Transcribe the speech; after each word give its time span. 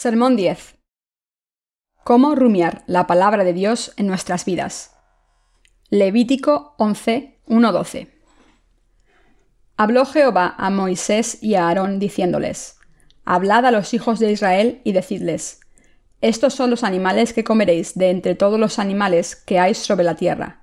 Sermón 0.00 0.36
10. 0.36 0.76
Cómo 2.04 2.36
rumiar 2.36 2.84
la 2.86 3.08
palabra 3.08 3.42
de 3.42 3.52
Dios 3.52 3.94
en 3.96 4.06
nuestras 4.06 4.44
vidas. 4.44 4.94
Levítico 5.90 6.76
11, 6.78 7.40
1-12. 7.48 8.08
Habló 9.76 10.06
Jehová 10.06 10.54
a 10.56 10.70
Moisés 10.70 11.42
y 11.42 11.56
a 11.56 11.66
Aarón 11.66 11.98
diciéndoles, 11.98 12.76
Hablad 13.24 13.66
a 13.66 13.72
los 13.72 13.92
hijos 13.92 14.20
de 14.20 14.30
Israel 14.30 14.80
y 14.84 14.92
decidles, 14.92 15.58
Estos 16.20 16.54
son 16.54 16.70
los 16.70 16.84
animales 16.84 17.32
que 17.32 17.42
comeréis 17.42 17.98
de 17.98 18.10
entre 18.10 18.36
todos 18.36 18.60
los 18.60 18.78
animales 18.78 19.34
que 19.34 19.58
hay 19.58 19.74
sobre 19.74 20.04
la 20.04 20.14
tierra. 20.14 20.62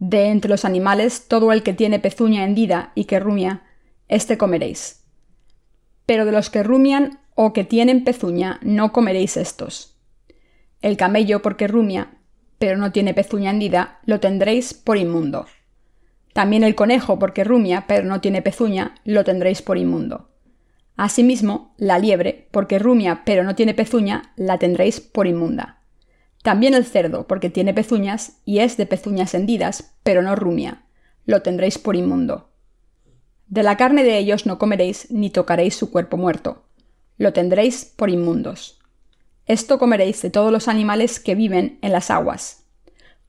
De 0.00 0.24
entre 0.24 0.50
los 0.50 0.64
animales 0.64 1.28
todo 1.28 1.52
el 1.52 1.62
que 1.62 1.72
tiene 1.72 2.00
pezuña 2.00 2.42
hendida 2.42 2.90
y 2.96 3.04
que 3.04 3.20
rumia, 3.20 3.62
éste 4.08 4.36
comeréis. 4.36 5.04
Pero 6.04 6.24
de 6.24 6.32
los 6.32 6.50
que 6.50 6.64
rumian 6.64 7.20
o 7.36 7.52
que 7.52 7.64
tienen 7.64 8.02
pezuña, 8.02 8.58
no 8.62 8.92
comeréis 8.92 9.36
estos. 9.36 9.94
El 10.80 10.96
camello, 10.96 11.42
porque 11.42 11.68
rumia, 11.68 12.16
pero 12.58 12.78
no 12.78 12.92
tiene 12.92 13.12
pezuña 13.12 13.50
hendida, 13.50 14.00
lo 14.06 14.20
tendréis 14.20 14.72
por 14.72 14.96
inmundo. 14.96 15.44
También 16.32 16.64
el 16.64 16.74
conejo, 16.74 17.18
porque 17.18 17.44
rumia, 17.44 17.84
pero 17.86 18.06
no 18.06 18.22
tiene 18.22 18.40
pezuña, 18.40 18.94
lo 19.04 19.22
tendréis 19.22 19.60
por 19.60 19.76
inmundo. 19.76 20.30
Asimismo, 20.96 21.74
la 21.76 21.98
liebre, 21.98 22.48
porque 22.52 22.78
rumia, 22.78 23.22
pero 23.26 23.44
no 23.44 23.54
tiene 23.54 23.74
pezuña, 23.74 24.32
la 24.36 24.58
tendréis 24.58 25.00
por 25.00 25.26
inmunda. 25.26 25.82
También 26.42 26.72
el 26.72 26.86
cerdo, 26.86 27.26
porque 27.26 27.50
tiene 27.50 27.74
pezuñas, 27.74 28.40
y 28.46 28.60
es 28.60 28.78
de 28.78 28.86
pezuñas 28.86 29.34
hendidas, 29.34 29.94
pero 30.02 30.22
no 30.22 30.36
rumia, 30.36 30.86
lo 31.26 31.42
tendréis 31.42 31.76
por 31.76 31.96
inmundo. 31.96 32.48
De 33.46 33.62
la 33.62 33.76
carne 33.76 34.04
de 34.04 34.16
ellos 34.16 34.46
no 34.46 34.58
comeréis, 34.58 35.10
ni 35.10 35.28
tocaréis 35.28 35.76
su 35.76 35.90
cuerpo 35.90 36.16
muerto 36.16 36.65
lo 37.18 37.32
tendréis 37.32 37.84
por 37.84 38.10
inmundos. 38.10 38.78
Esto 39.46 39.78
comeréis 39.78 40.22
de 40.22 40.30
todos 40.30 40.50
los 40.50 40.68
animales 40.68 41.20
que 41.20 41.34
viven 41.34 41.78
en 41.82 41.92
las 41.92 42.10
aguas. 42.10 42.64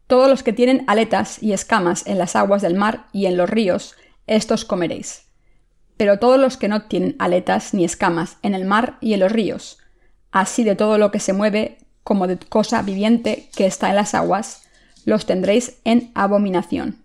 Todos 0.08 0.30
los 0.30 0.42
que 0.42 0.54
tienen 0.54 0.84
aletas 0.88 1.42
y 1.44 1.54
escamas 1.54 2.08
en 2.08 2.18
las 2.18 2.36
aguas 2.36 2.62
del 2.62 2.76
mar 2.76 3.08
y 3.12 3.26
en 3.26 3.38
los 3.38 3.50
ríos, 3.50 3.96
estos 4.26 4.66
comeréis. 4.66 5.26
Pero 5.96 6.20
todos 6.20 6.40
los 6.40 6.58
que 6.58 6.68
no 6.68 6.84
tienen 6.84 7.16
aletas 7.20 7.74
ni 7.74 7.84
escamas 7.84 8.38
en 8.42 8.54
el 8.54 8.66
mar 8.66 8.98
y 9.02 9.14
en 9.14 9.20
los 9.20 9.32
ríos, 9.32 9.80
así 10.32 10.64
de 10.64 10.76
todo 10.76 10.98
lo 10.98 11.12
que 11.12 11.20
se 11.20 11.34
mueve 11.34 11.80
como 12.04 12.28
de 12.28 12.38
cosa 12.38 12.82
viviente 12.82 13.50
que 13.56 13.66
está 13.66 13.90
en 13.90 13.96
las 13.96 14.14
aguas, 14.14 14.64
los 15.06 15.26
tendréis 15.26 15.80
en 15.84 16.12
abominación. 16.16 17.04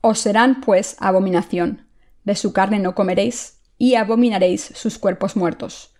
Os 0.00 0.18
serán, 0.18 0.60
pues, 0.60 0.96
abominación. 0.98 1.86
De 2.24 2.34
su 2.34 2.52
carne 2.52 2.78
no 2.78 2.94
comeréis, 2.94 3.61
y 3.82 3.96
abominaréis 3.96 4.70
sus 4.76 4.96
cuerpos 4.96 5.34
muertos. 5.34 5.92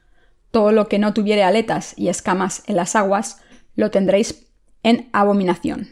Todo 0.52 0.70
lo 0.70 0.86
que 0.86 1.00
no 1.00 1.14
tuviere 1.14 1.42
aletas 1.42 1.94
y 1.96 2.10
escamas 2.10 2.62
en 2.68 2.76
las 2.76 2.94
aguas, 2.94 3.40
lo 3.74 3.90
tendréis 3.90 4.46
en 4.84 5.08
abominación. 5.12 5.88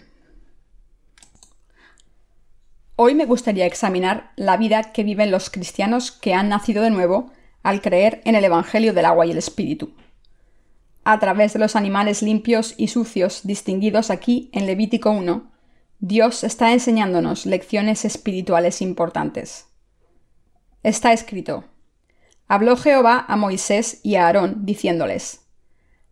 Hoy 2.94 3.16
me 3.16 3.26
gustaría 3.26 3.66
examinar 3.66 4.30
la 4.36 4.56
vida 4.56 4.92
que 4.92 5.02
viven 5.02 5.32
los 5.32 5.50
cristianos 5.50 6.12
que 6.12 6.32
han 6.32 6.48
nacido 6.48 6.84
de 6.84 6.90
nuevo 6.90 7.32
al 7.64 7.82
creer 7.82 8.22
en 8.24 8.36
el 8.36 8.44
Evangelio 8.44 8.94
del 8.94 9.06
agua 9.06 9.26
y 9.26 9.32
el 9.32 9.38
Espíritu. 9.38 9.92
A 11.02 11.18
través 11.18 11.54
de 11.54 11.58
los 11.58 11.74
animales 11.74 12.22
limpios 12.22 12.74
y 12.76 12.86
sucios 12.86 13.40
distinguidos 13.42 14.10
aquí 14.10 14.48
en 14.52 14.66
Levítico 14.66 15.10
1, 15.10 15.50
Dios 15.98 16.44
está 16.44 16.72
enseñándonos 16.72 17.46
lecciones 17.46 18.04
espirituales 18.04 18.80
importantes. 18.80 19.66
Está 20.84 21.12
escrito, 21.12 21.64
Habló 22.52 22.76
Jehová 22.76 23.26
a 23.28 23.36
Moisés 23.36 24.00
y 24.02 24.16
a 24.16 24.26
Aarón, 24.26 24.66
diciéndoles, 24.66 25.46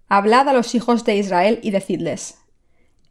Hablad 0.08 0.48
a 0.48 0.52
los 0.52 0.76
hijos 0.76 1.04
de 1.04 1.16
Israel 1.16 1.58
y 1.64 1.72
decidles, 1.72 2.38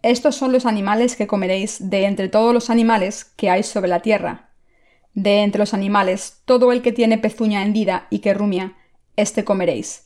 Estos 0.01 0.37
son 0.37 0.53
los 0.53 0.65
animales 0.65 1.17
que 1.17 1.27
comeréis 1.27 1.89
de 1.89 2.05
entre 2.05 2.29
todos 2.29 2.53
los 2.53 2.69
animales 2.69 3.25
que 3.25 3.49
hay 3.49 3.63
sobre 3.63 3.89
la 3.89 3.99
tierra. 3.99 4.51
De 5.13 5.41
entre 5.41 5.59
los 5.59 5.73
animales, 5.73 6.41
todo 6.45 6.71
el 6.71 6.81
que 6.81 6.93
tiene 6.93 7.17
pezuña 7.17 7.63
hendida 7.63 8.07
y 8.09 8.19
que 8.19 8.33
rumia, 8.33 8.77
éste 9.17 9.43
comeréis. 9.43 10.05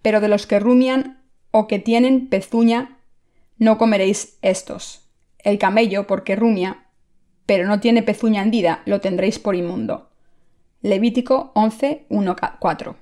Pero 0.00 0.20
de 0.20 0.28
los 0.28 0.46
que 0.46 0.60
rumian 0.60 1.20
o 1.50 1.66
que 1.66 1.80
tienen 1.80 2.28
pezuña, 2.28 3.00
no 3.58 3.76
comeréis 3.76 4.38
estos. 4.40 5.08
El 5.40 5.58
camello, 5.58 6.06
porque 6.06 6.36
rumia, 6.36 6.86
pero 7.44 7.66
no 7.66 7.80
tiene 7.80 8.04
pezuña 8.04 8.40
hendida, 8.40 8.82
lo 8.84 9.00
tendréis 9.00 9.40
por 9.40 9.56
inmundo. 9.56 10.11
Levítico 10.82 11.52
11, 11.54 12.06
1, 12.08 12.36
4. 12.58 12.96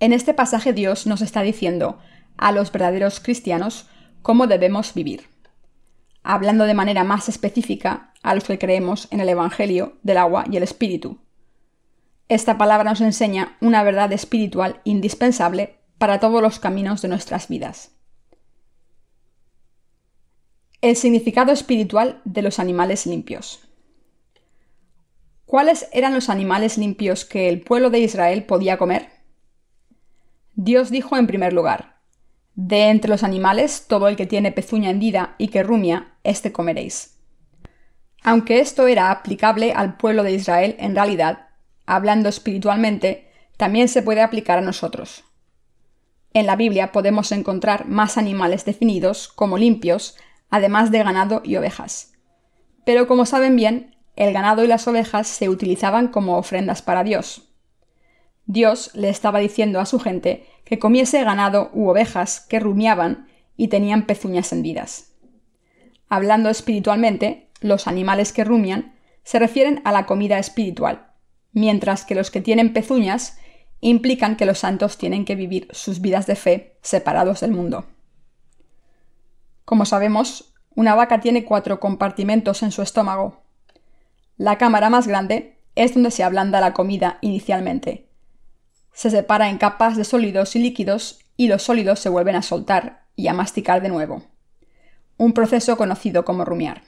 En 0.00 0.14
este 0.14 0.32
pasaje 0.32 0.72
Dios 0.72 1.06
nos 1.06 1.20
está 1.20 1.42
diciendo 1.42 1.98
a 2.38 2.52
los 2.52 2.72
verdaderos 2.72 3.20
cristianos 3.20 3.86
cómo 4.22 4.46
debemos 4.46 4.94
vivir, 4.94 5.28
hablando 6.22 6.64
de 6.64 6.72
manera 6.72 7.04
más 7.04 7.28
específica 7.28 8.14
a 8.22 8.34
los 8.34 8.44
que 8.44 8.58
creemos 8.58 9.08
en 9.10 9.20
el 9.20 9.28
Evangelio 9.28 9.98
del 10.02 10.16
agua 10.16 10.46
y 10.50 10.56
el 10.56 10.62
Espíritu. 10.62 11.18
Esta 12.30 12.56
palabra 12.56 12.88
nos 12.88 13.02
enseña 13.02 13.58
una 13.60 13.82
verdad 13.82 14.10
espiritual 14.14 14.80
indispensable 14.84 15.80
para 15.98 16.18
todos 16.18 16.40
los 16.40 16.58
caminos 16.58 17.02
de 17.02 17.08
nuestras 17.08 17.48
vidas. 17.48 17.90
El 20.80 20.96
significado 20.96 21.52
espiritual 21.52 22.22
de 22.24 22.40
los 22.40 22.58
animales 22.58 23.04
limpios. 23.06 23.65
¿Cuáles 25.46 25.88
eran 25.92 26.12
los 26.12 26.28
animales 26.28 26.76
limpios 26.76 27.24
que 27.24 27.48
el 27.48 27.60
pueblo 27.60 27.90
de 27.90 28.00
Israel 28.00 28.42
podía 28.44 28.78
comer? 28.78 29.10
Dios 30.54 30.90
dijo 30.90 31.16
en 31.16 31.28
primer 31.28 31.52
lugar, 31.52 32.00
De 32.56 32.88
entre 32.88 33.08
los 33.08 33.22
animales, 33.22 33.86
todo 33.86 34.08
el 34.08 34.16
que 34.16 34.26
tiene 34.26 34.50
pezuña 34.50 34.90
hendida 34.90 35.36
y 35.38 35.48
que 35.48 35.62
rumia, 35.62 36.14
éste 36.24 36.50
comeréis. 36.50 37.20
Aunque 38.24 38.58
esto 38.58 38.88
era 38.88 39.12
aplicable 39.12 39.72
al 39.72 39.96
pueblo 39.96 40.24
de 40.24 40.32
Israel 40.32 40.74
en 40.80 40.96
realidad, 40.96 41.46
hablando 41.86 42.28
espiritualmente, 42.28 43.30
también 43.56 43.88
se 43.88 44.02
puede 44.02 44.22
aplicar 44.22 44.58
a 44.58 44.62
nosotros. 44.62 45.22
En 46.34 46.46
la 46.46 46.56
Biblia 46.56 46.90
podemos 46.90 47.30
encontrar 47.30 47.86
más 47.86 48.18
animales 48.18 48.64
definidos 48.64 49.28
como 49.28 49.58
limpios, 49.58 50.16
además 50.50 50.90
de 50.90 51.04
ganado 51.04 51.40
y 51.44 51.54
ovejas. 51.54 52.14
Pero 52.84 53.06
como 53.06 53.26
saben 53.26 53.54
bien, 53.54 53.95
el 54.16 54.32
ganado 54.32 54.64
y 54.64 54.66
las 54.66 54.88
ovejas 54.88 55.28
se 55.28 55.48
utilizaban 55.48 56.08
como 56.08 56.38
ofrendas 56.38 56.82
para 56.82 57.04
Dios. 57.04 57.42
Dios 58.46 58.90
le 58.94 59.08
estaba 59.08 59.38
diciendo 59.38 59.78
a 59.80 59.86
su 59.86 60.00
gente 60.00 60.46
que 60.64 60.78
comiese 60.78 61.22
ganado 61.22 61.70
u 61.74 61.88
ovejas 61.88 62.40
que 62.40 62.58
rumiaban 62.58 63.28
y 63.56 63.68
tenían 63.68 64.06
pezuñas 64.06 64.52
hendidas. 64.52 65.12
Hablando 66.08 66.48
espiritualmente, 66.48 67.50
los 67.60 67.86
animales 67.86 68.32
que 68.32 68.44
rumian 68.44 68.94
se 69.22 69.38
refieren 69.38 69.82
a 69.84 69.92
la 69.92 70.06
comida 70.06 70.38
espiritual, 70.38 71.08
mientras 71.52 72.04
que 72.04 72.14
los 72.14 72.30
que 72.30 72.40
tienen 72.40 72.72
pezuñas 72.72 73.38
implican 73.80 74.36
que 74.36 74.46
los 74.46 74.60
santos 74.60 74.98
tienen 74.98 75.24
que 75.24 75.34
vivir 75.34 75.68
sus 75.72 76.00
vidas 76.00 76.26
de 76.26 76.36
fe 76.36 76.78
separados 76.82 77.40
del 77.40 77.50
mundo. 77.50 77.86
Como 79.64 79.84
sabemos, 79.84 80.54
una 80.74 80.94
vaca 80.94 81.20
tiene 81.20 81.44
cuatro 81.44 81.80
compartimentos 81.80 82.62
en 82.62 82.70
su 82.70 82.82
estómago, 82.82 83.42
la 84.36 84.58
cámara 84.58 84.90
más 84.90 85.06
grande 85.06 85.58
es 85.74 85.94
donde 85.94 86.10
se 86.10 86.22
ablanda 86.22 86.60
la 86.60 86.74
comida 86.74 87.18
inicialmente. 87.20 88.08
Se 88.92 89.10
separa 89.10 89.50
en 89.50 89.58
capas 89.58 89.96
de 89.96 90.04
sólidos 90.04 90.56
y 90.56 90.58
líquidos 90.58 91.20
y 91.36 91.48
los 91.48 91.62
sólidos 91.62 92.00
se 92.00 92.08
vuelven 92.08 92.36
a 92.36 92.42
soltar 92.42 93.04
y 93.14 93.28
a 93.28 93.34
masticar 93.34 93.82
de 93.82 93.88
nuevo. 93.88 94.22
Un 95.16 95.32
proceso 95.32 95.76
conocido 95.76 96.24
como 96.24 96.44
rumiar. 96.44 96.82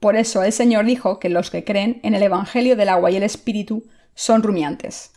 Por 0.00 0.16
eso 0.16 0.42
el 0.42 0.52
Señor 0.52 0.84
dijo 0.84 1.18
que 1.18 1.28
los 1.28 1.50
que 1.50 1.64
creen 1.64 2.00
en 2.02 2.14
el 2.14 2.22
Evangelio 2.22 2.76
del 2.76 2.88
agua 2.88 3.10
y 3.10 3.16
el 3.16 3.22
Espíritu 3.22 3.84
son 4.14 4.42
rumiantes. 4.42 5.12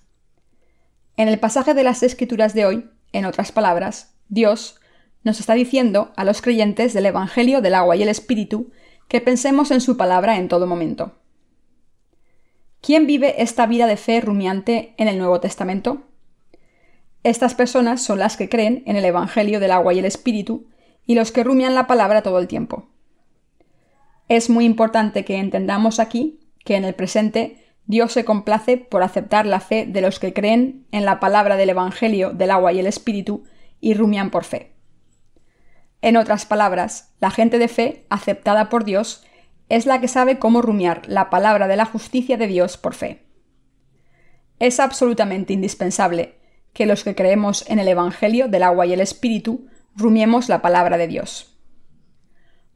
En 1.16 1.28
el 1.28 1.40
pasaje 1.40 1.74
de 1.74 1.84
las 1.84 2.04
Escrituras 2.04 2.54
de 2.54 2.66
hoy, 2.66 2.90
en 3.12 3.26
otras 3.26 3.52
palabras, 3.52 4.14
Dios 4.30 4.80
nos 5.24 5.40
está 5.40 5.54
diciendo 5.54 6.14
a 6.16 6.24
los 6.24 6.42
creyentes 6.42 6.94
del 6.94 7.08
Evangelio 7.08 7.62
del 7.62 7.76
agua 7.76 7.96
y 7.96 8.04
el 8.04 8.10
Espíritu 8.10 8.72
que 9.08 9.22
pensemos 9.22 9.72
en 9.72 9.82
su 9.82 9.98
palabra 9.98 10.38
en 10.38 10.48
todo 10.48 10.68
momento. 10.68 11.14
¿Quién 12.82 13.08
vive 13.08 13.42
esta 13.42 13.66
vida 13.66 13.88
de 13.88 13.98
fe 13.98 14.22
rumiante 14.22 14.94
en 14.98 15.08
el 15.08 15.18
Nuevo 15.18 15.40
Testamento? 15.40 16.04
Estas 17.24 17.56
personas 17.56 18.02
son 18.02 18.20
las 18.20 18.38
que 18.38 18.50
creen 18.50 18.84
en 18.86 18.96
el 18.96 19.06
Evangelio 19.06 19.60
del 19.60 19.72
agua 19.72 19.94
y 19.94 20.00
el 20.00 20.06
Espíritu 20.06 20.68
y 21.06 21.16
los 21.16 21.32
que 21.32 21.44
rumian 21.44 21.76
la 21.76 21.88
palabra 21.88 22.22
todo 22.22 22.40
el 22.40 22.48
tiempo. 22.48 22.90
Es 24.30 24.50
muy 24.50 24.66
importante 24.66 25.26
que 25.26 25.38
entendamos 25.38 26.00
aquí 26.00 26.40
que 26.64 26.76
en 26.76 26.86
el 26.86 26.94
presente 26.94 27.66
Dios 27.86 28.12
se 28.12 28.26
complace 28.26 28.78
por 28.78 29.02
aceptar 29.02 29.46
la 29.46 29.62
fe 29.62 29.86
de 29.86 30.02
los 30.02 30.20
que 30.20 30.34
creen 30.34 30.86
en 30.92 31.06
la 31.06 31.20
palabra 31.20 31.56
del 31.56 31.70
Evangelio 31.70 32.32
del 32.32 32.52
agua 32.52 32.74
y 32.74 32.80
el 32.80 32.88
Espíritu 32.88 33.46
y 33.80 33.94
rumian 33.94 34.30
por 34.30 34.44
fe. 34.44 34.77
En 36.02 36.18
otras 36.18 36.46
palabras, 36.46 37.14
la 37.20 37.32
gente 37.32 37.60
de 37.60 37.68
fe, 37.68 38.06
aceptada 38.10 38.70
por 38.70 38.86
Dios, 38.86 39.26
es 39.70 39.86
la 39.86 40.00
que 40.00 40.08
sabe 40.08 40.40
cómo 40.40 40.62
rumiar 40.62 41.02
la 41.08 41.30
palabra 41.30 41.68
de 41.68 41.76
la 41.76 41.86
justicia 41.86 42.38
de 42.38 42.48
Dios 42.48 42.78
por 42.78 42.94
fe. 42.94 43.26
Es 44.60 44.80
absolutamente 44.80 45.54
indispensable 45.54 46.36
que 46.74 46.86
los 46.86 47.04
que 47.04 47.16
creemos 47.16 47.68
en 47.70 47.80
el 47.80 47.88
Evangelio 47.88 48.48
del 48.48 48.64
agua 48.64 48.86
y 48.86 48.94
el 48.94 49.02
Espíritu 49.02 49.68
rumiemos 49.96 50.50
la 50.50 50.62
palabra 50.62 50.98
de 50.98 51.08
Dios. 51.08 51.58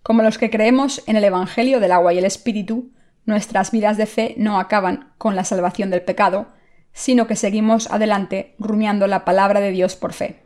Como 0.03 0.24
los 0.24 0.38
que 0.38 0.50
creemos 0.50 1.03
en 1.06 1.15
el 1.15 1.24
Evangelio 1.24 1.79
del 1.79 1.91
agua 1.91 2.13
y 2.13 2.17
el 2.17 2.25
Espíritu, 2.25 2.91
nuestras 3.25 3.71
vidas 3.71 3.97
de 3.97 4.07
fe 4.07 4.33
no 4.38 4.59
acaban 4.59 5.13
con 5.19 5.35
la 5.35 5.44
salvación 5.44 5.91
del 5.91 6.01
pecado, 6.01 6.47
sino 6.94 7.27
que 7.27 7.35
seguimos 7.35 7.89
adelante 7.91 8.56
rumiando 8.57 9.07
la 9.07 9.24
palabra 9.24 9.59
de 9.59 9.71
Dios 9.71 9.95
por 9.95 10.13
fe. 10.13 10.41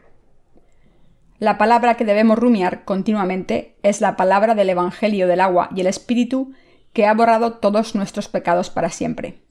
La 1.38 1.58
palabra 1.58 1.96
que 1.96 2.06
debemos 2.06 2.40
rumiar 2.40 2.86
continuamente 2.86 3.76
es 3.84 4.00
la 4.00 4.16
palabra 4.16 4.56
del 4.56 4.70
Evangelio 4.70 5.28
del 5.28 5.42
agua 5.42 5.70
y 5.76 5.82
el 5.82 5.88
Espíritu 5.88 6.54
que 6.94 7.06
ha 7.06 7.14
borrado 7.14 7.56
todos 7.56 7.94
nuestros 7.94 8.30
pecados 8.30 8.70
para 8.70 8.90
siempre. 8.90 9.42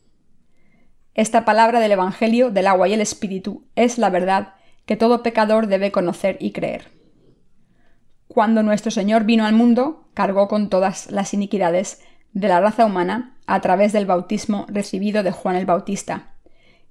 Esta 1.13 1.45
palabra 1.45 1.81
del 1.81 1.93
Evangelio 1.93 2.51
del 2.51 2.69
agua 2.69 2.89
y 2.89 2.95
el 2.95 3.03
Espíritu 3.03 3.67
es 3.77 3.99
la 3.99 4.09
verdad 4.09 4.55
que 4.87 4.97
todo 4.97 5.23
pecador 5.23 5.67
debe 5.67 5.93
conocer 5.93 6.39
y 6.41 6.53
creer. 6.53 6.91
Cuando 8.29 8.63
nuestro 8.63 8.91
Señor 8.91 9.25
vino 9.25 9.45
al 9.45 9.55
mundo, 9.55 10.09
cargó 10.15 10.49
con 10.49 10.71
todas 10.71 11.11
las 11.11 11.35
iniquidades 11.35 12.03
de 12.33 12.49
la 12.49 12.61
raza 12.61 12.87
humana 12.87 13.37
a 13.47 13.61
través 13.61 13.93
del 13.93 14.07
bautismo 14.07 14.65
recibido 14.69 15.23
de 15.23 15.33
Juan 15.33 15.57
el 15.57 15.67
Bautista, 15.67 16.35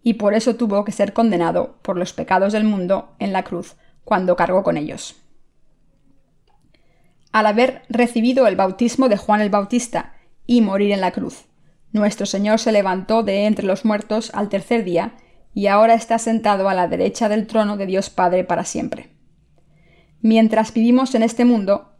y 0.03 0.13
por 0.13 0.35
eso 0.35 0.55
tuvo 0.55 0.85
que 0.85 0.91
ser 0.91 1.13
condenado 1.13 1.79
por 1.81 1.97
los 1.97 2.13
pecados 2.13 2.53
del 2.53 2.63
mundo 2.63 3.15
en 3.17 3.33
la 3.33 3.43
cruz 3.43 3.75
cuando 4.03 4.35
cargó 4.35 4.63
con 4.63 4.77
ellos. 4.77 5.15
Al 7.31 7.47
haber 7.47 7.81
recibido 7.89 8.45
el 8.47 8.55
bautismo 8.55 9.09
de 9.09 9.17
Juan 9.17 9.41
el 9.41 9.49
Bautista 9.49 10.13
y 10.45 10.61
morir 10.61 10.91
en 10.91 11.01
la 11.01 11.11
cruz, 11.11 11.45
nuestro 11.91 12.25
Señor 12.25 12.59
se 12.59 12.71
levantó 12.71 13.23
de 13.23 13.45
entre 13.45 13.65
los 13.65 13.85
muertos 13.85 14.31
al 14.33 14.49
tercer 14.49 14.83
día, 14.83 15.15
y 15.53 15.67
ahora 15.67 15.93
está 15.93 16.17
sentado 16.17 16.67
a 16.67 16.73
la 16.73 16.87
derecha 16.87 17.29
del 17.29 17.45
trono 17.45 17.77
de 17.77 17.85
Dios 17.85 18.09
Padre 18.09 18.43
para 18.43 18.65
siempre. 18.65 19.11
Mientras 20.21 20.73
vivimos 20.73 21.13
en 21.13 21.21
este 21.21 21.45
mundo, 21.45 21.93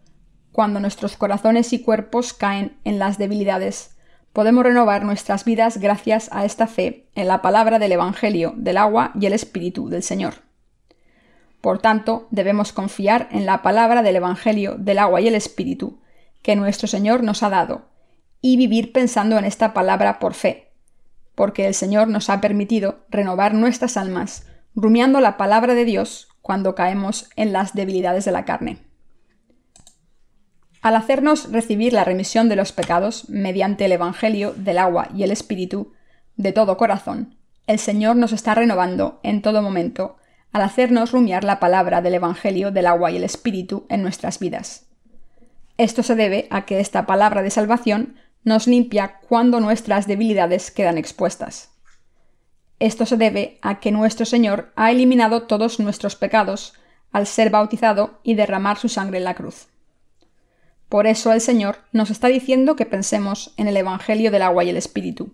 cuando 0.51 0.79
nuestros 0.79 1.17
corazones 1.17 1.73
y 1.73 1.83
cuerpos 1.83 2.33
caen 2.33 2.77
en 2.83 2.97
las 2.97 3.17
debilidades, 3.17 3.97
podemos 4.33 4.63
renovar 4.63 5.03
nuestras 5.03 5.45
vidas 5.45 5.77
gracias 5.77 6.29
a 6.31 6.45
esta 6.45 6.67
fe 6.67 7.09
en 7.13 7.27
la 7.27 7.41
palabra 7.41 7.77
del 7.77 7.91
Evangelio, 7.91 8.53
del 8.57 8.77
agua 8.77 9.11
y 9.19 9.27
el 9.27 9.33
Espíritu 9.33 9.89
del 9.89 10.01
Señor. 10.01 10.35
Por 11.63 11.79
tanto, 11.79 12.27
debemos 12.29 12.73
confiar 12.73 13.29
en 13.31 13.45
la 13.45 13.61
palabra 13.61 14.03
del 14.03 14.17
Evangelio, 14.17 14.75
del 14.77 14.99
agua 14.99 15.21
y 15.21 15.29
el 15.29 15.35
Espíritu, 15.35 16.01
que 16.41 16.57
nuestro 16.57 16.89
Señor 16.89 17.23
nos 17.23 17.41
ha 17.41 17.49
dado, 17.49 17.85
y 18.41 18.57
vivir 18.57 18.91
pensando 18.91 19.37
en 19.37 19.45
esta 19.45 19.73
palabra 19.73 20.19
por 20.19 20.33
fe, 20.33 20.73
porque 21.35 21.65
el 21.65 21.73
Señor 21.73 22.09
nos 22.09 22.29
ha 22.29 22.41
permitido 22.41 23.05
renovar 23.07 23.53
nuestras 23.53 23.95
almas, 23.95 24.45
rumiando 24.75 25.21
la 25.21 25.37
palabra 25.37 25.73
de 25.73 25.85
Dios 25.85 26.27
cuando 26.41 26.75
caemos 26.75 27.29
en 27.37 27.53
las 27.53 27.73
debilidades 27.73 28.25
de 28.25 28.33
la 28.33 28.43
carne. 28.43 28.79
Al 30.81 30.97
hacernos 30.97 31.49
recibir 31.49 31.93
la 31.93 32.03
remisión 32.03 32.49
de 32.49 32.57
los 32.57 32.73
pecados 32.73 33.29
mediante 33.29 33.85
el 33.85 33.93
Evangelio 33.93 34.53
del 34.53 34.79
agua 34.79 35.07
y 35.15 35.23
el 35.23 35.31
Espíritu, 35.31 35.93
de 36.35 36.51
todo 36.51 36.75
corazón, 36.75 37.37
el 37.67 37.79
Señor 37.79 38.17
nos 38.17 38.33
está 38.33 38.53
renovando 38.53 39.21
en 39.23 39.41
todo 39.41 39.61
momento 39.61 40.17
al 40.53 40.61
hacernos 40.61 41.11
rumiar 41.11 41.43
la 41.43 41.59
palabra 41.59 42.01
del 42.01 42.13
Evangelio 42.13 42.71
del 42.71 42.85
agua 42.85 43.11
y 43.11 43.17
el 43.17 43.23
Espíritu 43.23 43.85
en 43.89 44.03
nuestras 44.03 44.39
vidas. 44.39 44.85
Esto 45.77 46.03
se 46.03 46.15
debe 46.15 46.47
a 46.51 46.65
que 46.65 46.79
esta 46.79 47.05
palabra 47.05 47.41
de 47.41 47.49
salvación 47.49 48.15
nos 48.43 48.67
limpia 48.67 49.19
cuando 49.27 49.59
nuestras 49.59 50.05
debilidades 50.05 50.69
quedan 50.69 50.97
expuestas. 50.97 51.71
Esto 52.79 53.05
se 53.05 53.17
debe 53.17 53.57
a 53.61 53.79
que 53.79 53.91
nuestro 53.91 54.25
Señor 54.25 54.71
ha 54.75 54.91
eliminado 54.91 55.43
todos 55.43 55.79
nuestros 55.79 56.15
pecados 56.15 56.73
al 57.11 57.25
ser 57.27 57.49
bautizado 57.49 58.19
y 58.23 58.35
derramar 58.35 58.77
su 58.77 58.89
sangre 58.89 59.17
en 59.17 59.23
la 59.23 59.35
cruz. 59.35 59.67
Por 60.89 61.07
eso 61.07 61.31
el 61.31 61.41
Señor 61.41 61.77
nos 61.91 62.11
está 62.11 62.27
diciendo 62.27 62.75
que 62.75 62.85
pensemos 62.85 63.53
en 63.57 63.67
el 63.67 63.77
Evangelio 63.77 64.29
del 64.29 64.43
agua 64.43 64.63
y 64.63 64.69
el 64.69 64.77
Espíritu. 64.77 65.33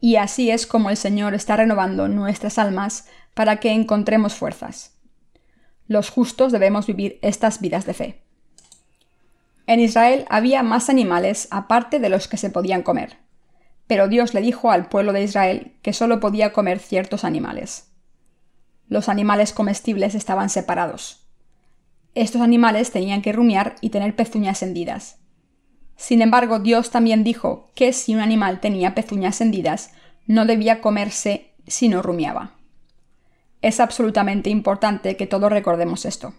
Y 0.00 0.16
así 0.16 0.50
es 0.50 0.66
como 0.66 0.88
el 0.88 0.96
Señor 0.96 1.34
está 1.34 1.56
renovando 1.56 2.08
nuestras 2.08 2.58
almas 2.58 3.08
para 3.36 3.58
que 3.58 3.70
encontremos 3.70 4.32
fuerzas. 4.32 4.96
Los 5.86 6.08
justos 6.08 6.52
debemos 6.52 6.86
vivir 6.86 7.18
estas 7.20 7.60
vidas 7.60 7.84
de 7.84 7.92
fe. 7.92 8.22
En 9.66 9.78
Israel 9.78 10.24
había 10.30 10.62
más 10.62 10.88
animales 10.88 11.46
aparte 11.50 11.98
de 12.00 12.08
los 12.08 12.28
que 12.28 12.38
se 12.38 12.48
podían 12.48 12.82
comer. 12.82 13.18
Pero 13.86 14.08
Dios 14.08 14.32
le 14.32 14.40
dijo 14.40 14.70
al 14.70 14.88
pueblo 14.88 15.12
de 15.12 15.22
Israel 15.22 15.76
que 15.82 15.92
solo 15.92 16.18
podía 16.18 16.54
comer 16.54 16.78
ciertos 16.78 17.24
animales. 17.24 17.92
Los 18.88 19.10
animales 19.10 19.52
comestibles 19.52 20.14
estaban 20.14 20.48
separados. 20.48 21.28
Estos 22.14 22.40
animales 22.40 22.90
tenían 22.90 23.20
que 23.20 23.32
rumiar 23.32 23.74
y 23.82 23.90
tener 23.90 24.16
pezuñas 24.16 24.62
hendidas. 24.62 25.18
Sin 25.94 26.22
embargo, 26.22 26.58
Dios 26.58 26.90
también 26.90 27.22
dijo 27.22 27.70
que 27.74 27.92
si 27.92 28.14
un 28.14 28.22
animal 28.22 28.60
tenía 28.60 28.94
pezuñas 28.94 29.42
hendidas, 29.42 29.92
no 30.26 30.46
debía 30.46 30.80
comerse 30.80 31.52
si 31.66 31.90
no 31.90 32.00
rumiaba. 32.00 32.55
Es 33.62 33.80
absolutamente 33.80 34.50
importante 34.50 35.16
que 35.16 35.26
todos 35.26 35.50
recordemos 35.50 36.04
esto. 36.04 36.34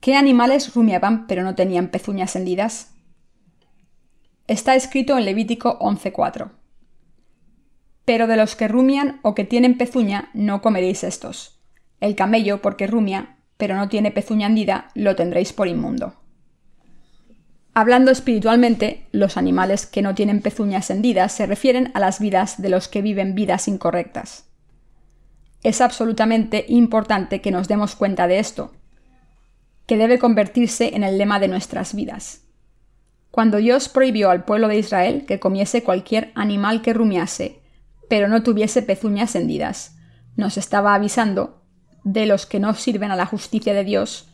¿Qué 0.00 0.16
animales 0.16 0.74
rumiaban 0.74 1.26
pero 1.26 1.42
no 1.42 1.54
tenían 1.54 1.88
pezuñas 1.88 2.34
hendidas? 2.36 2.92
Está 4.46 4.74
escrito 4.74 5.16
en 5.16 5.26
Levítico 5.26 5.78
11.4. 5.78 6.50
Pero 8.04 8.26
de 8.26 8.36
los 8.36 8.56
que 8.56 8.66
rumian 8.66 9.20
o 9.22 9.34
que 9.34 9.44
tienen 9.44 9.78
pezuña 9.78 10.30
no 10.34 10.62
comeréis 10.62 11.04
estos. 11.04 11.60
El 12.00 12.16
camello, 12.16 12.62
porque 12.62 12.86
rumia, 12.86 13.36
pero 13.56 13.76
no 13.76 13.88
tiene 13.88 14.10
pezuña 14.10 14.46
hendida, 14.46 14.90
lo 14.94 15.14
tendréis 15.14 15.52
por 15.52 15.68
inmundo. 15.68 16.14
Hablando 17.74 18.10
espiritualmente, 18.10 19.06
los 19.12 19.36
animales 19.36 19.86
que 19.86 20.02
no 20.02 20.14
tienen 20.14 20.42
pezuñas 20.42 20.90
hendidas 20.90 21.32
se 21.32 21.46
refieren 21.46 21.92
a 21.94 22.00
las 22.00 22.18
vidas 22.18 22.60
de 22.60 22.70
los 22.70 22.88
que 22.88 23.02
viven 23.02 23.34
vidas 23.34 23.68
incorrectas. 23.68 24.49
Es 25.62 25.80
absolutamente 25.80 26.64
importante 26.68 27.40
que 27.40 27.50
nos 27.50 27.68
demos 27.68 27.94
cuenta 27.94 28.26
de 28.26 28.38
esto, 28.38 28.72
que 29.86 29.96
debe 29.96 30.18
convertirse 30.18 30.94
en 30.94 31.04
el 31.04 31.18
lema 31.18 31.38
de 31.38 31.48
nuestras 31.48 31.94
vidas. 31.94 32.42
Cuando 33.30 33.58
Dios 33.58 33.88
prohibió 33.88 34.30
al 34.30 34.44
pueblo 34.44 34.68
de 34.68 34.78
Israel 34.78 35.24
que 35.26 35.38
comiese 35.38 35.82
cualquier 35.82 36.32
animal 36.34 36.82
que 36.82 36.92
rumiase, 36.92 37.60
pero 38.08 38.28
no 38.28 38.42
tuviese 38.42 38.82
pezuñas 38.82 39.34
hendidas, 39.36 39.96
nos 40.36 40.56
estaba 40.56 40.94
avisando 40.94 41.62
de 42.02 42.26
los 42.26 42.46
que 42.46 42.58
no 42.58 42.74
sirven 42.74 43.10
a 43.10 43.16
la 43.16 43.26
justicia 43.26 43.74
de 43.74 43.84
Dios, 43.84 44.28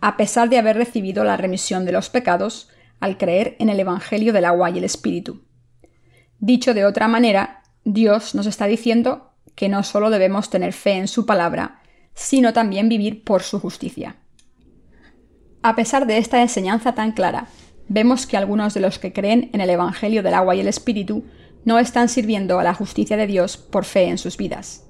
a 0.00 0.16
pesar 0.16 0.48
de 0.48 0.58
haber 0.58 0.76
recibido 0.76 1.24
la 1.24 1.36
remisión 1.36 1.84
de 1.84 1.92
los 1.92 2.08
pecados 2.08 2.68
al 2.98 3.18
creer 3.18 3.56
en 3.58 3.68
el 3.68 3.78
Evangelio 3.78 4.32
del 4.32 4.46
agua 4.46 4.70
y 4.70 4.78
el 4.78 4.84
Espíritu. 4.84 5.44
Dicho 6.38 6.72
de 6.72 6.86
otra 6.86 7.06
manera, 7.06 7.62
Dios 7.84 8.34
nos 8.34 8.46
está 8.46 8.66
diciendo 8.66 9.29
que 9.54 9.68
no 9.68 9.82
solo 9.82 10.10
debemos 10.10 10.50
tener 10.50 10.72
fe 10.72 10.92
en 10.92 11.08
su 11.08 11.26
palabra, 11.26 11.82
sino 12.14 12.52
también 12.52 12.88
vivir 12.88 13.24
por 13.24 13.42
su 13.42 13.60
justicia. 13.60 14.16
A 15.62 15.76
pesar 15.76 16.06
de 16.06 16.18
esta 16.18 16.40
enseñanza 16.40 16.94
tan 16.94 17.12
clara, 17.12 17.48
vemos 17.88 18.26
que 18.26 18.36
algunos 18.36 18.72
de 18.74 18.80
los 18.80 18.98
que 18.98 19.12
creen 19.12 19.50
en 19.52 19.60
el 19.60 19.70
Evangelio 19.70 20.22
del 20.22 20.34
agua 20.34 20.54
y 20.54 20.60
el 20.60 20.68
Espíritu 20.68 21.24
no 21.64 21.78
están 21.78 22.08
sirviendo 22.08 22.58
a 22.58 22.64
la 22.64 22.74
justicia 22.74 23.16
de 23.16 23.26
Dios 23.26 23.56
por 23.56 23.84
fe 23.84 24.04
en 24.04 24.18
sus 24.18 24.36
vidas. 24.36 24.86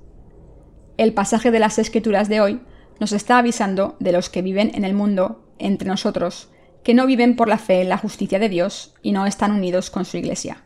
El 0.96 1.14
pasaje 1.14 1.50
de 1.50 1.58
las 1.58 1.78
Escrituras 1.78 2.28
de 2.28 2.40
hoy 2.40 2.60
nos 3.00 3.12
está 3.12 3.38
avisando 3.38 3.96
de 3.98 4.12
los 4.12 4.28
que 4.28 4.42
viven 4.42 4.70
en 4.74 4.84
el 4.84 4.94
mundo, 4.94 5.48
entre 5.58 5.88
nosotros, 5.88 6.50
que 6.84 6.94
no 6.94 7.06
viven 7.06 7.36
por 7.36 7.48
la 7.48 7.58
fe 7.58 7.82
en 7.82 7.88
la 7.88 7.98
justicia 7.98 8.38
de 8.38 8.48
Dios 8.48 8.94
y 9.02 9.12
no 9.12 9.26
están 9.26 9.52
unidos 9.52 9.90
con 9.90 10.04
su 10.04 10.16
Iglesia. 10.16 10.64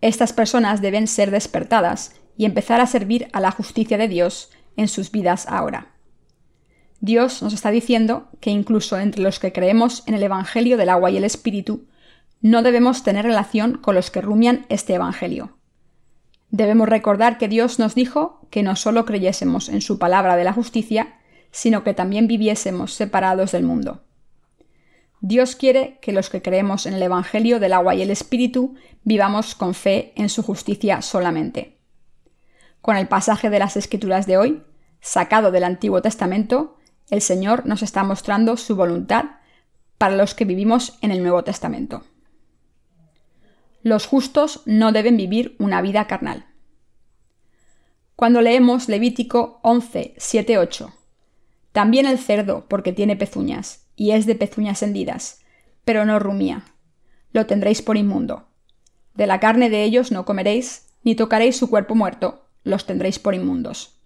Estas 0.00 0.32
personas 0.32 0.82
deben 0.82 1.06
ser 1.06 1.30
despertadas 1.30 2.14
y 2.36 2.44
empezar 2.44 2.80
a 2.80 2.86
servir 2.86 3.28
a 3.32 3.40
la 3.40 3.50
justicia 3.50 3.98
de 3.98 4.08
Dios 4.08 4.50
en 4.76 4.88
sus 4.88 5.10
vidas 5.10 5.46
ahora. 5.48 5.94
Dios 7.00 7.42
nos 7.42 7.52
está 7.52 7.70
diciendo 7.70 8.28
que 8.40 8.50
incluso 8.50 8.98
entre 8.98 9.22
los 9.22 9.38
que 9.38 9.52
creemos 9.52 10.02
en 10.06 10.14
el 10.14 10.22
Evangelio 10.22 10.76
del 10.76 10.88
agua 10.88 11.10
y 11.10 11.16
el 11.16 11.24
Espíritu, 11.24 11.86
no 12.40 12.62
debemos 12.62 13.02
tener 13.02 13.24
relación 13.24 13.78
con 13.78 13.94
los 13.94 14.10
que 14.10 14.20
rumian 14.20 14.66
este 14.68 14.94
Evangelio. 14.94 15.56
Debemos 16.50 16.88
recordar 16.88 17.36
que 17.38 17.48
Dios 17.48 17.78
nos 17.78 17.94
dijo 17.94 18.46
que 18.50 18.62
no 18.62 18.76
solo 18.76 19.04
creyésemos 19.04 19.68
en 19.68 19.80
su 19.80 19.98
palabra 19.98 20.36
de 20.36 20.44
la 20.44 20.52
justicia, 20.52 21.18
sino 21.50 21.84
que 21.84 21.94
también 21.94 22.26
viviésemos 22.26 22.94
separados 22.94 23.52
del 23.52 23.64
mundo. 23.64 24.04
Dios 25.20 25.56
quiere 25.56 25.98
que 26.02 26.12
los 26.12 26.28
que 26.28 26.42
creemos 26.42 26.86
en 26.86 26.94
el 26.94 27.02
Evangelio 27.02 27.60
del 27.60 27.72
agua 27.72 27.94
y 27.94 28.02
el 28.02 28.10
Espíritu 28.10 28.74
vivamos 29.04 29.54
con 29.54 29.74
fe 29.74 30.12
en 30.16 30.28
su 30.28 30.42
justicia 30.42 31.00
solamente. 31.00 31.78
Con 32.84 32.98
el 32.98 33.08
pasaje 33.08 33.48
de 33.48 33.58
las 33.58 33.78
Escrituras 33.78 34.26
de 34.26 34.36
hoy, 34.36 34.62
sacado 35.00 35.50
del 35.50 35.64
Antiguo 35.64 36.02
Testamento, 36.02 36.76
el 37.08 37.22
Señor 37.22 37.64
nos 37.64 37.82
está 37.82 38.04
mostrando 38.04 38.58
su 38.58 38.76
voluntad 38.76 39.24
para 39.96 40.16
los 40.16 40.34
que 40.34 40.44
vivimos 40.44 40.98
en 41.00 41.10
el 41.10 41.22
Nuevo 41.22 41.42
Testamento. 41.44 42.04
Los 43.82 44.06
justos 44.06 44.60
no 44.66 44.92
deben 44.92 45.16
vivir 45.16 45.56
una 45.58 45.80
vida 45.80 46.06
carnal. 46.06 46.44
cuando 48.16 48.42
leemos 48.42 48.86
Levítico 48.90 49.60
11, 49.62 50.12
7, 50.18 50.58
8. 50.58 50.92
También 51.72 52.04
el 52.04 52.18
cerdo, 52.18 52.66
porque 52.68 52.92
tiene 52.92 53.16
pezuñas, 53.16 53.86
y 53.96 54.10
es 54.10 54.26
de 54.26 54.34
pezuñas 54.34 54.82
hendidas, 54.82 55.40
pero 55.86 56.04
no 56.04 56.18
rumía. 56.18 56.66
Lo 57.32 57.46
tendréis 57.46 57.80
por 57.80 57.96
inmundo. 57.96 58.46
De 59.14 59.26
la 59.26 59.40
carne 59.40 59.70
de 59.70 59.84
ellos 59.84 60.12
no 60.12 60.26
comeréis, 60.26 60.88
ni 61.02 61.14
tocaréis 61.14 61.56
su 61.56 61.70
cuerpo 61.70 61.94
muerto, 61.94 62.43
los 62.64 62.86
tendréis 62.86 63.18
por 63.18 63.34
inmundos. 63.34 64.00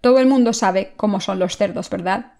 Todo 0.00 0.18
el 0.18 0.26
mundo 0.26 0.52
sabe 0.52 0.94
cómo 0.96 1.20
son 1.20 1.38
los 1.38 1.56
cerdos, 1.56 1.90
¿verdad? 1.90 2.34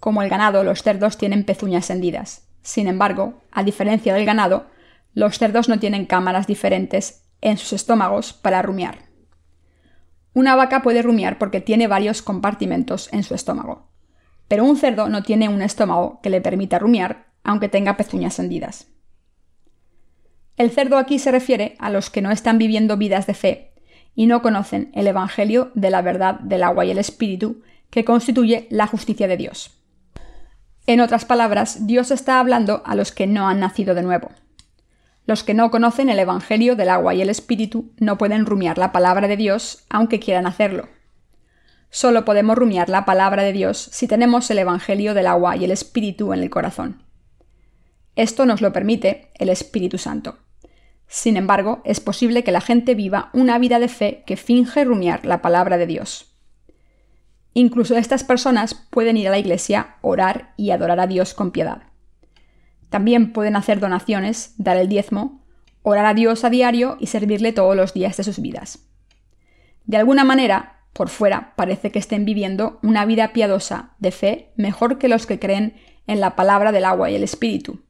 Como 0.00 0.22
el 0.22 0.30
ganado, 0.30 0.64
los 0.64 0.82
cerdos 0.82 1.18
tienen 1.18 1.44
pezuñas 1.44 1.90
hendidas. 1.90 2.48
Sin 2.62 2.86
embargo, 2.86 3.42
a 3.50 3.62
diferencia 3.64 4.14
del 4.14 4.24
ganado, 4.24 4.66
los 5.14 5.38
cerdos 5.38 5.68
no 5.68 5.78
tienen 5.78 6.06
cámaras 6.06 6.46
diferentes 6.46 7.24
en 7.40 7.58
sus 7.58 7.74
estómagos 7.74 8.32
para 8.32 8.62
rumiar. 8.62 9.10
Una 10.32 10.56
vaca 10.56 10.80
puede 10.82 11.02
rumiar 11.02 11.38
porque 11.38 11.60
tiene 11.60 11.88
varios 11.88 12.22
compartimentos 12.22 13.12
en 13.12 13.22
su 13.22 13.34
estómago, 13.34 13.90
pero 14.48 14.64
un 14.64 14.76
cerdo 14.76 15.08
no 15.08 15.22
tiene 15.22 15.48
un 15.48 15.60
estómago 15.60 16.20
que 16.22 16.30
le 16.30 16.40
permita 16.40 16.78
rumiar 16.78 17.26
aunque 17.44 17.68
tenga 17.68 17.96
pezuñas 17.96 18.38
hendidas. 18.38 18.86
El 20.56 20.70
cerdo 20.70 20.98
aquí 20.98 21.18
se 21.18 21.32
refiere 21.32 21.76
a 21.78 21.90
los 21.90 22.10
que 22.10 22.22
no 22.22 22.30
están 22.30 22.58
viviendo 22.58 22.96
vidas 22.96 23.26
de 23.26 23.34
fe 23.34 23.72
y 24.14 24.26
no 24.26 24.42
conocen 24.42 24.90
el 24.94 25.06
Evangelio 25.06 25.70
de 25.74 25.90
la 25.90 26.02
verdad 26.02 26.40
del 26.40 26.62
agua 26.62 26.84
y 26.84 26.90
el 26.90 26.98
Espíritu 26.98 27.62
que 27.90 28.04
constituye 28.04 28.66
la 28.70 28.86
justicia 28.86 29.28
de 29.28 29.36
Dios. 29.36 29.78
En 30.86 31.00
otras 31.00 31.24
palabras, 31.24 31.86
Dios 31.86 32.10
está 32.10 32.40
hablando 32.40 32.82
a 32.84 32.94
los 32.94 33.12
que 33.12 33.26
no 33.26 33.48
han 33.48 33.60
nacido 33.60 33.94
de 33.94 34.02
nuevo. 34.02 34.30
Los 35.26 35.44
que 35.44 35.54
no 35.54 35.70
conocen 35.70 36.08
el 36.08 36.18
Evangelio 36.18 36.74
del 36.74 36.88
agua 36.88 37.14
y 37.14 37.22
el 37.22 37.30
Espíritu 37.30 37.92
no 37.98 38.18
pueden 38.18 38.44
rumiar 38.44 38.76
la 38.78 38.90
palabra 38.90 39.28
de 39.28 39.36
Dios 39.36 39.84
aunque 39.88 40.18
quieran 40.18 40.46
hacerlo. 40.46 40.88
Solo 41.90 42.24
podemos 42.24 42.56
rumiar 42.56 42.88
la 42.88 43.04
palabra 43.04 43.42
de 43.42 43.52
Dios 43.52 43.88
si 43.92 44.08
tenemos 44.08 44.50
el 44.50 44.58
Evangelio 44.58 45.14
del 45.14 45.28
agua 45.28 45.56
y 45.56 45.64
el 45.64 45.70
Espíritu 45.70 46.32
en 46.32 46.42
el 46.42 46.50
corazón. 46.50 47.02
Esto 48.14 48.44
nos 48.44 48.60
lo 48.60 48.72
permite 48.72 49.30
el 49.34 49.48
Espíritu 49.48 49.98
Santo. 49.98 50.38
Sin 51.06 51.36
embargo, 51.36 51.82
es 51.84 52.00
posible 52.00 52.44
que 52.44 52.52
la 52.52 52.60
gente 52.60 52.94
viva 52.94 53.30
una 53.32 53.58
vida 53.58 53.78
de 53.78 53.88
fe 53.88 54.22
que 54.26 54.36
finge 54.36 54.84
rumiar 54.84 55.24
la 55.24 55.42
palabra 55.42 55.78
de 55.78 55.86
Dios. 55.86 56.34
Incluso 57.54 57.96
estas 57.96 58.24
personas 58.24 58.74
pueden 58.74 59.16
ir 59.16 59.28
a 59.28 59.30
la 59.30 59.38
iglesia, 59.38 59.96
orar 60.00 60.54
y 60.56 60.70
adorar 60.70 61.00
a 61.00 61.06
Dios 61.06 61.34
con 61.34 61.50
piedad. 61.50 61.82
También 62.88 63.32
pueden 63.32 63.56
hacer 63.56 63.80
donaciones, 63.80 64.54
dar 64.58 64.76
el 64.76 64.88
diezmo, 64.88 65.42
orar 65.82 66.06
a 66.06 66.14
Dios 66.14 66.44
a 66.44 66.50
diario 66.50 66.96
y 67.00 67.06
servirle 67.06 67.52
todos 67.52 67.76
los 67.76 67.94
días 67.94 68.16
de 68.16 68.24
sus 68.24 68.40
vidas. 68.40 68.78
De 69.84 69.96
alguna 69.96 70.24
manera, 70.24 70.80
por 70.92 71.08
fuera, 71.08 71.54
parece 71.56 71.90
que 71.90 71.98
estén 71.98 72.24
viviendo 72.24 72.78
una 72.82 73.04
vida 73.04 73.32
piadosa 73.32 73.94
de 73.98 74.12
fe 74.12 74.52
mejor 74.56 74.98
que 74.98 75.08
los 75.08 75.26
que 75.26 75.38
creen 75.38 75.74
en 76.06 76.20
la 76.20 76.36
palabra 76.36 76.72
del 76.72 76.84
agua 76.84 77.10
y 77.10 77.14
el 77.14 77.22
espíritu. 77.22 77.80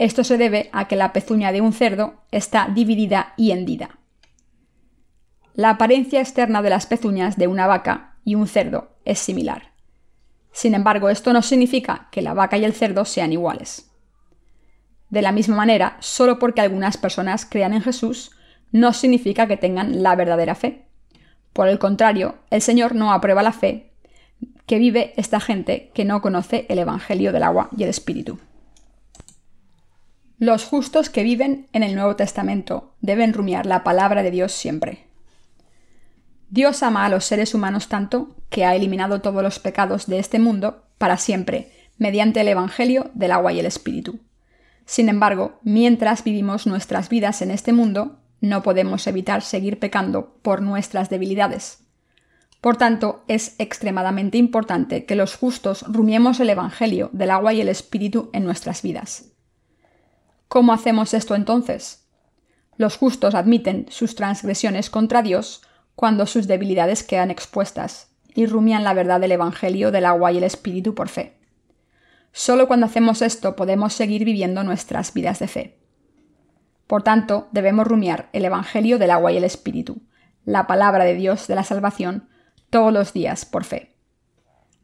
Esto 0.00 0.24
se 0.24 0.38
debe 0.38 0.70
a 0.72 0.88
que 0.88 0.96
la 0.96 1.12
pezuña 1.12 1.52
de 1.52 1.60
un 1.60 1.74
cerdo 1.74 2.14
está 2.30 2.70
dividida 2.74 3.34
y 3.36 3.50
hendida. 3.50 3.98
La 5.52 5.68
apariencia 5.68 6.20
externa 6.20 6.62
de 6.62 6.70
las 6.70 6.86
pezuñas 6.86 7.36
de 7.36 7.48
una 7.48 7.66
vaca 7.66 8.16
y 8.24 8.34
un 8.34 8.48
cerdo 8.48 8.96
es 9.04 9.18
similar. 9.18 9.72
Sin 10.52 10.72
embargo, 10.72 11.10
esto 11.10 11.34
no 11.34 11.42
significa 11.42 12.08
que 12.10 12.22
la 12.22 12.32
vaca 12.32 12.56
y 12.56 12.64
el 12.64 12.72
cerdo 12.72 13.04
sean 13.04 13.30
iguales. 13.34 13.90
De 15.10 15.20
la 15.20 15.32
misma 15.32 15.56
manera, 15.56 15.98
solo 16.00 16.38
porque 16.38 16.62
algunas 16.62 16.96
personas 16.96 17.44
crean 17.44 17.74
en 17.74 17.82
Jesús, 17.82 18.30
no 18.72 18.94
significa 18.94 19.46
que 19.46 19.58
tengan 19.58 20.02
la 20.02 20.16
verdadera 20.16 20.54
fe. 20.54 20.86
Por 21.52 21.68
el 21.68 21.78
contrario, 21.78 22.36
el 22.48 22.62
Señor 22.62 22.94
no 22.94 23.12
aprueba 23.12 23.42
la 23.42 23.52
fe 23.52 23.92
que 24.64 24.78
vive 24.78 25.12
esta 25.18 25.40
gente 25.40 25.90
que 25.92 26.06
no 26.06 26.22
conoce 26.22 26.64
el 26.70 26.78
Evangelio 26.78 27.34
del 27.34 27.42
agua 27.42 27.68
y 27.76 27.82
el 27.82 27.90
Espíritu. 27.90 28.38
Los 30.40 30.64
justos 30.64 31.10
que 31.10 31.22
viven 31.22 31.68
en 31.74 31.82
el 31.82 31.94
Nuevo 31.94 32.16
Testamento 32.16 32.94
deben 33.02 33.34
rumiar 33.34 33.66
la 33.66 33.84
palabra 33.84 34.22
de 34.22 34.30
Dios 34.30 34.52
siempre. 34.52 35.04
Dios 36.48 36.82
ama 36.82 37.04
a 37.04 37.10
los 37.10 37.26
seres 37.26 37.54
humanos 37.54 37.88
tanto 37.88 38.34
que 38.48 38.64
ha 38.64 38.74
eliminado 38.74 39.20
todos 39.20 39.42
los 39.42 39.58
pecados 39.58 40.06
de 40.06 40.18
este 40.18 40.38
mundo 40.38 40.86
para 40.96 41.18
siempre, 41.18 41.70
mediante 41.98 42.40
el 42.40 42.48
Evangelio 42.48 43.10
del 43.12 43.32
agua 43.32 43.52
y 43.52 43.60
el 43.60 43.66
Espíritu. 43.66 44.18
Sin 44.86 45.10
embargo, 45.10 45.60
mientras 45.62 46.24
vivimos 46.24 46.66
nuestras 46.66 47.10
vidas 47.10 47.42
en 47.42 47.50
este 47.50 47.74
mundo, 47.74 48.18
no 48.40 48.62
podemos 48.62 49.06
evitar 49.06 49.42
seguir 49.42 49.78
pecando 49.78 50.38
por 50.40 50.62
nuestras 50.62 51.10
debilidades. 51.10 51.80
Por 52.62 52.78
tanto, 52.78 53.24
es 53.28 53.56
extremadamente 53.58 54.38
importante 54.38 55.04
que 55.04 55.16
los 55.16 55.36
justos 55.36 55.84
rumiemos 55.86 56.40
el 56.40 56.48
Evangelio 56.48 57.10
del 57.12 57.30
agua 57.30 57.52
y 57.52 57.60
el 57.60 57.68
Espíritu 57.68 58.30
en 58.32 58.44
nuestras 58.44 58.80
vidas. 58.80 59.29
¿Cómo 60.50 60.72
hacemos 60.72 61.14
esto 61.14 61.36
entonces? 61.36 62.08
Los 62.76 62.96
justos 62.96 63.36
admiten 63.36 63.86
sus 63.88 64.16
transgresiones 64.16 64.90
contra 64.90 65.22
Dios 65.22 65.62
cuando 65.94 66.26
sus 66.26 66.48
debilidades 66.48 67.04
quedan 67.04 67.30
expuestas 67.30 68.08
y 68.34 68.46
rumian 68.46 68.82
la 68.82 68.92
verdad 68.92 69.20
del 69.20 69.30
Evangelio 69.30 69.92
del 69.92 70.06
agua 70.06 70.32
y 70.32 70.38
el 70.38 70.42
Espíritu 70.42 70.92
por 70.92 71.08
fe. 71.08 71.38
Solo 72.32 72.66
cuando 72.66 72.86
hacemos 72.86 73.22
esto 73.22 73.54
podemos 73.54 73.92
seguir 73.92 74.24
viviendo 74.24 74.64
nuestras 74.64 75.14
vidas 75.14 75.38
de 75.38 75.46
fe. 75.46 75.78
Por 76.88 77.04
tanto, 77.04 77.46
debemos 77.52 77.86
rumiar 77.86 78.28
el 78.32 78.44
Evangelio 78.44 78.98
del 78.98 79.12
agua 79.12 79.30
y 79.30 79.36
el 79.36 79.44
Espíritu, 79.44 80.02
la 80.44 80.66
palabra 80.66 81.04
de 81.04 81.14
Dios 81.14 81.46
de 81.46 81.54
la 81.54 81.62
salvación, 81.62 82.28
todos 82.70 82.92
los 82.92 83.12
días 83.12 83.44
por 83.44 83.62
fe. 83.62 83.94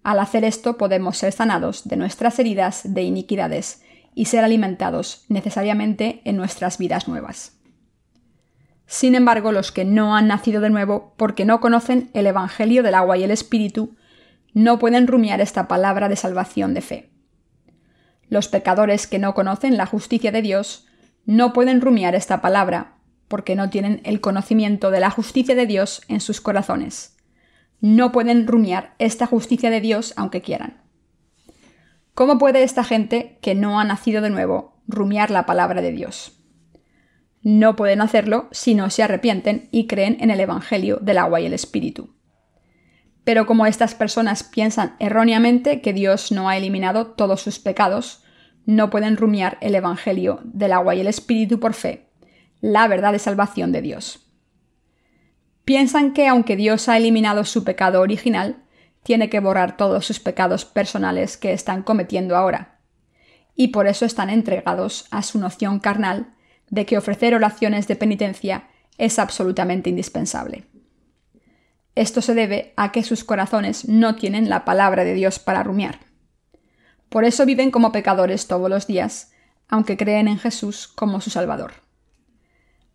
Al 0.04 0.20
hacer 0.20 0.44
esto 0.44 0.76
podemos 0.76 1.18
ser 1.18 1.32
sanados 1.32 1.88
de 1.88 1.96
nuestras 1.96 2.38
heridas 2.38 2.82
de 2.94 3.02
iniquidades 3.02 3.82
y 4.16 4.24
ser 4.24 4.42
alimentados 4.44 5.26
necesariamente 5.28 6.22
en 6.24 6.36
nuestras 6.36 6.78
vidas 6.78 7.06
nuevas. 7.06 7.52
Sin 8.86 9.14
embargo, 9.14 9.52
los 9.52 9.70
que 9.70 9.84
no 9.84 10.16
han 10.16 10.26
nacido 10.26 10.62
de 10.62 10.70
nuevo 10.70 11.12
porque 11.18 11.44
no 11.44 11.60
conocen 11.60 12.10
el 12.14 12.26
Evangelio 12.26 12.82
del 12.82 12.94
agua 12.94 13.18
y 13.18 13.24
el 13.24 13.30
Espíritu, 13.30 13.94
no 14.54 14.78
pueden 14.78 15.06
rumiar 15.06 15.42
esta 15.42 15.68
palabra 15.68 16.08
de 16.08 16.16
salvación 16.16 16.72
de 16.72 16.80
fe. 16.80 17.10
Los 18.28 18.48
pecadores 18.48 19.06
que 19.06 19.18
no 19.18 19.34
conocen 19.34 19.76
la 19.76 19.84
justicia 19.84 20.32
de 20.32 20.40
Dios 20.40 20.86
no 21.26 21.52
pueden 21.52 21.82
rumiar 21.82 22.14
esta 22.14 22.40
palabra 22.40 22.94
porque 23.28 23.54
no 23.54 23.68
tienen 23.68 24.00
el 24.04 24.22
conocimiento 24.22 24.90
de 24.90 25.00
la 25.00 25.10
justicia 25.10 25.54
de 25.54 25.66
Dios 25.66 26.00
en 26.08 26.20
sus 26.20 26.40
corazones. 26.40 27.18
No 27.80 28.12
pueden 28.12 28.46
rumiar 28.46 28.94
esta 28.98 29.26
justicia 29.26 29.68
de 29.68 29.82
Dios 29.82 30.14
aunque 30.16 30.40
quieran. 30.40 30.85
¿Cómo 32.16 32.38
puede 32.38 32.62
esta 32.62 32.82
gente 32.82 33.36
que 33.42 33.54
no 33.54 33.78
ha 33.78 33.84
nacido 33.84 34.22
de 34.22 34.30
nuevo 34.30 34.80
rumiar 34.88 35.30
la 35.30 35.44
palabra 35.44 35.82
de 35.82 35.92
Dios? 35.92 36.32
No 37.42 37.76
pueden 37.76 38.00
hacerlo 38.00 38.48
si 38.52 38.74
no 38.74 38.88
se 38.88 39.02
arrepienten 39.02 39.68
y 39.70 39.86
creen 39.86 40.16
en 40.20 40.30
el 40.30 40.40
Evangelio 40.40 40.98
del 41.02 41.18
agua 41.18 41.42
y 41.42 41.44
el 41.44 41.52
Espíritu. 41.52 42.16
Pero 43.22 43.44
como 43.44 43.66
estas 43.66 43.94
personas 43.94 44.44
piensan 44.44 44.96
erróneamente 44.98 45.82
que 45.82 45.92
Dios 45.92 46.32
no 46.32 46.48
ha 46.48 46.56
eliminado 46.56 47.08
todos 47.08 47.42
sus 47.42 47.58
pecados, 47.58 48.24
no 48.64 48.88
pueden 48.88 49.18
rumiar 49.18 49.58
el 49.60 49.74
Evangelio 49.74 50.40
del 50.42 50.72
agua 50.72 50.94
y 50.94 51.00
el 51.00 51.08
Espíritu 51.08 51.60
por 51.60 51.74
fe, 51.74 52.08
la 52.62 52.88
verdad 52.88 53.12
de 53.12 53.18
salvación 53.18 53.72
de 53.72 53.82
Dios. 53.82 54.26
Piensan 55.66 56.14
que 56.14 56.28
aunque 56.28 56.56
Dios 56.56 56.88
ha 56.88 56.96
eliminado 56.96 57.44
su 57.44 57.62
pecado 57.62 58.00
original, 58.00 58.64
tiene 59.06 59.30
que 59.30 59.38
borrar 59.38 59.76
todos 59.76 60.04
sus 60.04 60.18
pecados 60.18 60.64
personales 60.64 61.36
que 61.36 61.52
están 61.52 61.84
cometiendo 61.84 62.36
ahora. 62.36 62.80
Y 63.54 63.68
por 63.68 63.86
eso 63.86 64.04
están 64.04 64.30
entregados 64.30 65.06
a 65.12 65.22
su 65.22 65.38
noción 65.38 65.78
carnal 65.78 66.34
de 66.70 66.86
que 66.86 66.98
ofrecer 66.98 67.32
oraciones 67.32 67.86
de 67.86 67.94
penitencia 67.94 68.68
es 68.98 69.20
absolutamente 69.20 69.90
indispensable. 69.90 70.64
Esto 71.94 72.20
se 72.20 72.34
debe 72.34 72.74
a 72.76 72.90
que 72.90 73.04
sus 73.04 73.22
corazones 73.22 73.88
no 73.88 74.16
tienen 74.16 74.48
la 74.48 74.64
palabra 74.64 75.04
de 75.04 75.14
Dios 75.14 75.38
para 75.38 75.62
rumiar. 75.62 76.00
Por 77.08 77.24
eso 77.24 77.46
viven 77.46 77.70
como 77.70 77.92
pecadores 77.92 78.48
todos 78.48 78.68
los 78.68 78.88
días, 78.88 79.30
aunque 79.68 79.96
creen 79.96 80.26
en 80.26 80.40
Jesús 80.40 80.88
como 80.88 81.20
su 81.20 81.30
Salvador. 81.30 81.74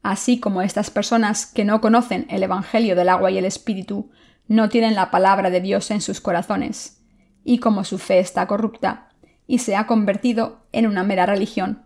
Así 0.03 0.41
como 0.41 0.62
estas 0.62 0.89
personas 0.89 1.46
que 1.46 1.63
no 1.63 1.80
conocen 1.80 2.27
el 2.30 2.44
Evangelio 2.44 2.98
del 2.98 3.08
agua 3.08 3.32
y 3.32 3.38
el 3.38 3.46
Espíritu 3.46 4.12
no 4.51 4.67
tienen 4.67 4.96
la 4.96 5.12
palabra 5.12 5.50
de 5.50 5.62
Dios 5.62 5.91
en 5.91 6.01
sus 6.01 6.20
corazones, 6.20 7.01
y 7.46 7.60
como 7.60 7.86
su 7.86 7.98
fe 7.98 8.20
está 8.20 8.48
corrupta 8.48 9.08
y 9.48 9.60
se 9.60 9.77
ha 9.77 9.88
convertido 9.88 10.65
en 10.74 10.88
una 10.88 11.05
mera 11.05 11.25
religión, 11.25 11.86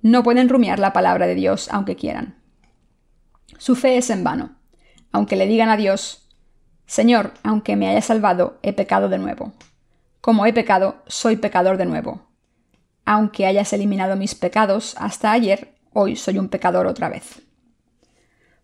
no 0.00 0.22
pueden 0.22 0.48
rumiar 0.48 0.78
la 0.78 0.92
palabra 0.92 1.26
de 1.26 1.34
Dios 1.34 1.68
aunque 1.72 1.96
quieran. 1.96 2.40
Su 3.58 3.74
fe 3.74 3.96
es 3.96 4.10
en 4.10 4.22
vano, 4.22 4.58
aunque 5.10 5.34
le 5.34 5.48
digan 5.48 5.70
a 5.70 5.76
Dios, 5.76 6.28
Señor, 6.86 7.32
aunque 7.42 7.74
me 7.74 7.88
haya 7.88 8.00
salvado, 8.00 8.60
he 8.62 8.72
pecado 8.72 9.08
de 9.08 9.18
nuevo. 9.18 9.52
Como 10.20 10.46
he 10.46 10.52
pecado, 10.52 11.02
soy 11.08 11.34
pecador 11.34 11.78
de 11.78 11.86
nuevo. 11.86 12.28
Aunque 13.06 13.44
hayas 13.44 13.72
eliminado 13.72 14.14
mis 14.14 14.36
pecados 14.36 14.94
hasta 15.00 15.32
ayer, 15.32 15.74
hoy 15.92 16.14
soy 16.14 16.38
un 16.38 16.48
pecador 16.48 16.86
otra 16.86 17.08
vez. 17.08 17.42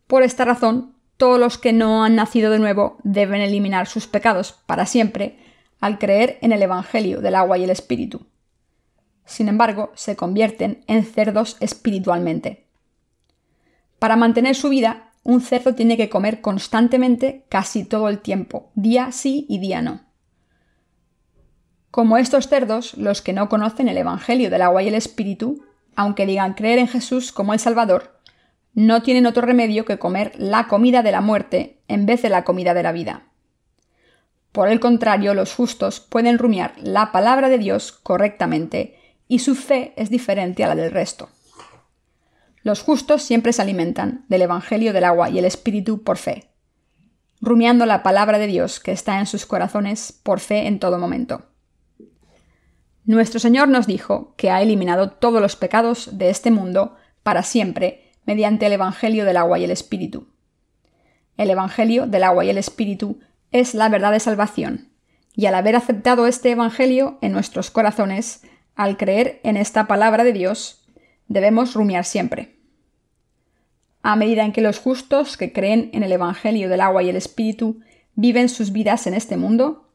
Por 0.06 0.22
esta 0.22 0.44
razón, 0.44 0.93
todos 1.16 1.38
los 1.38 1.58
que 1.58 1.72
no 1.72 2.04
han 2.04 2.16
nacido 2.16 2.50
de 2.50 2.58
nuevo 2.58 2.98
deben 3.02 3.40
eliminar 3.40 3.86
sus 3.86 4.06
pecados 4.06 4.52
para 4.66 4.86
siempre 4.86 5.38
al 5.80 5.98
creer 5.98 6.38
en 6.40 6.52
el 6.52 6.62
Evangelio 6.62 7.20
del 7.20 7.34
agua 7.34 7.58
y 7.58 7.64
el 7.64 7.70
Espíritu. 7.70 8.26
Sin 9.24 9.48
embargo, 9.48 9.92
se 9.94 10.16
convierten 10.16 10.84
en 10.86 11.04
cerdos 11.04 11.56
espiritualmente. 11.60 12.66
Para 13.98 14.16
mantener 14.16 14.54
su 14.54 14.68
vida, 14.68 15.12
un 15.22 15.40
cerdo 15.40 15.74
tiene 15.74 15.96
que 15.96 16.10
comer 16.10 16.40
constantemente 16.40 17.46
casi 17.48 17.84
todo 17.84 18.08
el 18.08 18.20
tiempo, 18.20 18.70
día 18.74 19.12
sí 19.12 19.46
y 19.48 19.58
día 19.58 19.80
no. 19.80 20.02
Como 21.90 22.18
estos 22.18 22.48
cerdos, 22.48 22.94
los 22.98 23.22
que 23.22 23.32
no 23.32 23.48
conocen 23.48 23.88
el 23.88 23.96
Evangelio 23.96 24.50
del 24.50 24.62
agua 24.62 24.82
y 24.82 24.88
el 24.88 24.94
Espíritu, 24.94 25.64
aunque 25.96 26.26
digan 26.26 26.54
creer 26.54 26.78
en 26.80 26.88
Jesús 26.88 27.32
como 27.32 27.52
el 27.52 27.60
Salvador, 27.60 28.13
no 28.74 29.02
tienen 29.02 29.26
otro 29.26 29.42
remedio 29.46 29.84
que 29.84 29.98
comer 29.98 30.32
la 30.36 30.66
comida 30.66 31.02
de 31.02 31.12
la 31.12 31.20
muerte 31.20 31.78
en 31.88 32.06
vez 32.06 32.22
de 32.22 32.28
la 32.28 32.44
comida 32.44 32.74
de 32.74 32.82
la 32.82 32.92
vida. 32.92 33.22
Por 34.52 34.68
el 34.68 34.80
contrario, 34.80 35.34
los 35.34 35.54
justos 35.54 36.00
pueden 36.00 36.38
rumiar 36.38 36.74
la 36.80 37.12
palabra 37.12 37.48
de 37.48 37.58
Dios 37.58 37.92
correctamente 37.92 38.98
y 39.26 39.40
su 39.40 39.54
fe 39.54 39.92
es 39.96 40.10
diferente 40.10 40.64
a 40.64 40.68
la 40.68 40.74
del 40.74 40.92
resto. 40.92 41.28
Los 42.62 42.82
justos 42.82 43.22
siempre 43.22 43.52
se 43.52 43.62
alimentan 43.62 44.24
del 44.28 44.42
Evangelio 44.42 44.92
del 44.92 45.04
agua 45.04 45.28
y 45.28 45.38
el 45.38 45.44
Espíritu 45.44 46.02
por 46.02 46.18
fe, 46.18 46.50
rumiando 47.40 47.84
la 47.84 48.02
palabra 48.02 48.38
de 48.38 48.46
Dios 48.46 48.80
que 48.80 48.92
está 48.92 49.18
en 49.18 49.26
sus 49.26 49.44
corazones 49.44 50.12
por 50.22 50.40
fe 50.40 50.66
en 50.66 50.78
todo 50.78 50.98
momento. 50.98 51.46
Nuestro 53.04 53.38
Señor 53.38 53.68
nos 53.68 53.86
dijo 53.86 54.34
que 54.36 54.50
ha 54.50 54.62
eliminado 54.62 55.10
todos 55.10 55.42
los 55.42 55.56
pecados 55.56 56.16
de 56.16 56.30
este 56.30 56.50
mundo 56.50 56.96
para 57.22 57.42
siempre 57.42 58.03
mediante 58.26 58.66
el 58.66 58.72
Evangelio 58.72 59.24
del 59.24 59.36
agua 59.36 59.58
y 59.58 59.64
el 59.64 59.70
Espíritu. 59.70 60.28
El 61.36 61.50
Evangelio 61.50 62.06
del 62.06 62.24
agua 62.24 62.44
y 62.44 62.50
el 62.50 62.58
Espíritu 62.58 63.20
es 63.50 63.74
la 63.74 63.88
verdad 63.88 64.12
de 64.12 64.20
salvación, 64.20 64.88
y 65.34 65.46
al 65.46 65.54
haber 65.54 65.76
aceptado 65.76 66.26
este 66.26 66.50
Evangelio 66.50 67.18
en 67.20 67.32
nuestros 67.32 67.70
corazones, 67.70 68.42
al 68.76 68.96
creer 68.96 69.40
en 69.44 69.56
esta 69.56 69.86
palabra 69.86 70.24
de 70.24 70.32
Dios, 70.32 70.84
debemos 71.28 71.74
rumiar 71.74 72.04
siempre. 72.04 72.56
A 74.02 74.16
medida 74.16 74.44
en 74.44 74.52
que 74.52 74.60
los 74.60 74.78
justos 74.78 75.36
que 75.36 75.52
creen 75.52 75.90
en 75.92 76.02
el 76.02 76.12
Evangelio 76.12 76.68
del 76.68 76.80
agua 76.80 77.02
y 77.02 77.08
el 77.08 77.16
Espíritu 77.16 77.80
viven 78.14 78.48
sus 78.48 78.72
vidas 78.72 79.06
en 79.06 79.14
este 79.14 79.36
mundo, 79.36 79.90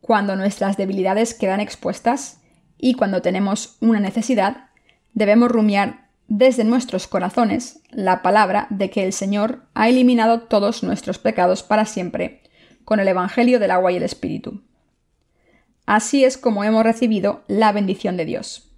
cuando 0.00 0.36
nuestras 0.36 0.76
debilidades 0.76 1.34
quedan 1.34 1.60
expuestas 1.60 2.40
y 2.76 2.94
cuando 2.94 3.22
tenemos 3.22 3.78
una 3.80 4.00
necesidad, 4.00 4.68
debemos 5.14 5.50
rumiar 5.50 6.03
desde 6.28 6.64
nuestros 6.64 7.06
corazones 7.06 7.80
la 7.90 8.22
palabra 8.22 8.66
de 8.70 8.90
que 8.90 9.04
el 9.04 9.12
Señor 9.12 9.66
ha 9.74 9.88
eliminado 9.88 10.42
todos 10.42 10.82
nuestros 10.82 11.18
pecados 11.18 11.62
para 11.62 11.84
siempre 11.84 12.42
con 12.84 13.00
el 13.00 13.08
Evangelio 13.08 13.58
del 13.58 13.70
agua 13.70 13.92
y 13.92 13.96
el 13.96 14.02
Espíritu. 14.02 14.62
Así 15.86 16.24
es 16.24 16.38
como 16.38 16.64
hemos 16.64 16.84
recibido 16.84 17.44
la 17.46 17.72
bendición 17.72 18.16
de 18.16 18.24
Dios. 18.24 18.70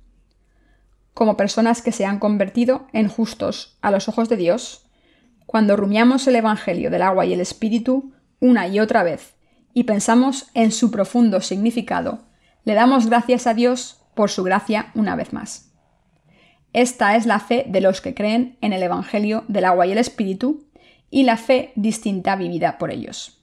Como 1.15 1.37
personas 1.37 1.83
que 1.83 1.93
se 1.93 2.05
han 2.05 2.19
convertido 2.19 2.89
en 2.93 3.09
justos 3.09 3.79
a 3.81 3.91
los 3.91 4.09
ojos 4.09 4.29
de 4.29 4.37
Dios, 4.37 4.87
cuando 5.47 5.77
rumiamos 5.77 6.27
el 6.27 6.37
Evangelio 6.37 6.91
del 6.91 7.03
agua 7.03 7.25
y 7.25 7.33
el 7.33 7.41
Espíritu 7.41 8.13
una 8.41 8.69
y 8.69 8.81
otra 8.81 9.03
vez 9.03 9.35
y 9.73 9.85
pensamos 9.85 10.51
en 10.55 10.73
su 10.73 10.91
profundo 10.91 11.41
significado, 11.41 12.27
le 12.65 12.75
damos 12.75 13.07
gracias 13.07 13.47
a 13.47 13.55
Dios 13.55 14.03
por 14.15 14.31
su 14.31 14.43
gracia 14.43 14.91
una 14.95 15.15
vez 15.15 15.33
más. 15.33 15.66
Esta 16.73 17.17
es 17.17 17.27
la 17.27 17.41
fe 17.41 17.65
de 17.69 17.81
los 17.81 18.01
que 18.01 18.15
creen 18.15 18.59
en 18.61 18.73
el 18.73 18.83
Evangelio 18.83 19.45
del 19.49 19.65
agua 19.65 19.87
y 19.87 19.93
el 19.93 19.99
Espíritu 19.99 20.67
y 21.11 21.23
la 21.23 21.37
fe 21.37 21.73
distinta 21.77 22.37
vivida 22.37 22.79
por 22.79 22.91
ellos. 22.91 23.41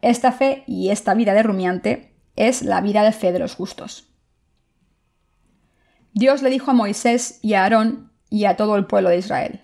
Esta 0.00 0.32
fe 0.32 0.64
y 0.66 0.90
esta 0.90 1.14
vida 1.14 1.32
de 1.32 1.42
rumiante 1.42 2.14
es 2.34 2.62
la 2.62 2.80
vida 2.80 3.02
de 3.04 3.12
fe 3.12 3.32
de 3.32 3.38
los 3.38 3.54
justos. 3.54 4.08
Dios 6.12 6.42
le 6.42 6.50
dijo 6.50 6.70
a 6.70 6.74
Moisés 6.74 7.38
y 7.42 7.54
a 7.54 7.62
Aarón 7.62 8.12
y 8.28 8.44
a 8.44 8.56
todo 8.56 8.76
el 8.76 8.86
pueblo 8.86 9.10
de 9.10 9.18
Israel, 9.18 9.62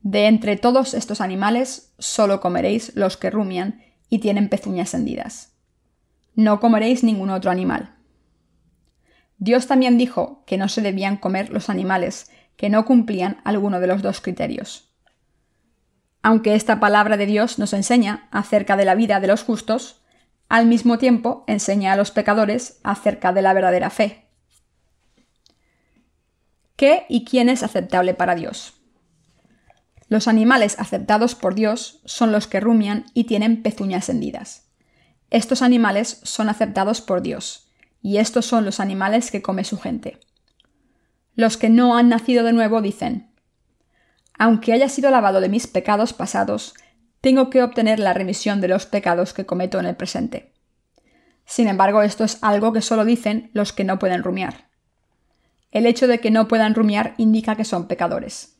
De 0.00 0.26
entre 0.26 0.56
todos 0.56 0.94
estos 0.94 1.20
animales 1.20 1.94
solo 1.98 2.40
comeréis 2.40 2.96
los 2.96 3.16
que 3.16 3.30
rumian 3.30 3.82
y 4.08 4.18
tienen 4.18 4.48
pezuñas 4.48 4.94
hendidas. 4.94 5.52
No 6.34 6.58
comeréis 6.58 7.04
ningún 7.04 7.30
otro 7.30 7.50
animal. 7.50 7.94
Dios 9.42 9.66
también 9.66 9.98
dijo 9.98 10.44
que 10.46 10.56
no 10.56 10.68
se 10.68 10.82
debían 10.82 11.16
comer 11.16 11.50
los 11.50 11.68
animales 11.68 12.30
que 12.56 12.70
no 12.70 12.84
cumplían 12.84 13.40
alguno 13.42 13.80
de 13.80 13.88
los 13.88 14.00
dos 14.00 14.20
criterios. 14.20 14.94
Aunque 16.22 16.54
esta 16.54 16.78
palabra 16.78 17.16
de 17.16 17.26
Dios 17.26 17.58
nos 17.58 17.72
enseña 17.72 18.28
acerca 18.30 18.76
de 18.76 18.84
la 18.84 18.94
vida 18.94 19.18
de 19.18 19.26
los 19.26 19.42
justos, 19.42 20.00
al 20.48 20.66
mismo 20.66 20.96
tiempo 20.96 21.42
enseña 21.48 21.92
a 21.92 21.96
los 21.96 22.12
pecadores 22.12 22.78
acerca 22.84 23.32
de 23.32 23.42
la 23.42 23.52
verdadera 23.52 23.90
fe. 23.90 24.28
¿Qué 26.76 27.04
y 27.08 27.24
quién 27.24 27.48
es 27.48 27.64
aceptable 27.64 28.14
para 28.14 28.36
Dios? 28.36 28.74
Los 30.06 30.28
animales 30.28 30.76
aceptados 30.78 31.34
por 31.34 31.56
Dios 31.56 32.00
son 32.04 32.30
los 32.30 32.46
que 32.46 32.60
rumian 32.60 33.06
y 33.12 33.24
tienen 33.24 33.64
pezuñas 33.64 34.08
hendidas. 34.08 34.68
Estos 35.30 35.62
animales 35.62 36.20
son 36.22 36.48
aceptados 36.48 37.00
por 37.00 37.22
Dios, 37.22 37.71
y 38.02 38.18
estos 38.18 38.44
son 38.44 38.64
los 38.64 38.80
animales 38.80 39.30
que 39.30 39.42
come 39.42 39.64
su 39.64 39.78
gente. 39.78 40.18
Los 41.34 41.56
que 41.56 41.70
no 41.70 41.96
han 41.96 42.08
nacido 42.08 42.44
de 42.44 42.52
nuevo 42.52 42.82
dicen, 42.82 43.30
aunque 44.38 44.72
haya 44.72 44.88
sido 44.88 45.10
lavado 45.10 45.40
de 45.40 45.48
mis 45.48 45.66
pecados 45.66 46.12
pasados, 46.12 46.74
tengo 47.20 47.48
que 47.48 47.62
obtener 47.62 48.00
la 48.00 48.12
remisión 48.12 48.60
de 48.60 48.68
los 48.68 48.86
pecados 48.86 49.32
que 49.32 49.46
cometo 49.46 49.78
en 49.78 49.86
el 49.86 49.94
presente. 49.94 50.52
Sin 51.46 51.68
embargo, 51.68 52.02
esto 52.02 52.24
es 52.24 52.38
algo 52.42 52.72
que 52.72 52.82
solo 52.82 53.04
dicen 53.04 53.50
los 53.54 53.72
que 53.72 53.84
no 53.84 53.98
pueden 53.98 54.22
rumiar. 54.22 54.68
El 55.70 55.86
hecho 55.86 56.06
de 56.06 56.18
que 56.18 56.30
no 56.30 56.48
puedan 56.48 56.74
rumiar 56.74 57.14
indica 57.16 57.56
que 57.56 57.64
son 57.64 57.86
pecadores. 57.86 58.56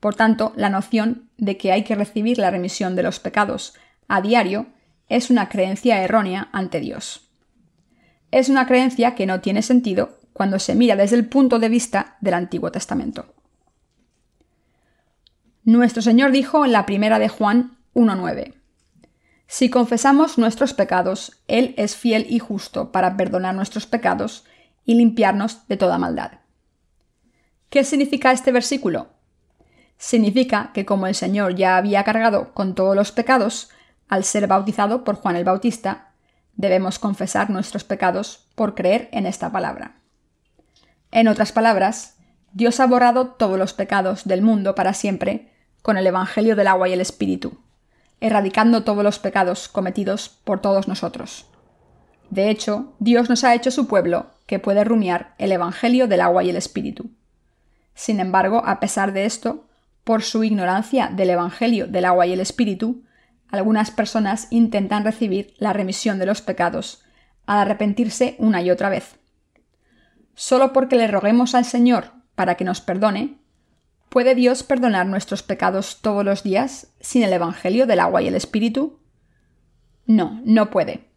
Por 0.00 0.14
tanto, 0.14 0.52
la 0.56 0.70
noción 0.70 1.30
de 1.36 1.56
que 1.56 1.72
hay 1.72 1.84
que 1.84 1.94
recibir 1.94 2.38
la 2.38 2.50
remisión 2.50 2.96
de 2.96 3.02
los 3.02 3.20
pecados 3.20 3.74
a 4.08 4.20
diario 4.20 4.66
es 5.08 5.30
una 5.30 5.48
creencia 5.48 6.02
errónea 6.02 6.48
ante 6.52 6.80
Dios. 6.80 7.21
Es 8.32 8.48
una 8.48 8.66
creencia 8.66 9.14
que 9.14 9.26
no 9.26 9.42
tiene 9.42 9.60
sentido 9.60 10.18
cuando 10.32 10.58
se 10.58 10.74
mira 10.74 10.96
desde 10.96 11.16
el 11.16 11.28
punto 11.28 11.58
de 11.58 11.68
vista 11.68 12.16
del 12.22 12.32
Antiguo 12.32 12.72
Testamento. 12.72 13.26
Nuestro 15.64 16.00
Señor 16.00 16.32
dijo 16.32 16.64
en 16.64 16.72
la 16.72 16.86
primera 16.86 17.18
de 17.18 17.28
Juan 17.28 17.76
1.9, 17.94 18.54
Si 19.46 19.68
confesamos 19.68 20.38
nuestros 20.38 20.72
pecados, 20.72 21.42
Él 21.46 21.74
es 21.76 21.94
fiel 21.94 22.26
y 22.28 22.38
justo 22.38 22.90
para 22.90 23.18
perdonar 23.18 23.54
nuestros 23.54 23.86
pecados 23.86 24.44
y 24.86 24.94
limpiarnos 24.94 25.68
de 25.68 25.76
toda 25.76 25.98
maldad. 25.98 26.40
¿Qué 27.68 27.84
significa 27.84 28.32
este 28.32 28.50
versículo? 28.50 29.08
Significa 29.98 30.70
que 30.72 30.86
como 30.86 31.06
el 31.06 31.14
Señor 31.14 31.54
ya 31.54 31.76
había 31.76 32.02
cargado 32.02 32.54
con 32.54 32.74
todos 32.74 32.96
los 32.96 33.12
pecados, 33.12 33.68
al 34.08 34.24
ser 34.24 34.46
bautizado 34.46 35.04
por 35.04 35.16
Juan 35.16 35.36
el 35.36 35.44
Bautista, 35.44 36.11
debemos 36.56 36.98
confesar 36.98 37.50
nuestros 37.50 37.84
pecados 37.84 38.46
por 38.54 38.74
creer 38.74 39.08
en 39.12 39.26
esta 39.26 39.50
palabra. 39.50 39.96
En 41.10 41.28
otras 41.28 41.52
palabras, 41.52 42.16
Dios 42.52 42.80
ha 42.80 42.86
borrado 42.86 43.28
todos 43.28 43.58
los 43.58 43.72
pecados 43.72 44.24
del 44.24 44.42
mundo 44.42 44.74
para 44.74 44.94
siempre 44.94 45.52
con 45.82 45.96
el 45.96 46.06
Evangelio 46.06 46.54
del 46.56 46.68
agua 46.68 46.88
y 46.88 46.92
el 46.92 47.00
Espíritu, 47.00 47.58
erradicando 48.20 48.84
todos 48.84 49.02
los 49.02 49.18
pecados 49.18 49.68
cometidos 49.68 50.28
por 50.44 50.60
todos 50.60 50.88
nosotros. 50.88 51.46
De 52.30 52.48
hecho, 52.48 52.94
Dios 52.98 53.28
nos 53.28 53.44
ha 53.44 53.54
hecho 53.54 53.70
su 53.70 53.86
pueblo 53.86 54.30
que 54.46 54.58
puede 54.58 54.84
rumiar 54.84 55.34
el 55.38 55.52
Evangelio 55.52 56.08
del 56.08 56.20
agua 56.20 56.44
y 56.44 56.50
el 56.50 56.56
Espíritu. 56.56 57.10
Sin 57.94 58.20
embargo, 58.20 58.62
a 58.64 58.80
pesar 58.80 59.12
de 59.12 59.24
esto, 59.24 59.66
por 60.04 60.22
su 60.22 60.44
ignorancia 60.44 61.08
del 61.08 61.30
Evangelio 61.30 61.86
del 61.86 62.04
agua 62.04 62.26
y 62.26 62.32
el 62.32 62.40
Espíritu, 62.40 63.02
algunas 63.52 63.92
personas 63.92 64.48
intentan 64.50 65.04
recibir 65.04 65.54
la 65.58 65.72
remisión 65.72 66.18
de 66.18 66.26
los 66.26 66.42
pecados 66.42 67.04
al 67.46 67.58
arrepentirse 67.58 68.34
una 68.38 68.62
y 68.62 68.70
otra 68.70 68.88
vez. 68.88 69.20
Solo 70.34 70.72
porque 70.72 70.96
le 70.96 71.06
roguemos 71.06 71.54
al 71.54 71.64
Señor 71.64 72.10
para 72.34 72.56
que 72.56 72.64
nos 72.64 72.80
perdone, 72.80 73.42
¿Puede 74.12 74.34
Dios 74.34 74.62
perdonar 74.62 75.06
nuestros 75.06 75.42
pecados 75.42 76.02
todos 76.02 76.22
los 76.22 76.42
días 76.42 76.88
sin 77.00 77.22
el 77.22 77.32
Evangelio 77.32 77.86
del 77.86 77.98
agua 77.98 78.20
y 78.20 78.28
el 78.28 78.34
Espíritu? 78.34 79.00
No, 80.04 80.42
no 80.44 80.68
puede. 80.68 81.08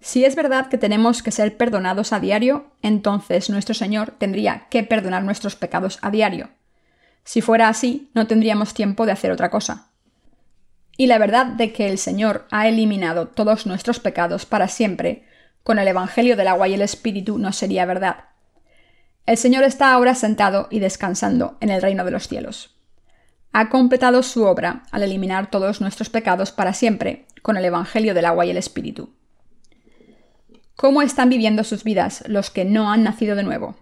Si 0.00 0.24
es 0.24 0.34
verdad 0.34 0.68
que 0.68 0.78
tenemos 0.78 1.22
que 1.22 1.30
ser 1.30 1.58
perdonados 1.58 2.14
a 2.14 2.18
diario, 2.18 2.72
entonces 2.80 3.50
nuestro 3.50 3.74
Señor 3.74 4.12
tendría 4.12 4.68
que 4.70 4.84
perdonar 4.84 5.22
nuestros 5.22 5.54
pecados 5.54 5.98
a 6.00 6.10
diario. 6.10 6.48
Si 7.24 7.42
fuera 7.42 7.68
así, 7.68 8.10
no 8.14 8.26
tendríamos 8.26 8.72
tiempo 8.72 9.04
de 9.04 9.12
hacer 9.12 9.32
otra 9.32 9.50
cosa. 9.50 9.91
Y 10.96 11.06
la 11.06 11.18
verdad 11.18 11.46
de 11.46 11.72
que 11.72 11.88
el 11.88 11.98
Señor 11.98 12.46
ha 12.50 12.68
eliminado 12.68 13.28
todos 13.28 13.66
nuestros 13.66 13.98
pecados 13.98 14.46
para 14.46 14.68
siempre, 14.68 15.24
con 15.62 15.78
el 15.78 15.88
Evangelio 15.88 16.36
del 16.36 16.48
agua 16.48 16.68
y 16.68 16.74
el 16.74 16.82
Espíritu 16.82 17.38
no 17.38 17.52
sería 17.52 17.86
verdad. 17.86 18.24
El 19.24 19.36
Señor 19.36 19.64
está 19.64 19.92
ahora 19.92 20.14
sentado 20.14 20.66
y 20.70 20.80
descansando 20.80 21.56
en 21.60 21.70
el 21.70 21.80
reino 21.80 22.04
de 22.04 22.10
los 22.10 22.28
cielos. 22.28 22.76
ha 23.52 23.68
completado 23.68 24.22
su 24.22 24.44
obra 24.44 24.84
al 24.90 25.02
eliminar 25.02 25.50
todos 25.50 25.80
nuestros 25.80 26.08
pecados 26.08 26.52
para 26.52 26.72
siempre 26.72 27.26
con 27.42 27.56
el 27.56 27.64
Evangelio 27.64 28.14
del 28.14 28.24
agua 28.24 28.46
y 28.46 28.50
el 28.50 28.56
Espíritu. 28.56 29.14
¿Cómo 30.74 31.02
están 31.02 31.28
viviendo 31.28 31.62
sus 31.64 31.84
vidas 31.84 32.24
los 32.26 32.50
que 32.50 32.64
no 32.64 32.90
han 32.90 33.04
nacido 33.04 33.36
de 33.36 33.42
nuevo? 33.42 33.76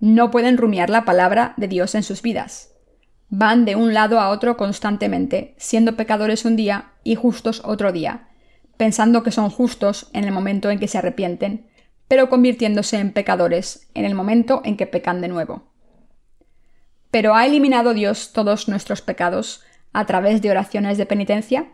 No 0.00 0.30
pueden 0.30 0.56
rumiar 0.56 0.90
la 0.90 1.04
palabra 1.04 1.54
de 1.56 1.68
Dios 1.68 1.94
en 1.94 2.02
sus 2.02 2.22
vidas. 2.22 2.70
Van 3.30 3.66
de 3.66 3.76
un 3.76 3.92
lado 3.92 4.20
a 4.20 4.30
otro 4.30 4.56
constantemente, 4.56 5.54
siendo 5.58 5.96
pecadores 5.96 6.44
un 6.46 6.56
día 6.56 6.92
y 7.04 7.14
justos 7.14 7.60
otro 7.64 7.92
día, 7.92 8.28
pensando 8.78 9.22
que 9.22 9.32
son 9.32 9.50
justos 9.50 10.08
en 10.14 10.24
el 10.24 10.32
momento 10.32 10.70
en 10.70 10.78
que 10.78 10.88
se 10.88 10.96
arrepienten, 10.96 11.66
pero 12.08 12.30
convirtiéndose 12.30 12.98
en 12.98 13.12
pecadores 13.12 13.88
en 13.92 14.06
el 14.06 14.14
momento 14.14 14.62
en 14.64 14.78
que 14.78 14.86
pecan 14.86 15.20
de 15.20 15.28
nuevo. 15.28 15.68
Pero 17.10 17.34
¿ha 17.34 17.44
eliminado 17.44 17.92
Dios 17.92 18.32
todos 18.32 18.68
nuestros 18.68 19.02
pecados 19.02 19.62
a 19.92 20.06
través 20.06 20.40
de 20.40 20.50
oraciones 20.50 20.96
de 20.96 21.06
penitencia? 21.06 21.68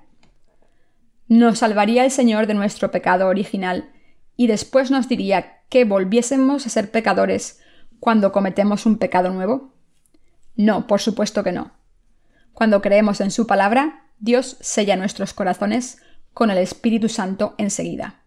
¿Nos 1.28 1.60
salvaría 1.60 2.04
el 2.04 2.10
Señor 2.10 2.46
de 2.46 2.54
nuestro 2.54 2.90
pecado 2.90 3.28
original 3.28 3.90
y 4.36 4.48
después 4.48 4.90
nos 4.90 5.08
diría 5.08 5.60
que 5.68 5.84
volviésemos 5.84 6.66
a 6.66 6.68
ser 6.68 6.90
pecadores 6.90 7.60
cuando 8.00 8.32
cometemos 8.32 8.86
un 8.86 8.98
pecado 8.98 9.30
nuevo? 9.30 9.73
No, 10.56 10.86
por 10.86 11.00
supuesto 11.00 11.42
que 11.42 11.52
no. 11.52 11.72
Cuando 12.52 12.80
creemos 12.80 13.20
en 13.20 13.30
su 13.30 13.46
palabra, 13.46 14.04
Dios 14.18 14.56
sella 14.60 14.96
nuestros 14.96 15.34
corazones 15.34 15.98
con 16.32 16.50
el 16.50 16.58
Espíritu 16.58 17.08
Santo 17.08 17.54
enseguida. 17.58 18.22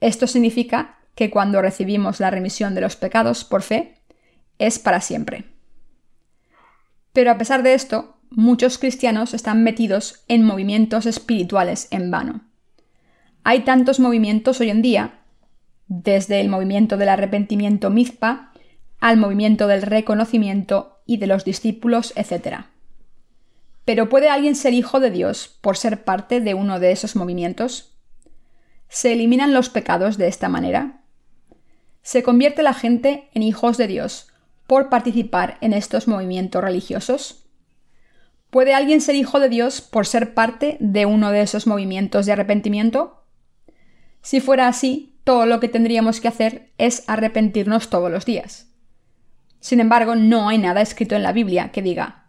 Esto 0.00 0.26
significa 0.26 0.98
que 1.14 1.30
cuando 1.30 1.60
recibimos 1.60 2.20
la 2.20 2.30
remisión 2.30 2.74
de 2.74 2.80
los 2.80 2.96
pecados 2.96 3.44
por 3.44 3.62
fe, 3.62 3.96
es 4.58 4.78
para 4.78 5.00
siempre. 5.00 5.44
Pero 7.12 7.30
a 7.30 7.38
pesar 7.38 7.62
de 7.62 7.74
esto, 7.74 8.16
muchos 8.30 8.78
cristianos 8.78 9.34
están 9.34 9.64
metidos 9.64 10.24
en 10.28 10.44
movimientos 10.44 11.06
espirituales 11.06 11.88
en 11.90 12.10
vano. 12.10 12.42
Hay 13.44 13.60
tantos 13.60 13.98
movimientos 13.98 14.60
hoy 14.60 14.70
en 14.70 14.82
día, 14.82 15.20
desde 15.88 16.40
el 16.40 16.48
movimiento 16.48 16.96
del 16.96 17.08
arrepentimiento 17.08 17.90
Mizpa 17.90 18.47
al 19.00 19.16
movimiento 19.16 19.66
del 19.66 19.82
reconocimiento 19.82 21.00
y 21.06 21.18
de 21.18 21.26
los 21.26 21.44
discípulos, 21.44 22.12
etc. 22.16 22.64
Pero 23.84 24.08
¿puede 24.08 24.28
alguien 24.28 24.54
ser 24.54 24.74
hijo 24.74 25.00
de 25.00 25.10
Dios 25.10 25.56
por 25.60 25.76
ser 25.76 26.04
parte 26.04 26.40
de 26.40 26.54
uno 26.54 26.80
de 26.80 26.92
esos 26.92 27.16
movimientos? 27.16 27.96
¿Se 28.88 29.12
eliminan 29.12 29.54
los 29.54 29.68
pecados 29.70 30.18
de 30.18 30.28
esta 30.28 30.48
manera? 30.48 31.00
¿Se 32.02 32.22
convierte 32.22 32.62
la 32.62 32.74
gente 32.74 33.28
en 33.34 33.42
hijos 33.42 33.76
de 33.76 33.86
Dios 33.86 34.28
por 34.66 34.88
participar 34.88 35.58
en 35.60 35.72
estos 35.72 36.08
movimientos 36.08 36.62
religiosos? 36.62 37.44
¿Puede 38.50 38.74
alguien 38.74 39.00
ser 39.00 39.14
hijo 39.14 39.40
de 39.40 39.48
Dios 39.48 39.80
por 39.80 40.06
ser 40.06 40.34
parte 40.34 40.78
de 40.80 41.06
uno 41.06 41.32
de 41.32 41.42
esos 41.42 41.66
movimientos 41.66 42.24
de 42.24 42.32
arrepentimiento? 42.32 43.22
Si 44.22 44.40
fuera 44.40 44.68
así, 44.68 45.16
todo 45.24 45.44
lo 45.44 45.60
que 45.60 45.68
tendríamos 45.68 46.20
que 46.20 46.28
hacer 46.28 46.70
es 46.78 47.04
arrepentirnos 47.06 47.90
todos 47.90 48.10
los 48.10 48.24
días. 48.24 48.67
Sin 49.60 49.80
embargo, 49.80 50.14
no 50.14 50.48
hay 50.48 50.58
nada 50.58 50.80
escrito 50.80 51.16
en 51.16 51.22
la 51.22 51.32
Biblia 51.32 51.70
que 51.72 51.82
diga, 51.82 52.28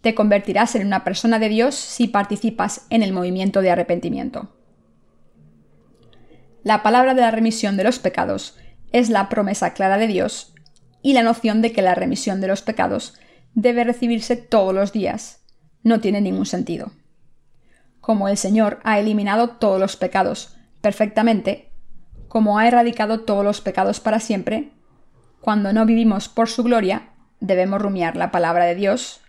te 0.00 0.14
convertirás 0.14 0.74
en 0.74 0.86
una 0.86 1.04
persona 1.04 1.38
de 1.38 1.48
Dios 1.48 1.74
si 1.74 2.08
participas 2.08 2.86
en 2.90 3.02
el 3.02 3.12
movimiento 3.12 3.60
de 3.60 3.70
arrepentimiento. 3.70 4.54
La 6.62 6.82
palabra 6.82 7.14
de 7.14 7.22
la 7.22 7.30
remisión 7.30 7.76
de 7.76 7.84
los 7.84 7.98
pecados 7.98 8.58
es 8.92 9.08
la 9.08 9.28
promesa 9.28 9.72
clara 9.72 9.98
de 9.98 10.06
Dios 10.06 10.54
y 11.02 11.14
la 11.14 11.22
noción 11.22 11.62
de 11.62 11.72
que 11.72 11.82
la 11.82 11.94
remisión 11.94 12.40
de 12.40 12.48
los 12.48 12.62
pecados 12.62 13.14
debe 13.54 13.84
recibirse 13.84 14.36
todos 14.36 14.74
los 14.74 14.92
días 14.92 15.40
no 15.82 16.00
tiene 16.00 16.20
ningún 16.20 16.46
sentido. 16.46 16.92
Como 18.00 18.28
el 18.28 18.36
Señor 18.36 18.80
ha 18.84 18.98
eliminado 18.98 19.50
todos 19.50 19.80
los 19.80 19.96
pecados 19.96 20.56
perfectamente, 20.80 21.72
como 22.28 22.58
ha 22.58 22.68
erradicado 22.68 23.20
todos 23.20 23.44
los 23.44 23.60
pecados 23.60 24.00
para 24.00 24.20
siempre, 24.20 24.72
cuando 25.40 25.72
no 25.72 25.86
vivimos 25.86 26.28
por 26.28 26.48
su 26.48 26.62
gloria, 26.62 27.08
debemos 27.40 27.80
rumiar 27.80 28.16
la 28.16 28.30
palabra 28.30 28.66
de 28.66 28.74
Dios, 28.74 29.20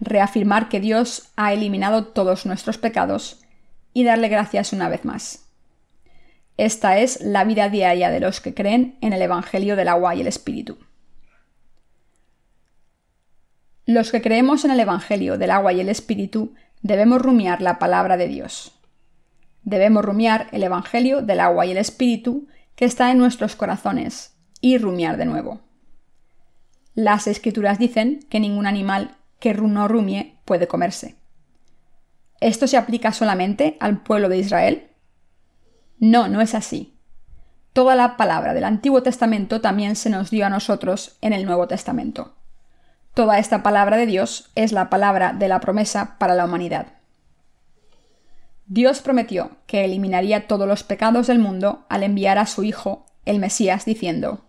reafirmar 0.00 0.68
que 0.68 0.80
Dios 0.80 1.30
ha 1.36 1.52
eliminado 1.52 2.04
todos 2.04 2.44
nuestros 2.44 2.76
pecados 2.76 3.42
y 3.94 4.04
darle 4.04 4.28
gracias 4.28 4.72
una 4.72 4.88
vez 4.88 5.04
más. 5.04 5.46
Esta 6.56 6.98
es 6.98 7.20
la 7.20 7.44
vida 7.44 7.68
diaria 7.68 8.10
de 8.10 8.20
los 8.20 8.40
que 8.40 8.54
creen 8.54 8.96
en 9.00 9.12
el 9.12 9.22
Evangelio 9.22 9.74
del 9.74 9.88
agua 9.88 10.14
y 10.14 10.20
el 10.20 10.26
Espíritu. 10.26 10.78
Los 13.86 14.10
que 14.10 14.22
creemos 14.22 14.64
en 14.64 14.70
el 14.70 14.80
Evangelio 14.80 15.38
del 15.38 15.50
agua 15.50 15.72
y 15.72 15.80
el 15.80 15.88
Espíritu 15.88 16.54
debemos 16.82 17.22
rumiar 17.22 17.60
la 17.60 17.78
palabra 17.78 18.16
de 18.16 18.28
Dios. 18.28 18.72
Debemos 19.62 20.04
rumiar 20.04 20.48
el 20.52 20.62
Evangelio 20.62 21.22
del 21.22 21.40
agua 21.40 21.64
y 21.66 21.70
el 21.70 21.78
Espíritu 21.78 22.48
que 22.76 22.84
está 22.84 23.10
en 23.10 23.18
nuestros 23.18 23.56
corazones 23.56 24.33
y 24.64 24.78
rumiar 24.78 25.18
de 25.18 25.26
nuevo. 25.26 25.60
Las 26.94 27.26
escrituras 27.26 27.78
dicen 27.78 28.20
que 28.30 28.40
ningún 28.40 28.66
animal 28.66 29.18
que 29.38 29.52
no 29.52 29.88
rumie 29.88 30.38
puede 30.46 30.66
comerse. 30.66 31.16
¿Esto 32.40 32.66
se 32.66 32.78
aplica 32.78 33.12
solamente 33.12 33.76
al 33.78 34.02
pueblo 34.02 34.30
de 34.30 34.38
Israel? 34.38 34.88
No, 35.98 36.28
no 36.28 36.40
es 36.40 36.54
así. 36.54 36.96
Toda 37.74 37.94
la 37.94 38.16
palabra 38.16 38.54
del 38.54 38.64
Antiguo 38.64 39.02
Testamento 39.02 39.60
también 39.60 39.96
se 39.96 40.08
nos 40.08 40.30
dio 40.30 40.46
a 40.46 40.50
nosotros 40.50 41.18
en 41.20 41.34
el 41.34 41.44
Nuevo 41.44 41.68
Testamento. 41.68 42.34
Toda 43.12 43.38
esta 43.38 43.62
palabra 43.62 43.98
de 43.98 44.06
Dios 44.06 44.50
es 44.54 44.72
la 44.72 44.88
palabra 44.88 45.34
de 45.34 45.48
la 45.48 45.60
promesa 45.60 46.16
para 46.18 46.34
la 46.34 46.46
humanidad. 46.46 46.86
Dios 48.64 49.02
prometió 49.02 49.58
que 49.66 49.84
eliminaría 49.84 50.46
todos 50.46 50.66
los 50.66 50.84
pecados 50.84 51.26
del 51.26 51.38
mundo 51.38 51.84
al 51.90 52.02
enviar 52.02 52.38
a 52.38 52.46
su 52.46 52.64
Hijo, 52.64 53.04
el 53.26 53.38
Mesías, 53.40 53.84
diciendo, 53.84 54.46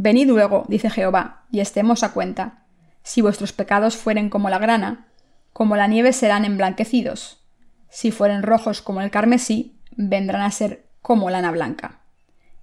Venid 0.00 0.28
luego, 0.28 0.64
dice 0.68 0.90
Jehová, 0.90 1.42
y 1.50 1.58
estemos 1.58 2.04
a 2.04 2.12
cuenta. 2.12 2.62
Si 3.02 3.20
vuestros 3.20 3.52
pecados 3.52 3.96
fueren 3.96 4.30
como 4.30 4.48
la 4.48 4.58
grana, 4.58 5.08
como 5.52 5.74
la 5.74 5.88
nieve 5.88 6.12
serán 6.12 6.44
emblanquecidos. 6.44 7.42
Si 7.88 8.12
fueren 8.12 8.44
rojos 8.44 8.80
como 8.80 9.00
el 9.00 9.10
carmesí, 9.10 9.76
vendrán 9.96 10.42
a 10.42 10.52
ser 10.52 10.86
como 11.02 11.30
lana 11.30 11.50
blanca. 11.50 11.98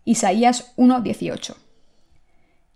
Isaías 0.05 0.71
1:18. 0.77 1.57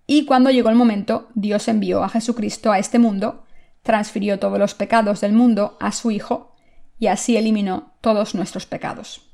Y 0.06 0.26
cuando 0.26 0.52
llegó 0.52 0.68
el 0.68 0.76
momento, 0.76 1.30
Dios 1.36 1.70
envió 1.70 2.04
a 2.04 2.10
Jesucristo 2.10 2.74
a 2.74 2.80
este 2.80 3.00
mundo, 3.00 3.46
transfirió 3.82 4.40
todos 4.40 4.60
los 4.60 4.74
pecados 4.74 5.22
del 5.22 5.32
mundo 5.32 5.78
a 5.80 5.94
su 5.94 6.12
Hijo, 6.12 6.54
y 6.98 7.08
así 7.08 7.38
eliminó 7.38 7.94
todos 8.02 8.36
nuestros 8.36 8.66
pecados. 8.66 9.30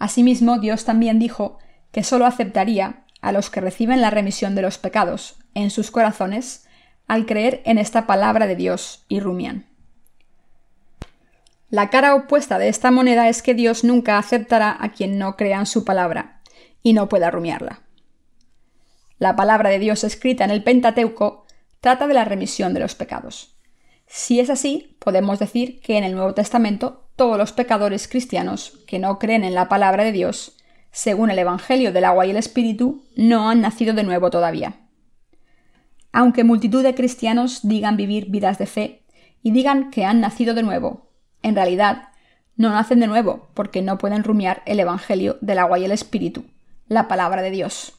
Asimismo, 0.00 0.58
Dios 0.58 0.84
también 0.84 1.20
dijo 1.20 1.58
que 1.92 2.02
sólo 2.02 2.26
aceptaría 2.26 3.04
a 3.20 3.32
los 3.32 3.50
que 3.50 3.60
reciben 3.60 4.00
la 4.00 4.10
remisión 4.10 4.54
de 4.54 4.62
los 4.62 4.78
pecados 4.78 5.36
en 5.54 5.70
sus 5.70 5.90
corazones 5.90 6.66
al 7.06 7.26
creer 7.26 7.62
en 7.64 7.78
esta 7.78 8.06
palabra 8.06 8.46
de 8.46 8.56
Dios 8.56 9.04
y 9.08 9.20
rumian. 9.20 9.66
La 11.70 11.90
cara 11.90 12.14
opuesta 12.14 12.58
de 12.58 12.68
esta 12.68 12.90
moneda 12.90 13.28
es 13.28 13.42
que 13.42 13.54
Dios 13.54 13.84
nunca 13.84 14.18
aceptará 14.18 14.76
a 14.80 14.92
quien 14.92 15.18
no 15.18 15.36
crea 15.36 15.58
en 15.58 15.66
su 15.66 15.84
palabra 15.84 16.40
y 16.82 16.92
no 16.92 17.08
pueda 17.08 17.30
rumiarla. 17.30 17.82
La 19.18 19.36
palabra 19.36 19.68
de 19.68 19.78
Dios 19.78 20.04
escrita 20.04 20.44
en 20.44 20.50
el 20.50 20.62
Pentateuco 20.62 21.44
trata 21.80 22.06
de 22.06 22.14
la 22.14 22.24
remisión 22.24 22.72
de 22.72 22.80
los 22.80 22.94
pecados. 22.94 23.56
Si 24.06 24.40
es 24.40 24.48
así, 24.48 24.96
podemos 25.00 25.38
decir 25.38 25.80
que 25.80 25.98
en 25.98 26.04
el 26.04 26.14
Nuevo 26.14 26.34
Testamento 26.34 27.10
todos 27.16 27.36
los 27.36 27.52
pecadores 27.52 28.08
cristianos 28.08 28.78
que 28.86 28.98
no 28.98 29.18
creen 29.18 29.44
en 29.44 29.54
la 29.54 29.68
palabra 29.68 30.04
de 30.04 30.12
Dios, 30.12 30.56
según 30.98 31.30
el 31.30 31.38
Evangelio 31.38 31.92
del 31.92 32.04
agua 32.04 32.26
y 32.26 32.30
el 32.30 32.36
Espíritu, 32.36 33.04
no 33.16 33.48
han 33.48 33.60
nacido 33.60 33.94
de 33.94 34.02
nuevo 34.02 34.30
todavía. 34.30 34.80
Aunque 36.12 36.44
multitud 36.44 36.82
de 36.82 36.94
cristianos 36.94 37.60
digan 37.62 37.96
vivir 37.96 38.30
vidas 38.30 38.58
de 38.58 38.66
fe 38.66 39.04
y 39.42 39.52
digan 39.52 39.90
que 39.90 40.04
han 40.04 40.20
nacido 40.20 40.54
de 40.54 40.62
nuevo, 40.62 41.10
en 41.42 41.54
realidad 41.54 42.08
no 42.56 42.70
nacen 42.70 42.98
de 42.98 43.06
nuevo 43.06 43.48
porque 43.54 43.82
no 43.82 43.98
pueden 43.98 44.24
rumiar 44.24 44.62
el 44.66 44.80
Evangelio 44.80 45.38
del 45.40 45.58
agua 45.58 45.78
y 45.78 45.84
el 45.84 45.92
Espíritu, 45.92 46.46
la 46.88 47.06
palabra 47.06 47.42
de 47.42 47.50
Dios 47.50 47.98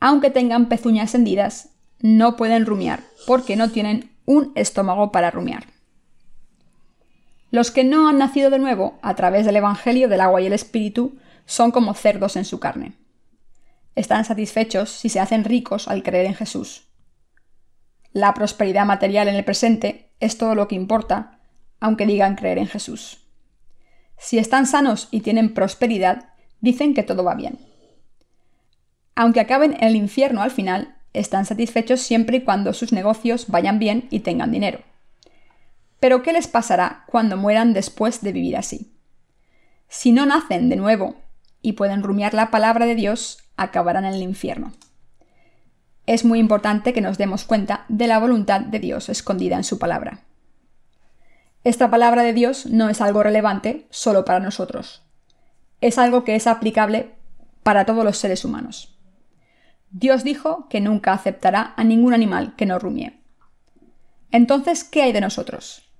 aunque 0.00 0.30
tengan 0.30 0.68
pezuñas 0.68 1.14
hendidas, 1.14 1.68
no 2.00 2.36
pueden 2.36 2.64
rumiar 2.64 3.00
porque 3.26 3.54
no 3.54 3.70
tienen 3.70 4.10
un 4.24 4.50
estómago 4.54 5.12
para 5.12 5.30
rumiar. 5.30 5.66
Los 7.50 7.70
que 7.70 7.84
no 7.84 8.08
han 8.08 8.18
nacido 8.18 8.48
de 8.48 8.58
nuevo 8.58 8.98
a 9.02 9.14
través 9.14 9.44
del 9.44 9.56
Evangelio 9.56 10.08
del 10.08 10.22
agua 10.22 10.40
y 10.40 10.46
el 10.46 10.54
Espíritu 10.54 11.18
son 11.50 11.72
como 11.72 11.94
cerdos 11.94 12.36
en 12.36 12.44
su 12.44 12.60
carne. 12.60 12.92
Están 13.96 14.24
satisfechos 14.24 14.88
si 14.88 15.08
se 15.08 15.18
hacen 15.18 15.42
ricos 15.42 15.88
al 15.88 16.04
creer 16.04 16.26
en 16.26 16.34
Jesús. 16.36 16.84
La 18.12 18.34
prosperidad 18.34 18.86
material 18.86 19.26
en 19.26 19.34
el 19.34 19.44
presente 19.44 20.12
es 20.20 20.38
todo 20.38 20.54
lo 20.54 20.68
que 20.68 20.76
importa, 20.76 21.40
aunque 21.80 22.06
digan 22.06 22.36
creer 22.36 22.58
en 22.58 22.68
Jesús. 22.68 23.26
Si 24.16 24.38
están 24.38 24.64
sanos 24.64 25.08
y 25.10 25.22
tienen 25.22 25.52
prosperidad, 25.52 26.34
dicen 26.60 26.94
que 26.94 27.02
todo 27.02 27.24
va 27.24 27.34
bien. 27.34 27.58
Aunque 29.16 29.40
acaben 29.40 29.74
en 29.74 29.88
el 29.88 29.96
infierno 29.96 30.42
al 30.42 30.52
final, 30.52 30.98
están 31.14 31.46
satisfechos 31.46 32.00
siempre 32.00 32.36
y 32.36 32.44
cuando 32.44 32.72
sus 32.72 32.92
negocios 32.92 33.48
vayan 33.48 33.80
bien 33.80 34.06
y 34.10 34.20
tengan 34.20 34.52
dinero. 34.52 34.82
Pero 35.98 36.22
¿qué 36.22 36.32
les 36.32 36.46
pasará 36.46 37.02
cuando 37.08 37.36
mueran 37.36 37.72
después 37.72 38.20
de 38.22 38.30
vivir 38.30 38.56
así? 38.56 38.94
Si 39.88 40.12
no 40.12 40.26
nacen 40.26 40.68
de 40.68 40.76
nuevo 40.76 41.16
y 41.62 41.72
pueden 41.72 42.02
rumiar 42.02 42.34
la 42.34 42.50
palabra 42.50 42.86
de 42.86 42.94
Dios, 42.94 43.38
acabarán 43.56 44.04
en 44.04 44.14
el 44.14 44.22
infierno. 44.22 44.72
Es 46.06 46.24
muy 46.24 46.38
importante 46.38 46.92
que 46.92 47.00
nos 47.00 47.18
demos 47.18 47.44
cuenta 47.44 47.84
de 47.88 48.06
la 48.06 48.18
voluntad 48.18 48.60
de 48.60 48.78
Dios 48.78 49.08
escondida 49.08 49.56
en 49.56 49.64
su 49.64 49.78
palabra. 49.78 50.24
Esta 51.62 51.90
palabra 51.90 52.22
de 52.22 52.32
Dios 52.32 52.66
no 52.66 52.88
es 52.88 53.00
algo 53.00 53.22
relevante 53.22 53.86
solo 53.90 54.24
para 54.24 54.40
nosotros. 54.40 55.02
Es 55.80 55.98
algo 55.98 56.24
que 56.24 56.34
es 56.34 56.46
aplicable 56.46 57.14
para 57.62 57.84
todos 57.84 58.04
los 58.04 58.16
seres 58.16 58.44
humanos. 58.44 58.98
Dios 59.90 60.24
dijo 60.24 60.68
que 60.68 60.80
nunca 60.80 61.12
aceptará 61.12 61.74
a 61.76 61.84
ningún 61.84 62.14
animal 62.14 62.54
que 62.56 62.64
no 62.64 62.78
rumie. 62.78 63.20
Entonces, 64.30 64.84
¿qué 64.84 65.02
hay 65.02 65.12
de 65.12 65.20
nosotros? 65.20 65.90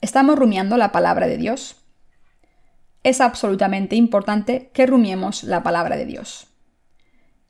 ¿Estamos 0.00 0.38
rumiando 0.38 0.76
la 0.76 0.90
palabra 0.92 1.26
de 1.26 1.36
Dios? 1.36 1.85
Es 3.06 3.20
absolutamente 3.20 3.94
importante 3.94 4.68
que 4.72 4.84
rumiemos 4.84 5.44
la 5.44 5.62
palabra 5.62 5.96
de 5.96 6.06
Dios. 6.06 6.48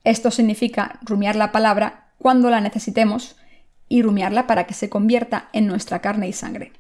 Esto 0.05 0.31
significa 0.31 0.99
rumiar 1.01 1.35
la 1.35 1.51
palabra 1.51 2.11
cuando 2.19 2.51
la 2.51 2.61
necesitemos 2.61 3.37
y 3.89 4.03
rumiarla 4.03 4.47
para 4.47 4.67
que 4.67 4.75
se 4.75 4.91
convierta 4.91 5.49
en 5.55 5.67
nuestra 5.67 6.01
carne 6.01 6.29
y 6.29 6.35
sangre. 6.35 6.75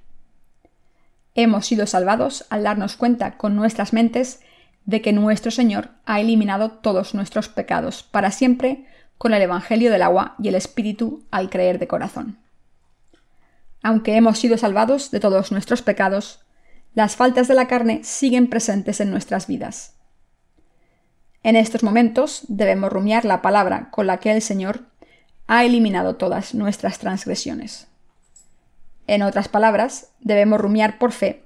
Hemos 1.34 1.64
sido 1.64 1.86
salvados 1.86 2.44
al 2.50 2.64
darnos 2.64 2.96
cuenta 2.96 3.38
con 3.38 3.56
nuestras 3.56 3.94
mentes 3.94 4.40
de 4.84 5.00
que 5.00 5.14
nuestro 5.14 5.50
Señor 5.50 5.92
ha 6.04 6.20
eliminado 6.20 6.70
todos 6.70 7.14
nuestros 7.14 7.48
pecados 7.48 8.02
para 8.02 8.30
siempre 8.30 8.84
con 9.16 9.32
el 9.32 9.40
Evangelio 9.40 9.90
del 9.90 10.02
agua 10.02 10.34
y 10.38 10.48
el 10.48 10.54
Espíritu 10.54 11.24
al 11.30 11.48
creer 11.48 11.78
de 11.78 11.88
corazón. 11.88 12.40
Aunque 13.82 14.16
hemos 14.16 14.38
sido 14.38 14.58
salvados 14.58 15.10
de 15.10 15.20
todos 15.20 15.50
nuestros 15.50 15.80
pecados, 15.80 16.45
las 16.96 17.14
faltas 17.14 17.46
de 17.46 17.52
la 17.52 17.68
carne 17.68 18.00
siguen 18.04 18.48
presentes 18.48 19.00
en 19.00 19.10
nuestras 19.10 19.46
vidas. 19.46 19.92
En 21.42 21.54
estos 21.54 21.82
momentos 21.82 22.44
debemos 22.48 22.90
rumiar 22.90 23.26
la 23.26 23.42
palabra 23.42 23.90
con 23.90 24.06
la 24.06 24.16
que 24.16 24.32
el 24.32 24.40
Señor 24.40 24.86
ha 25.46 25.66
eliminado 25.66 26.16
todas 26.16 26.54
nuestras 26.54 26.98
transgresiones. 26.98 27.86
En 29.06 29.20
otras 29.20 29.48
palabras, 29.48 30.08
debemos 30.20 30.58
rumiar 30.58 30.98
por 30.98 31.12
fe, 31.12 31.44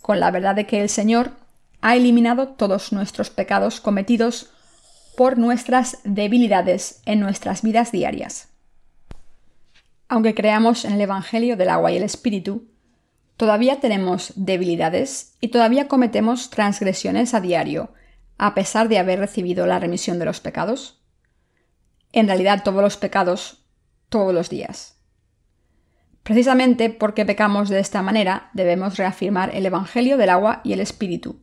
con 0.00 0.18
la 0.18 0.30
verdad 0.30 0.54
de 0.54 0.66
que 0.66 0.80
el 0.80 0.88
Señor 0.88 1.32
ha 1.82 1.94
eliminado 1.94 2.48
todos 2.48 2.94
nuestros 2.94 3.28
pecados 3.28 3.82
cometidos 3.82 4.50
por 5.14 5.36
nuestras 5.36 5.98
debilidades 6.04 7.02
en 7.04 7.20
nuestras 7.20 7.60
vidas 7.60 7.92
diarias. 7.92 8.48
Aunque 10.08 10.34
creamos 10.34 10.86
en 10.86 10.94
el 10.94 11.02
Evangelio 11.02 11.58
del 11.58 11.68
agua 11.68 11.92
y 11.92 11.98
el 11.98 12.02
Espíritu, 12.02 12.64
todavía 13.36 13.80
tenemos 13.80 14.32
debilidades 14.36 15.36
y 15.40 15.48
todavía 15.48 15.88
cometemos 15.88 16.50
transgresiones 16.50 17.34
a 17.34 17.40
diario, 17.40 17.92
a 18.38 18.54
pesar 18.54 18.88
de 18.88 18.98
haber 18.98 19.18
recibido 19.18 19.66
la 19.66 19.78
remisión 19.78 20.18
de 20.18 20.24
los 20.24 20.40
pecados. 20.40 21.02
En 22.12 22.26
realidad 22.26 22.62
todos 22.64 22.82
los 22.82 22.96
pecados, 22.96 23.66
todos 24.08 24.34
los 24.34 24.50
días. 24.50 24.96
Precisamente 26.22 26.90
porque 26.90 27.24
pecamos 27.24 27.68
de 27.68 27.78
esta 27.78 28.02
manera, 28.02 28.50
debemos 28.52 28.96
reafirmar 28.96 29.54
el 29.54 29.64
Evangelio 29.66 30.16
del 30.16 30.30
agua 30.30 30.60
y 30.64 30.72
el 30.72 30.80
Espíritu, 30.80 31.40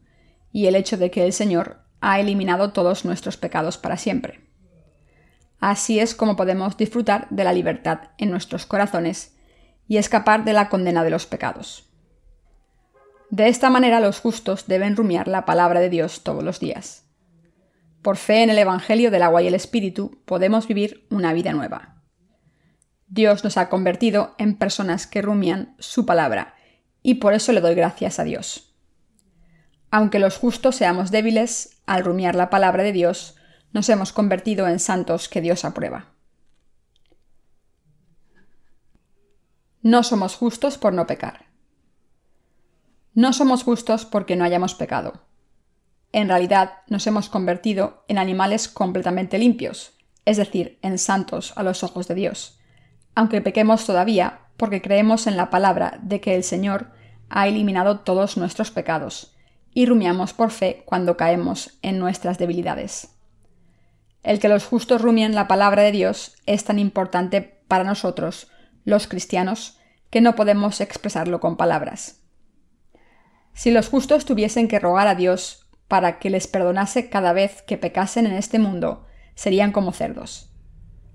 y 0.52 0.68
el 0.68 0.76
hecho 0.76 0.98
de 0.98 1.10
que 1.10 1.24
el 1.24 1.34
Señor 1.34 1.80
ha 2.02 2.20
eliminado 2.20 2.74
todos 2.74 3.06
nuestros 3.06 3.38
pecados 3.38 3.78
para 3.78 3.98
siempre. 3.98 4.42
Así 5.60 6.00
es 6.00 6.14
como 6.14 6.36
podemos 6.36 6.76
disfrutar 6.76 7.28
de 7.30 7.46
la 7.46 7.54
libertad 7.54 8.10
en 8.18 8.30
nuestros 8.30 8.66
corazones 8.66 9.38
y 9.88 9.98
escapar 9.98 10.46
de 10.46 10.54
la 10.54 10.70
condena 10.70 11.04
de 11.04 11.10
los 11.10 11.26
pecados. 11.26 11.90
De 13.30 13.48
esta 13.48 13.70
manera 13.70 14.00
los 14.00 14.20
justos 14.20 14.68
deben 14.68 14.96
rumiar 14.96 15.28
la 15.28 15.46
palabra 15.46 15.80
de 15.80 15.90
Dios 15.90 16.24
todos 16.24 16.44
los 16.44 16.60
días. 16.60 17.06
Por 18.02 18.18
fe 18.18 18.44
en 18.44 18.50
el 18.50 18.60
Evangelio 18.60 19.12
del 19.12 19.24
agua 19.24 19.42
y 19.42 19.48
el 19.48 19.56
Espíritu 19.56 20.22
podemos 20.26 20.68
vivir 20.68 21.08
una 21.10 21.34
vida 21.34 21.54
nueva. 21.54 22.04
Dios 23.08 23.44
nos 23.44 23.58
ha 23.58 23.70
convertido 23.70 24.36
en 24.38 24.56
personas 24.56 25.08
que 25.08 25.22
rumian 25.22 25.76
su 25.80 26.06
palabra, 26.06 26.56
y 27.02 27.16
por 27.16 27.34
eso 27.34 27.52
le 27.52 27.62
doy 27.62 27.76
gracias 27.76 28.20
a 28.20 28.24
Dios. 28.24 28.76
Aunque 29.92 30.20
los 30.20 30.38
justos 30.38 30.76
seamos 30.76 31.12
débiles, 31.12 31.82
al 31.86 32.04
rumiar 32.04 32.36
la 32.36 32.50
palabra 32.50 32.84
de 32.84 32.92
Dios, 32.92 33.36
nos 33.72 33.90
hemos 33.90 34.14
convertido 34.14 34.68
en 34.68 34.80
santos 34.80 35.30
que 35.30 35.42
Dios 35.42 35.66
aprueba. 35.66 36.13
No 39.84 40.02
somos 40.02 40.36
justos 40.36 40.80
por 40.80 40.94
no 40.94 41.06
pecar. 41.06 41.46
No 43.14 43.32
somos 43.34 43.64
justos 43.64 44.06
porque 44.06 44.36
no 44.36 44.44
hayamos 44.44 44.74
pecado. 44.74 45.28
En 46.12 46.28
realidad 46.30 46.80
nos 46.88 47.06
hemos 47.06 47.30
convertido 47.30 48.04
en 48.08 48.18
animales 48.18 48.68
completamente 48.68 49.38
limpios, 49.38 49.94
es 50.26 50.38
decir, 50.38 50.80
en 50.82 50.98
santos 50.98 51.54
a 51.56 51.62
los 51.62 51.84
ojos 51.84 52.08
de 52.08 52.16
Dios 52.16 52.60
aunque 53.16 53.42
pequemos 53.42 53.86
todavía, 53.86 54.40
porque 54.58 54.82
creemos 54.82 55.28
en 55.28 55.38
la 55.38 55.50
palabra 55.50 56.00
de 56.02 56.22
que 56.22 56.36
el 56.36 56.44
Señor 56.44 56.92
ha 57.30 57.48
eliminado 57.48 58.00
todos 58.00 58.38
nuestros 58.38 58.72
pecados, 58.72 59.36
y 59.74 59.86
rumiamos 59.86 60.34
por 60.34 60.52
fe 60.52 60.84
cuando 60.86 61.18
caemos 61.18 61.78
en 61.82 62.00
nuestras 62.00 62.38
debilidades. 62.38 63.10
El 64.22 64.40
que 64.40 64.50
los 64.50 64.66
justos 64.66 65.02
rumien 65.02 65.36
la 65.36 65.48
palabra 65.48 65.82
de 65.84 65.92
Dios 65.92 66.36
es 66.46 66.64
tan 66.64 66.80
importante 66.80 67.42
para 67.68 67.84
nosotros, 67.84 68.48
los 68.86 69.08
cristianos, 69.08 69.80
que 70.10 70.22
no 70.22 70.36
podemos 70.36 70.82
expresarlo 70.82 71.40
con 71.40 71.58
palabras. 71.58 72.22
Si 73.54 73.72
los 73.72 73.90
justos 73.90 74.26
tuviesen 74.26 74.68
que 74.68 74.80
rogar 74.80 75.08
a 75.08 75.16
Dios 75.16 75.68
para 75.88 76.20
que 76.20 76.30
les 76.30 76.48
perdonase 76.48 77.10
cada 77.10 77.34
vez 77.34 77.62
que 77.64 77.78
pecasen 77.78 78.26
en 78.26 78.34
este 78.34 78.60
mundo, 78.60 79.06
serían 79.36 79.72
como 79.72 79.92
cerdos 79.92 80.54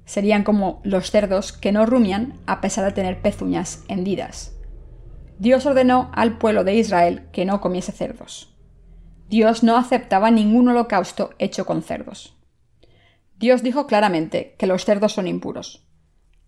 serían 0.09 0.43
como 0.43 0.81
los 0.85 1.11
cerdos 1.11 1.53
que 1.53 1.71
no 1.71 1.85
rumian 1.85 2.41
a 2.47 2.63
pesar 2.63 2.87
de 2.87 2.93
tener 2.93 3.21
pezuñas 3.21 3.85
hendidas. 3.89 4.57
Dios 5.39 5.67
ordenó 5.67 6.11
al 6.15 6.39
pueblo 6.39 6.65
de 6.65 6.77
Israel 6.77 7.29
que 7.31 7.45
no 7.45 7.61
comiese 7.61 7.93
cerdos. 7.93 8.57
Dios 9.29 9.63
no 9.63 9.77
aceptaba 9.77 10.31
ningún 10.31 10.67
holocausto 10.69 11.35
hecho 11.39 11.67
con 11.67 11.83
cerdos. 11.83 12.35
Dios 13.37 13.63
dijo 13.63 13.87
claramente 13.87 14.57
que 14.59 14.67
los 14.67 14.87
cerdos 14.87 15.13
son 15.13 15.29
impuros. 15.29 15.87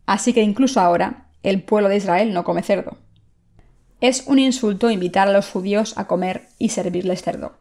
Así 0.06 0.32
que 0.32 0.42
incluso 0.42 0.80
ahora 0.80 1.28
el 1.42 1.62
pueblo 1.62 1.88
de 1.88 1.96
Israel 1.96 2.32
no 2.32 2.44
come 2.44 2.62
cerdo. 2.62 2.98
Es 4.00 4.24
un 4.26 4.38
insulto 4.38 4.90
invitar 4.90 5.28
a 5.28 5.32
los 5.32 5.48
judíos 5.50 5.96
a 5.98 6.06
comer 6.06 6.48
y 6.58 6.70
servirles 6.70 7.22
cerdo. 7.22 7.58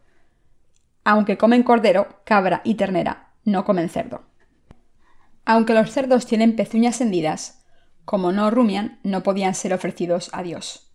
Aunque 1.04 1.38
comen 1.38 1.62
cordero, 1.62 2.20
cabra 2.24 2.62
y 2.64 2.74
ternera, 2.74 3.32
no 3.44 3.64
comen 3.64 3.88
cerdo. 3.88 4.22
Aunque 5.44 5.74
los 5.74 5.90
cerdos 5.90 6.26
tienen 6.26 6.56
pezuñas 6.56 7.00
hendidas, 7.00 7.64
como 8.04 8.32
no 8.32 8.50
rumian, 8.50 9.00
no 9.02 9.22
podían 9.22 9.54
ser 9.54 9.72
ofrecidos 9.72 10.30
a 10.32 10.42
Dios. 10.42 10.90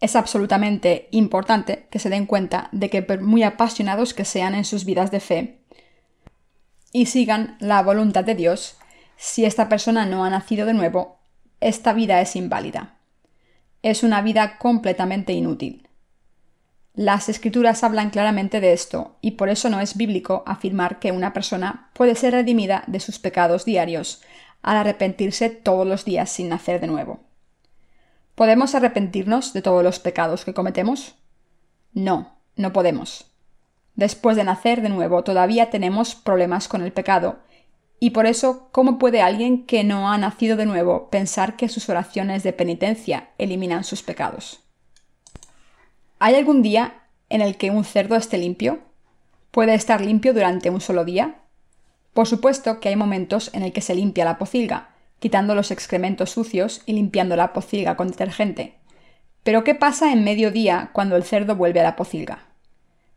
Es 0.00 0.16
absolutamente 0.16 1.08
importante 1.12 1.86
que 1.90 1.98
se 1.98 2.10
den 2.10 2.26
cuenta 2.26 2.68
de 2.72 2.90
que 2.90 3.02
por 3.02 3.20
muy 3.22 3.42
apasionados 3.42 4.14
que 4.14 4.24
sean 4.24 4.54
en 4.54 4.64
sus 4.64 4.84
vidas 4.84 5.10
de 5.10 5.20
fe 5.20 5.64
y 6.92 7.06
sigan 7.06 7.56
la 7.60 7.82
voluntad 7.82 8.24
de 8.24 8.34
Dios, 8.34 8.76
si 9.16 9.44
esta 9.44 9.68
persona 9.68 10.06
no 10.06 10.24
ha 10.24 10.30
nacido 10.30 10.66
de 10.66 10.74
nuevo, 10.74 11.18
esta 11.60 11.92
vida 11.92 12.20
es 12.20 12.36
inválida. 12.36 12.96
Es 13.82 14.02
una 14.02 14.22
vida 14.22 14.58
completamente 14.58 15.32
inútil. 15.32 15.88
Las 16.94 17.28
escrituras 17.28 17.82
hablan 17.82 18.10
claramente 18.10 18.60
de 18.60 18.72
esto, 18.72 19.16
y 19.20 19.32
por 19.32 19.48
eso 19.48 19.68
no 19.68 19.80
es 19.80 19.96
bíblico 19.96 20.44
afirmar 20.46 21.00
que 21.00 21.10
una 21.10 21.32
persona 21.32 21.90
puede 21.92 22.14
ser 22.14 22.34
redimida 22.34 22.84
de 22.86 23.00
sus 23.00 23.18
pecados 23.18 23.64
diarios 23.64 24.22
al 24.62 24.76
arrepentirse 24.76 25.50
todos 25.50 25.86
los 25.86 26.04
días 26.04 26.30
sin 26.30 26.48
nacer 26.48 26.80
de 26.80 26.86
nuevo. 26.86 27.20
¿Podemos 28.34 28.74
arrepentirnos 28.74 29.52
de 29.52 29.62
todos 29.62 29.84
los 29.84 30.00
pecados 30.00 30.44
que 30.44 30.54
cometemos? 30.54 31.16
No, 31.92 32.38
no 32.56 32.72
podemos. 32.72 33.30
Después 33.94 34.36
de 34.36 34.44
nacer 34.44 34.82
de 34.82 34.88
nuevo 34.88 35.22
todavía 35.22 35.70
tenemos 35.70 36.14
problemas 36.14 36.66
con 36.66 36.82
el 36.82 36.92
pecado, 36.92 37.38
y 38.04 38.10
por 38.10 38.26
eso, 38.26 38.68
¿cómo 38.70 38.98
puede 38.98 39.22
alguien 39.22 39.64
que 39.64 39.82
no 39.82 40.12
ha 40.12 40.18
nacido 40.18 40.58
de 40.58 40.66
nuevo 40.66 41.08
pensar 41.08 41.56
que 41.56 41.70
sus 41.70 41.88
oraciones 41.88 42.42
de 42.42 42.52
penitencia 42.52 43.30
eliminan 43.38 43.82
sus 43.82 44.02
pecados? 44.02 44.60
¿Hay 46.18 46.34
algún 46.34 46.60
día 46.60 47.06
en 47.30 47.40
el 47.40 47.56
que 47.56 47.70
un 47.70 47.82
cerdo 47.82 48.16
esté 48.16 48.36
limpio? 48.36 48.80
¿Puede 49.50 49.72
estar 49.72 50.02
limpio 50.02 50.34
durante 50.34 50.68
un 50.68 50.82
solo 50.82 51.06
día? 51.06 51.36
Por 52.12 52.26
supuesto 52.26 52.78
que 52.78 52.90
hay 52.90 52.96
momentos 52.96 53.48
en 53.54 53.62
el 53.62 53.72
que 53.72 53.80
se 53.80 53.94
limpia 53.94 54.26
la 54.26 54.36
pocilga, 54.36 54.90
quitando 55.18 55.54
los 55.54 55.70
excrementos 55.70 56.28
sucios 56.28 56.82
y 56.84 56.92
limpiando 56.92 57.36
la 57.36 57.54
pocilga 57.54 57.96
con 57.96 58.08
detergente. 58.08 58.74
Pero 59.44 59.64
¿qué 59.64 59.74
pasa 59.74 60.12
en 60.12 60.24
medio 60.24 60.50
día 60.50 60.90
cuando 60.92 61.16
el 61.16 61.24
cerdo 61.24 61.56
vuelve 61.56 61.80
a 61.80 61.84
la 61.84 61.96
pocilga? 61.96 62.48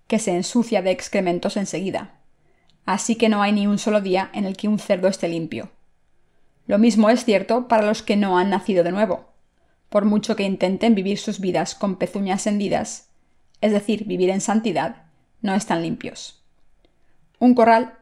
Que 0.08 0.18
se 0.18 0.34
ensucia 0.34 0.82
de 0.82 0.92
excrementos 0.92 1.58
enseguida. 1.58 2.17
Así 2.88 3.16
que 3.18 3.28
no 3.28 3.42
hay 3.42 3.52
ni 3.52 3.68
un 3.68 3.80
solo 3.80 4.00
día 4.00 4.30
en 4.32 4.46
el 4.46 4.56
que 4.56 4.70
un 4.70 4.80
cerdo 4.80 5.10
esté 5.10 5.28
limpio. 5.28 5.70
Lo 6.68 6.78
mismo 6.78 7.10
es 7.10 7.26
cierto 7.26 7.68
para 7.68 7.86
los 7.86 8.02
que 8.02 8.16
no 8.16 8.38
han 8.38 8.50
nacido 8.50 8.82
de 8.86 8.94
nuevo. 8.94 9.26
Por 9.90 10.06
mucho 10.06 10.38
que 10.38 10.44
intenten 10.44 10.96
vivir 10.96 11.18
sus 11.18 11.42
vidas 11.42 11.76
con 11.76 11.98
pezuñas 11.98 12.48
hendidas, 12.48 13.10
es 13.60 13.74
decir, 13.74 14.06
vivir 14.06 14.30
en 14.30 14.40
santidad, 14.40 15.04
no 15.42 15.54
están 15.54 15.82
limpios. 15.82 16.42
Un 17.40 17.56
corral 17.56 17.96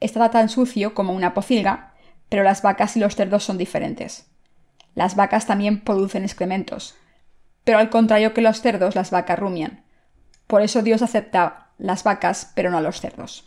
está 0.00 0.30
tan 0.30 0.48
sucio 0.48 0.94
como 0.94 1.12
una 1.12 1.34
pocilga, 1.34 1.92
pero 2.30 2.42
las 2.42 2.62
vacas 2.62 2.96
y 2.96 3.00
los 3.00 3.16
cerdos 3.16 3.44
son 3.44 3.58
diferentes. 3.58 4.28
Las 4.94 5.14
vacas 5.14 5.46
también 5.46 5.82
producen 5.82 6.22
excrementos, 6.22 6.94
pero 7.64 7.76
al 7.76 7.90
contrario 7.90 8.32
que 8.32 8.40
los 8.40 8.62
cerdos, 8.62 8.94
las 8.94 9.10
vacas 9.10 9.38
rumian. 9.38 9.84
Por 10.46 10.62
eso 10.62 10.80
Dios 10.80 11.02
acepta 11.02 11.68
las 11.76 12.02
vacas, 12.02 12.50
pero 12.54 12.70
no 12.70 12.78
a 12.78 12.80
los 12.80 13.02
cerdos. 13.02 13.44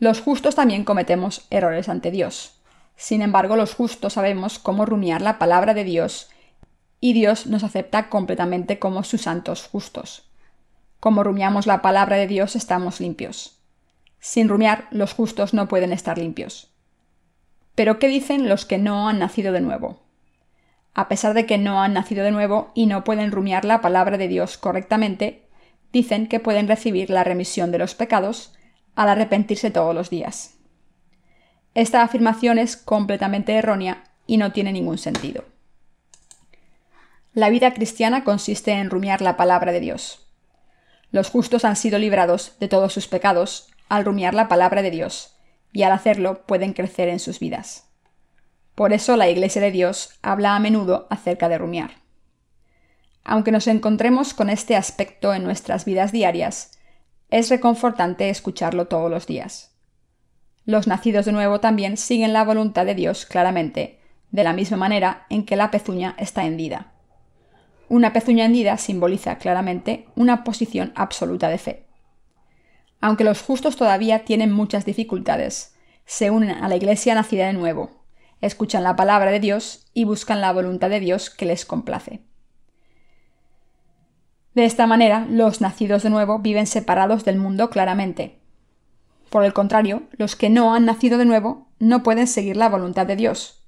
Los 0.00 0.22
justos 0.22 0.54
también 0.54 0.84
cometemos 0.84 1.46
errores 1.50 1.90
ante 1.90 2.10
Dios. 2.10 2.58
Sin 2.96 3.20
embargo, 3.20 3.54
los 3.54 3.74
justos 3.74 4.14
sabemos 4.14 4.58
cómo 4.58 4.86
rumiar 4.86 5.20
la 5.20 5.38
palabra 5.38 5.74
de 5.74 5.84
Dios 5.84 6.30
y 7.00 7.12
Dios 7.12 7.46
nos 7.46 7.64
acepta 7.64 8.08
completamente 8.08 8.78
como 8.78 9.04
sus 9.04 9.22
santos 9.22 9.68
justos. 9.68 10.30
Como 11.00 11.22
rumiamos 11.22 11.66
la 11.66 11.82
palabra 11.82 12.16
de 12.16 12.26
Dios 12.26 12.56
estamos 12.56 12.98
limpios. 12.98 13.58
Sin 14.20 14.48
rumiar, 14.48 14.88
los 14.90 15.12
justos 15.12 15.52
no 15.52 15.68
pueden 15.68 15.92
estar 15.92 16.16
limpios. 16.16 16.70
Pero 17.74 17.98
¿qué 17.98 18.08
dicen 18.08 18.48
los 18.48 18.64
que 18.64 18.78
no 18.78 19.06
han 19.06 19.18
nacido 19.18 19.52
de 19.52 19.60
nuevo? 19.60 20.00
A 20.94 21.08
pesar 21.08 21.34
de 21.34 21.44
que 21.44 21.58
no 21.58 21.82
han 21.82 21.92
nacido 21.92 22.24
de 22.24 22.30
nuevo 22.30 22.70
y 22.74 22.86
no 22.86 23.04
pueden 23.04 23.32
rumiar 23.32 23.66
la 23.66 23.82
palabra 23.82 24.16
de 24.16 24.28
Dios 24.28 24.56
correctamente, 24.56 25.46
dicen 25.92 26.26
que 26.26 26.40
pueden 26.40 26.68
recibir 26.68 27.10
la 27.10 27.22
remisión 27.22 27.70
de 27.70 27.78
los 27.78 27.94
pecados 27.94 28.54
al 28.94 29.08
arrepentirse 29.08 29.70
todos 29.70 29.94
los 29.94 30.10
días. 30.10 30.54
Esta 31.74 32.02
afirmación 32.02 32.58
es 32.58 32.76
completamente 32.76 33.54
errónea 33.54 34.04
y 34.26 34.36
no 34.36 34.52
tiene 34.52 34.72
ningún 34.72 34.98
sentido. 34.98 35.44
La 37.32 37.48
vida 37.48 37.72
cristiana 37.74 38.24
consiste 38.24 38.72
en 38.72 38.90
rumiar 38.90 39.22
la 39.22 39.36
palabra 39.36 39.70
de 39.70 39.80
Dios. 39.80 40.26
Los 41.12 41.30
justos 41.30 41.64
han 41.64 41.76
sido 41.76 41.98
librados 41.98 42.56
de 42.58 42.68
todos 42.68 42.92
sus 42.92 43.06
pecados 43.06 43.68
al 43.88 44.04
rumiar 44.04 44.34
la 44.34 44.48
palabra 44.48 44.82
de 44.82 44.90
Dios, 44.90 45.36
y 45.72 45.82
al 45.82 45.92
hacerlo 45.92 46.46
pueden 46.46 46.72
crecer 46.72 47.08
en 47.08 47.18
sus 47.18 47.38
vidas. 47.38 47.88
Por 48.74 48.92
eso 48.92 49.16
la 49.16 49.28
Iglesia 49.28 49.60
de 49.60 49.70
Dios 49.70 50.18
habla 50.22 50.56
a 50.56 50.60
menudo 50.60 51.06
acerca 51.10 51.48
de 51.48 51.58
rumiar. 51.58 52.00
Aunque 53.24 53.52
nos 53.52 53.66
encontremos 53.66 54.34
con 54.34 54.48
este 54.50 54.74
aspecto 54.74 55.34
en 55.34 55.44
nuestras 55.44 55.84
vidas 55.84 56.12
diarias, 56.12 56.78
es 57.30 57.48
reconfortante 57.48 58.28
escucharlo 58.28 58.86
todos 58.86 59.10
los 59.10 59.26
días. 59.26 59.70
Los 60.64 60.86
nacidos 60.86 61.24
de 61.24 61.32
nuevo 61.32 61.60
también 61.60 61.96
siguen 61.96 62.32
la 62.32 62.44
voluntad 62.44 62.86
de 62.86 62.94
Dios 62.94 63.26
claramente, 63.26 63.98
de 64.30 64.44
la 64.44 64.52
misma 64.52 64.76
manera 64.76 65.26
en 65.30 65.44
que 65.44 65.56
la 65.56 65.70
pezuña 65.70 66.14
está 66.18 66.44
hendida. 66.44 66.92
Una 67.88 68.12
pezuña 68.12 68.44
hendida 68.44 68.76
simboliza 68.76 69.38
claramente 69.38 70.06
una 70.14 70.44
posición 70.44 70.92
absoluta 70.94 71.48
de 71.48 71.58
fe. 71.58 71.86
Aunque 73.00 73.24
los 73.24 73.42
justos 73.42 73.76
todavía 73.76 74.24
tienen 74.24 74.52
muchas 74.52 74.84
dificultades, 74.84 75.74
se 76.04 76.30
unen 76.30 76.50
a 76.50 76.68
la 76.68 76.76
Iglesia 76.76 77.14
nacida 77.14 77.46
de 77.46 77.52
nuevo, 77.52 78.04
escuchan 78.40 78.82
la 78.82 78.96
palabra 78.96 79.30
de 79.30 79.40
Dios 79.40 79.86
y 79.94 80.04
buscan 80.04 80.40
la 80.40 80.52
voluntad 80.52 80.90
de 80.90 81.00
Dios 81.00 81.30
que 81.30 81.46
les 81.46 81.64
complace. 81.64 82.20
De 84.54 84.64
esta 84.64 84.86
manera, 84.86 85.26
los 85.30 85.60
nacidos 85.60 86.02
de 86.02 86.10
nuevo 86.10 86.40
viven 86.40 86.66
separados 86.66 87.24
del 87.24 87.38
mundo 87.38 87.70
claramente. 87.70 88.40
Por 89.30 89.44
el 89.44 89.52
contrario, 89.52 90.02
los 90.12 90.34
que 90.34 90.50
no 90.50 90.74
han 90.74 90.84
nacido 90.84 91.18
de 91.18 91.24
nuevo 91.24 91.68
no 91.78 92.02
pueden 92.02 92.26
seguir 92.26 92.56
la 92.56 92.68
voluntad 92.68 93.06
de 93.06 93.16
Dios. 93.16 93.62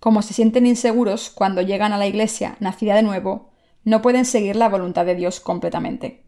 Como 0.00 0.22
se 0.22 0.32
sienten 0.32 0.66
inseguros 0.66 1.30
cuando 1.30 1.60
llegan 1.60 1.92
a 1.92 1.98
la 1.98 2.06
iglesia 2.06 2.56
nacida 2.60 2.94
de 2.94 3.02
nuevo, 3.02 3.50
no 3.84 4.00
pueden 4.00 4.24
seguir 4.24 4.56
la 4.56 4.68
voluntad 4.68 5.04
de 5.04 5.14
Dios 5.14 5.40
completamente. 5.40 6.24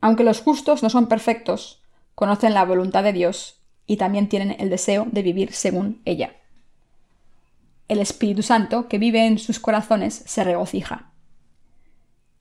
Aunque 0.00 0.24
los 0.24 0.40
justos 0.40 0.82
no 0.82 0.90
son 0.90 1.06
perfectos, 1.06 1.82
conocen 2.14 2.54
la 2.54 2.64
voluntad 2.64 3.04
de 3.04 3.12
Dios 3.12 3.60
y 3.86 3.96
también 3.96 4.28
tienen 4.28 4.56
el 4.58 4.70
deseo 4.70 5.06
de 5.10 5.22
vivir 5.22 5.52
según 5.52 6.02
ella. 6.04 6.36
El 7.86 8.00
Espíritu 8.00 8.42
Santo 8.42 8.88
que 8.88 8.98
vive 8.98 9.26
en 9.26 9.38
sus 9.38 9.60
corazones 9.60 10.22
se 10.26 10.44
regocija. 10.44 11.07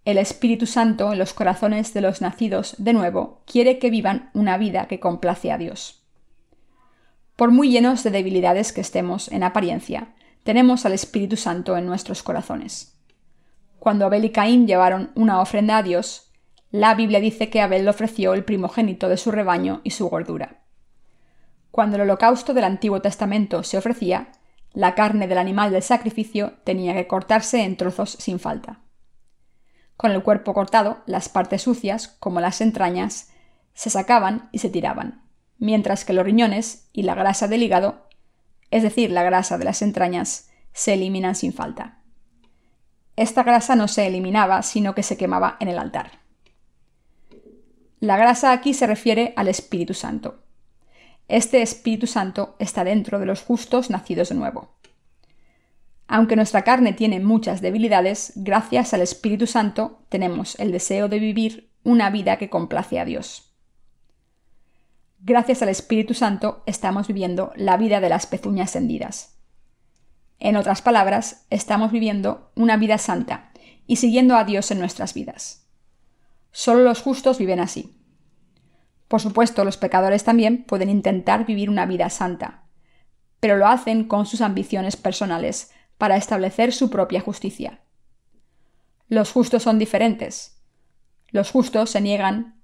El 0.08 0.17
Espíritu 0.17 0.67
Santo 0.67 1.12
en 1.12 1.20
los 1.20 1.34
corazones 1.34 1.93
de 1.93 2.00
los 2.00 2.22
nacidos 2.22 2.76
de 2.78 2.93
nuevo 2.93 3.41
quiere 3.46 3.78
que 3.78 3.89
vivan 3.89 4.30
una 4.34 4.58
vida 4.58 4.88
que 4.88 5.02
complace 5.02 5.52
a 5.52 5.58
Dios. 5.58 6.02
Por 7.36 7.52
muy 7.52 7.70
llenos 7.70 8.04
de 8.04 8.12
debilidades 8.12 8.72
que 8.72 8.80
estemos 8.80 9.30
en 9.30 9.43
apariencia, 9.43 10.15
tenemos 10.43 10.86
al 10.86 10.93
Espíritu 10.93 11.36
Santo 11.36 11.76
en 11.76 11.86
nuestros 11.86 12.24
corazones. 12.24 12.98
Cuando 13.80 14.06
Abel 14.06 14.24
y 14.24 14.30
Caín 14.30 14.65
llevaron 14.65 15.12
una 15.13 15.41
ofrenda 15.41 15.76
a 15.76 15.84
Dios, 15.84 16.32
la 16.72 16.96
Biblia 16.96 17.20
dice 17.20 17.50
que 17.50 17.60
Abel 17.60 17.86
ofreció 17.89 18.34
el 18.34 18.46
primogénito 18.46 19.10
de 19.10 19.17
su 19.17 19.32
rebaño 19.32 19.82
y 19.84 19.89
su 19.89 20.08
gordura. 20.08 20.62
Cuando 21.70 21.98
el 21.98 22.04
holocausto 22.04 22.54
del 22.54 22.63
Antiguo 22.63 23.02
Testamento 23.02 23.62
se 23.63 23.78
ofrecía, 23.78 24.32
la 24.72 24.96
carne 24.96 25.28
del 25.28 25.38
animal 25.38 25.74
del 25.74 25.84
sacrificio 25.84 26.54
tenía 26.63 26.93
que 26.93 27.08
cortarse 27.08 27.65
en 27.65 27.76
trozos 27.76 28.12
sin 28.12 28.39
falta. 28.39 28.87
Con 29.98 30.12
el 30.12 30.24
cuerpo 30.24 30.54
cortado, 30.54 31.00
las 31.08 31.28
partes 31.28 31.64
sucias, 31.64 32.08
como 32.20 32.40
las 32.40 32.62
entrañas, 32.62 33.32
se 33.74 33.90
sacaban 33.90 34.50
y 34.52 34.60
se 34.60 34.70
tiraban, 34.70 35.24
mientras 35.58 36.06
que 36.06 36.14
los 36.14 36.24
riñones 36.24 36.90
y 36.94 37.04
la 37.04 37.16
grasa 37.16 37.48
del 37.48 37.64
hígado, 37.64 38.08
es 38.70 38.84
decir, 38.84 39.12
la 39.12 39.24
grasa 39.24 39.58
de 39.58 39.66
las 39.66 39.82
entrañas, 39.82 40.50
se 40.72 40.94
eliminan 40.94 41.36
sin 41.36 41.54
falta. 41.54 42.00
Esta 43.16 43.42
grasa 43.42 43.76
no 43.76 43.88
se 43.88 44.06
eliminaba, 44.06 44.62
sino 44.62 44.94
que 44.94 45.02
se 45.02 45.18
quemaba 45.18 45.58
en 45.60 45.70
el 45.70 45.80
altar. 45.80 46.20
La 48.00 48.18
grasa 48.18 48.52
aquí 48.52 48.76
se 48.76 48.86
refiere 48.86 49.34
al 49.36 49.48
Espíritu 49.48 49.96
Santo. 49.96 50.44
Este 51.28 51.64
Espíritu 51.64 52.06
Santo 52.06 52.56
está 52.60 52.84
dentro 52.84 53.18
de 53.20 53.26
los 53.26 53.42
justos 53.42 53.90
nacidos 53.90 54.30
de 54.30 54.36
nuevo. 54.36 54.77
Aunque 56.08 56.38
nuestra 56.38 56.63
carne 56.63 56.93
tiene 56.93 57.20
muchas 57.20 57.62
debilidades, 57.62 58.32
gracias 58.36 58.93
al 58.93 59.02
Espíritu 59.02 59.46
Santo 59.46 60.04
tenemos 60.10 60.58
el 60.60 60.72
deseo 60.72 61.10
de 61.10 61.20
vivir 61.20 61.70
una 61.84 62.10
vida 62.10 62.38
que 62.38 62.50
complace 62.50 63.00
a 63.00 63.06
Dios. 63.06 63.54
Gracias 65.20 65.62
al 65.62 65.70
Espíritu 65.70 66.13
Santo 66.13 66.63
estamos 66.65 67.08
viviendo 67.08 67.52
la 67.56 67.76
vida 67.76 68.00
de 68.00 68.10
las 68.10 68.26
pezuñas 68.26 68.76
hendidas. 68.76 69.38
En 70.39 70.56
otras 70.56 70.82
palabras, 70.82 71.46
estamos 71.50 71.91
viviendo 71.91 72.52
una 72.56 72.78
vida 72.78 72.98
santa 72.98 73.52
y 73.88 73.98
siguiendo 73.98 74.36
a 74.36 74.43
Dios 74.43 74.72
en 74.72 74.80
nuestras 74.80 75.13
vidas. 75.13 75.67
Solo 76.52 76.84
los 76.84 77.02
justos 77.02 77.39
viven 77.39 77.60
así. 77.60 77.98
Por 79.08 79.22
supuesto, 79.22 79.65
los 79.65 79.78
pecadores 79.78 80.24
también 80.24 80.63
pueden 80.63 80.89
intentar 80.89 81.46
vivir 81.46 81.70
una 81.70 81.86
vida 81.86 82.10
santa, 82.10 82.63
pero 83.39 83.58
lo 83.58 83.67
hacen 83.67 84.08
con 84.08 84.26
sus 84.26 84.41
ambiciones 84.41 84.96
personales 84.96 85.72
para 85.98 86.18
establecer 86.18 86.74
su 86.74 86.90
propia 86.90 87.22
justicia. 87.22 87.80
Los 89.10 89.32
justos 89.32 89.64
son 89.64 89.80
diferentes. 89.80 90.62
Los 91.30 91.52
justos 91.52 91.90
se 91.90 92.02
niegan 92.02 92.62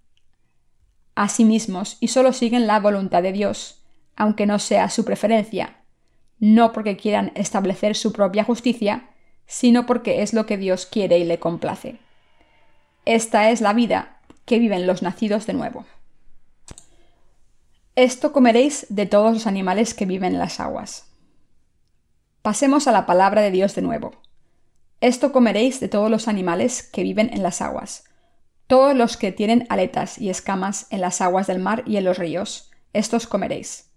a 1.15 1.29
sí 1.29 1.45
mismos 1.45 1.97
y 1.99 2.09
solo 2.09 2.33
siguen 2.33 2.67
la 2.67 2.79
voluntad 2.79 3.23
de 3.23 3.31
Dios, 3.31 3.83
aunque 4.15 4.45
no 4.45 4.59
sea 4.59 4.89
su 4.89 5.05
preferencia, 5.05 5.77
no 6.39 6.71
porque 6.71 6.97
quieran 6.97 7.31
establecer 7.35 7.95
su 7.95 8.11
propia 8.11 8.43
justicia, 8.43 9.09
sino 9.45 9.85
porque 9.85 10.21
es 10.21 10.33
lo 10.33 10.45
que 10.45 10.57
Dios 10.57 10.85
quiere 10.85 11.17
y 11.17 11.23
le 11.23 11.39
complace. 11.39 11.99
Esta 13.05 13.49
es 13.49 13.61
la 13.61 13.73
vida 13.73 14.19
que 14.45 14.59
viven 14.59 14.87
los 14.87 15.01
nacidos 15.01 15.45
de 15.45 15.53
nuevo. 15.53 15.85
Esto 17.95 18.31
comeréis 18.31 18.87
de 18.89 19.05
todos 19.05 19.33
los 19.33 19.47
animales 19.47 19.93
que 19.93 20.05
viven 20.05 20.33
en 20.33 20.39
las 20.39 20.59
aguas. 20.59 21.12
Pasemos 22.43 22.89
a 22.89 22.91
la 22.91 23.05
palabra 23.05 23.41
de 23.41 23.51
Dios 23.51 23.73
de 23.73 23.81
nuevo. 23.81 24.11
Esto 24.99 25.31
comeréis 25.31 25.79
de 25.79 25.87
todos 25.87 26.11
los 26.11 26.27
animales 26.27 26.83
que 26.83 27.01
viven 27.01 27.29
en 27.31 27.41
las 27.41 27.61
aguas. 27.61 28.03
Todos 28.67 28.93
los 28.93 29.15
que 29.15 29.31
tienen 29.31 29.65
aletas 29.69 30.17
y 30.17 30.29
escamas 30.29 30.87
en 30.89 30.99
las 30.99 31.21
aguas 31.21 31.47
del 31.47 31.59
mar 31.59 31.83
y 31.87 31.95
en 31.95 32.03
los 32.03 32.17
ríos, 32.17 32.69
estos 32.91 33.27
comeréis. 33.27 33.91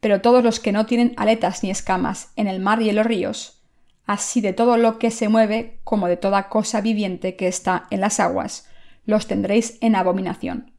Pero 0.00 0.20
todos 0.20 0.42
los 0.42 0.58
que 0.58 0.72
no 0.72 0.84
tienen 0.86 1.14
aletas 1.16 1.62
ni 1.62 1.70
escamas 1.70 2.32
en 2.34 2.48
el 2.48 2.58
mar 2.58 2.82
y 2.82 2.88
en 2.90 2.96
los 2.96 3.06
ríos, 3.06 3.62
así 4.04 4.40
de 4.40 4.52
todo 4.52 4.78
lo 4.78 4.98
que 4.98 5.12
se 5.12 5.28
mueve 5.28 5.78
como 5.84 6.08
de 6.08 6.16
toda 6.16 6.48
cosa 6.48 6.80
viviente 6.80 7.36
que 7.36 7.46
está 7.46 7.86
en 7.90 8.00
las 8.00 8.18
aguas, 8.18 8.68
los 9.04 9.28
tendréis 9.28 9.78
en 9.80 9.94
abominación. 9.94 10.72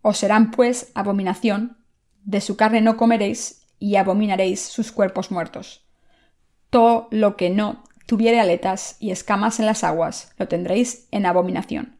Os 0.00 0.18
serán 0.18 0.50
pues 0.50 0.90
abominación, 0.96 1.76
de 2.24 2.40
su 2.40 2.56
carne 2.56 2.80
no 2.80 2.96
comeréis 2.96 3.62
y 3.78 3.94
abominaréis 3.94 4.60
sus 4.60 4.90
cuerpos 4.90 5.30
muertos. 5.30 5.86
Todo 6.72 7.06
lo 7.10 7.36
que 7.36 7.50
no 7.50 7.84
tuviere 8.06 8.40
aletas 8.40 8.96
y 8.98 9.10
escamas 9.10 9.60
en 9.60 9.66
las 9.66 9.84
aguas, 9.84 10.32
lo 10.38 10.48
tendréis 10.48 11.06
en 11.10 11.26
abominación. 11.26 11.98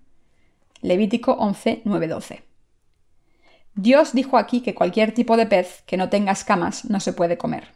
Levítico 0.81 1.33
11, 1.33 1.83
9, 1.85 2.09
12. 2.09 2.43
Dios 3.75 4.14
dijo 4.14 4.39
aquí 4.39 4.62
que 4.62 4.75
cualquier 4.75 5.12
tipo 5.12 5.37
de 5.37 5.45
pez 5.45 5.83
que 5.85 5.99
no 5.99 6.09
tenga 6.09 6.33
escamas 6.33 6.87
no 6.87 7.01
se 7.01 7.12
puede 7.12 7.37
comer. 7.37 7.68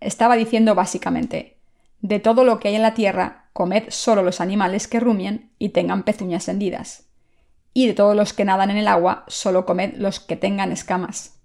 Estaba 0.00 0.34
diciendo 0.34 0.74
básicamente, 0.74 1.56
de 2.00 2.18
todo 2.18 2.42
lo 2.42 2.58
que 2.58 2.66
hay 2.66 2.74
en 2.74 2.82
la 2.82 2.94
tierra, 2.94 3.48
comed 3.52 3.84
solo 3.90 4.24
los 4.24 4.40
animales 4.40 4.88
que 4.88 4.98
rumien 4.98 5.52
y 5.60 5.68
tengan 5.68 6.02
pezuñas 6.02 6.48
hendidas, 6.48 7.04
y 7.72 7.86
de 7.86 7.94
todos 7.94 8.16
los 8.16 8.32
que 8.32 8.44
nadan 8.44 8.70
en 8.70 8.76
el 8.76 8.88
agua, 8.88 9.24
solo 9.28 9.66
comed 9.66 9.94
los 9.94 10.18
que 10.18 10.34
tengan 10.34 10.72
escamas. 10.72 11.39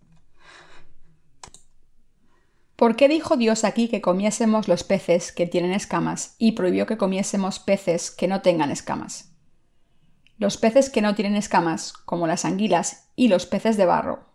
¿Por 2.75 2.97
qué 2.97 3.07
dijo 3.07 3.37
Dios 3.37 3.63
aquí 3.63 3.87
que 3.87 4.01
comiésemos 4.01 4.67
los 4.67 4.83
peces 4.83 5.31
que 5.31 5.47
tienen 5.47 5.71
escamas 5.71 6.35
y 6.37 6.53
prohibió 6.53 6.85
que 6.85 6.97
comiésemos 6.97 7.59
peces 7.59 8.11
que 8.11 8.27
no 8.27 8.41
tengan 8.41 8.69
escamas? 8.69 9.31
Los 10.37 10.57
peces 10.57 10.89
que 10.89 11.01
no 11.01 11.15
tienen 11.15 11.37
escamas, 11.37 11.93
como 11.93 12.27
las 12.27 12.43
anguilas 12.43 13.09
y 13.15 13.29
los 13.29 13.45
peces 13.45 13.77
de 13.77 13.85
barro, 13.85 14.25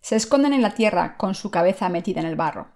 se 0.00 0.16
esconden 0.16 0.52
en 0.52 0.62
la 0.62 0.74
tierra 0.74 1.16
con 1.16 1.36
su 1.36 1.52
cabeza 1.52 1.88
metida 1.88 2.20
en 2.20 2.26
el 2.26 2.34
barro. 2.34 2.72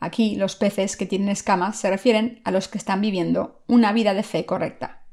Aquí 0.00 0.34
los 0.34 0.56
peces 0.56 0.96
que 0.96 1.06
tienen 1.06 1.28
escamas 1.28 1.78
se 1.78 1.88
refieren 1.88 2.40
a 2.44 2.50
los 2.50 2.66
que 2.66 2.78
están 2.78 3.00
viviendo 3.00 3.62
una 3.68 3.92
vida 3.92 4.12
de 4.12 4.24
fe 4.24 4.44
correcta. 4.44 5.04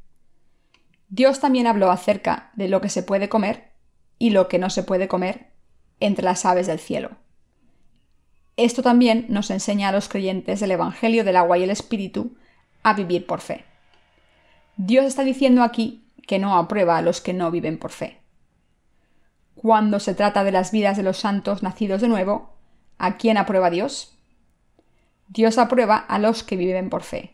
Dios 1.08 1.40
también 1.40 1.68
habló 1.68 1.92
acerca 1.92 2.52
de 2.56 2.68
lo 2.68 2.82
que 2.82 2.90
se 2.90 3.04
puede 3.04 3.30
comer 3.30 3.74
y 4.18 4.32
lo 4.32 4.48
que 4.48 4.58
no 4.58 4.72
se 4.72 4.82
puede 4.82 5.08
comer 5.08 5.52
entre 6.00 6.26
las 6.26 6.46
aves 6.46 6.66
del 6.66 6.80
cielo. 6.80 7.12
Esto 8.64 8.84
también 8.84 9.26
nos 9.28 9.50
enseña 9.50 9.90
a 9.90 9.92
los 9.92 10.08
creyentes 10.08 10.60
del 10.60 10.70
Evangelio 10.70 11.24
del 11.24 11.38
agua 11.38 11.58
y 11.58 11.64
el 11.64 11.72
Espíritu 11.72 12.38
a 12.84 12.94
vivir 12.94 13.26
por 13.26 13.42
fe. 13.42 13.66
Dios 14.78 15.06
está 15.06 15.24
diciendo 15.24 15.64
aquí 15.64 16.04
que 16.28 16.38
no 16.38 16.56
aprueba 16.56 16.96
a 16.96 17.02
los 17.02 17.22
que 17.22 17.34
no 17.34 17.50
viven 17.50 17.80
por 17.80 17.90
fe. 17.90 18.20
Cuando 19.56 20.00
se 20.00 20.14
trata 20.14 20.44
de 20.44 20.52
las 20.52 20.72
vidas 20.72 20.96
de 20.96 21.02
los 21.02 21.18
santos 21.18 21.64
nacidos 21.64 22.02
de 22.02 22.08
nuevo, 22.08 22.54
¿a 23.00 23.18
quién 23.18 23.38
aprueba 23.38 23.72
Dios? 23.72 24.16
Dios 25.28 25.58
aprueba 25.58 25.98
a 25.98 26.20
los 26.20 26.44
que 26.44 26.56
viven 26.56 26.92
por 26.92 27.02
fe. 27.02 27.34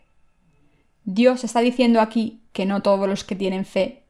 Dios 1.04 1.44
está 1.44 1.60
diciendo 1.60 2.00
aquí 2.00 2.40
que 2.54 2.64
no 2.64 2.80
todos 2.80 3.06
los 3.06 3.24
que 3.24 3.36
tienen 3.36 3.66
fe, 3.66 4.02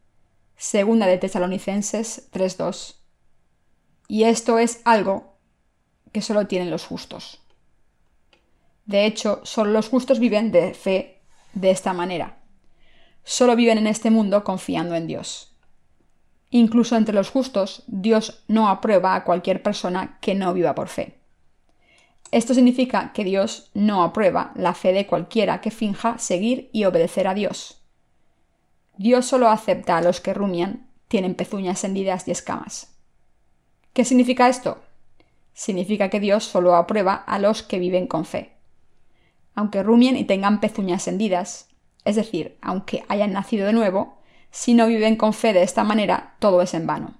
segunda 0.56 1.08
de 1.08 1.18
Tesalonicenses 1.18 2.30
3.2. 2.30 2.94
Y 4.06 4.22
esto 4.22 4.60
es 4.60 4.82
algo 4.84 5.37
que 6.12 6.22
solo 6.22 6.46
tienen 6.46 6.70
los 6.70 6.84
justos. 6.84 7.40
De 8.86 9.04
hecho, 9.04 9.40
solo 9.44 9.70
los 9.70 9.88
justos 9.88 10.18
viven 10.18 10.50
de 10.50 10.74
fe 10.74 11.20
de 11.52 11.70
esta 11.70 11.92
manera. 11.92 12.38
Solo 13.22 13.54
viven 13.54 13.78
en 13.78 13.86
este 13.86 14.10
mundo 14.10 14.44
confiando 14.44 14.94
en 14.94 15.06
Dios. 15.06 15.54
Incluso 16.50 16.96
entre 16.96 17.14
los 17.14 17.28
justos, 17.28 17.82
Dios 17.86 18.42
no 18.48 18.68
aprueba 18.68 19.14
a 19.14 19.24
cualquier 19.24 19.62
persona 19.62 20.18
que 20.22 20.34
no 20.34 20.54
viva 20.54 20.74
por 20.74 20.88
fe. 20.88 21.18
Esto 22.30 22.54
significa 22.54 23.12
que 23.12 23.24
Dios 23.24 23.70
no 23.74 24.02
aprueba 24.02 24.52
la 24.54 24.74
fe 24.74 24.92
de 24.92 25.06
cualquiera 25.06 25.60
que 25.60 25.70
finja 25.70 26.18
seguir 26.18 26.70
y 26.72 26.84
obedecer 26.84 27.26
a 27.26 27.34
Dios. 27.34 27.82
Dios 28.96 29.26
solo 29.26 29.48
acepta 29.48 29.96
a 29.96 30.02
los 30.02 30.20
que 30.20 30.34
rumian, 30.34 30.88
tienen 31.08 31.34
pezuñas 31.34 31.84
hendidas 31.84 32.26
y 32.28 32.32
escamas. 32.32 32.94
¿Qué 33.92 34.04
significa 34.04 34.48
esto? 34.48 34.82
Significa 35.58 36.08
que 36.08 36.20
Dios 36.20 36.44
solo 36.44 36.76
aprueba 36.76 37.14
a 37.14 37.40
los 37.40 37.64
que 37.64 37.80
viven 37.80 38.06
con 38.06 38.24
fe. 38.24 38.52
Aunque 39.56 39.82
rumien 39.82 40.16
y 40.16 40.22
tengan 40.22 40.60
pezuñas 40.60 41.08
hendidas, 41.08 41.68
es 42.04 42.14
decir, 42.14 42.56
aunque 42.62 43.04
hayan 43.08 43.32
nacido 43.32 43.66
de 43.66 43.72
nuevo, 43.72 44.18
si 44.52 44.74
no 44.74 44.86
viven 44.86 45.16
con 45.16 45.32
fe 45.32 45.52
de 45.52 45.64
esta 45.64 45.82
manera, 45.82 46.36
todo 46.38 46.62
es 46.62 46.74
en 46.74 46.86
vano. 46.86 47.18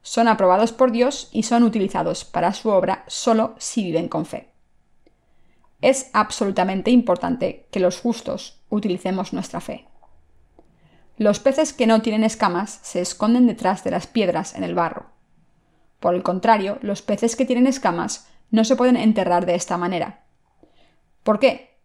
Son 0.00 0.26
aprobados 0.26 0.72
por 0.72 0.90
Dios 0.90 1.28
y 1.32 1.42
son 1.42 1.64
utilizados 1.64 2.24
para 2.24 2.54
su 2.54 2.70
obra 2.70 3.04
solo 3.08 3.56
si 3.58 3.84
viven 3.84 4.08
con 4.08 4.24
fe. 4.24 4.48
Es 5.82 6.08
absolutamente 6.14 6.90
importante 6.92 7.68
que 7.70 7.78
los 7.78 8.00
justos 8.00 8.62
utilicemos 8.70 9.34
nuestra 9.34 9.60
fe. 9.60 9.86
Los 11.18 11.40
peces 11.40 11.74
que 11.74 11.86
no 11.86 12.00
tienen 12.00 12.24
escamas 12.24 12.80
se 12.82 13.02
esconden 13.02 13.46
detrás 13.46 13.84
de 13.84 13.90
las 13.90 14.06
piedras 14.06 14.54
en 14.54 14.64
el 14.64 14.74
barro. 14.74 15.13
Por 16.04 16.14
el 16.14 16.22
contrario, 16.22 16.76
los 16.82 17.00
peces 17.00 17.34
que 17.34 17.46
tienen 17.46 17.66
escamas 17.66 18.28
no 18.50 18.66
se 18.66 18.76
pueden 18.76 18.98
enterrar 18.98 19.46
de 19.46 19.54
esta 19.54 19.78
manera. 19.78 20.26
¿Por 21.22 21.38
qué? 21.38 21.78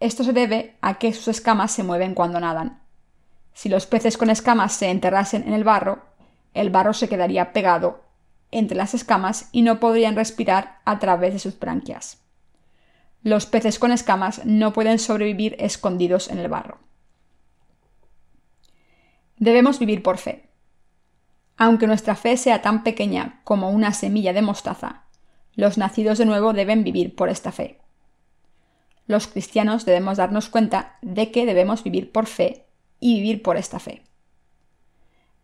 Esto 0.00 0.24
se 0.24 0.32
debe 0.32 0.78
a 0.80 0.96
que 0.96 1.12
sus 1.12 1.28
escamas 1.28 1.70
se 1.70 1.82
mueven 1.82 2.14
cuando 2.14 2.40
nadan. 2.40 2.80
Si 3.52 3.68
los 3.68 3.84
peces 3.84 4.16
con 4.16 4.30
escamas 4.30 4.72
se 4.72 4.88
enterrasen 4.88 5.46
en 5.46 5.52
el 5.52 5.62
barro, 5.62 6.02
el 6.54 6.70
barro 6.70 6.94
se 6.94 7.10
quedaría 7.10 7.52
pegado 7.52 8.02
entre 8.50 8.78
las 8.78 8.94
escamas 8.94 9.50
y 9.52 9.60
no 9.60 9.78
podrían 9.78 10.16
respirar 10.16 10.80
a 10.86 10.98
través 10.98 11.34
de 11.34 11.38
sus 11.38 11.58
branquias. 11.58 12.22
Los 13.22 13.44
peces 13.44 13.78
con 13.78 13.92
escamas 13.92 14.40
no 14.46 14.72
pueden 14.72 14.98
sobrevivir 14.98 15.54
escondidos 15.58 16.30
en 16.30 16.38
el 16.38 16.48
barro. 16.48 16.78
Debemos 19.36 19.78
vivir 19.78 20.02
por 20.02 20.16
fe. 20.16 20.49
Aunque 21.62 21.86
nuestra 21.86 22.16
fe 22.16 22.38
sea 22.38 22.62
tan 22.62 22.82
pequeña 22.82 23.42
como 23.44 23.68
una 23.68 23.92
semilla 23.92 24.32
de 24.32 24.40
mostaza, 24.40 25.02
los 25.54 25.76
nacidos 25.76 26.16
de 26.16 26.24
nuevo 26.24 26.54
deben 26.54 26.84
vivir 26.84 27.14
por 27.14 27.28
esta 27.28 27.52
fe. 27.52 27.78
Los 29.06 29.26
cristianos 29.26 29.84
debemos 29.84 30.16
darnos 30.16 30.48
cuenta 30.48 30.96
de 31.02 31.30
que 31.30 31.44
debemos 31.44 31.84
vivir 31.84 32.12
por 32.12 32.24
fe 32.24 32.64
y 32.98 33.16
vivir 33.16 33.42
por 33.42 33.58
esta 33.58 33.78
fe. 33.78 34.06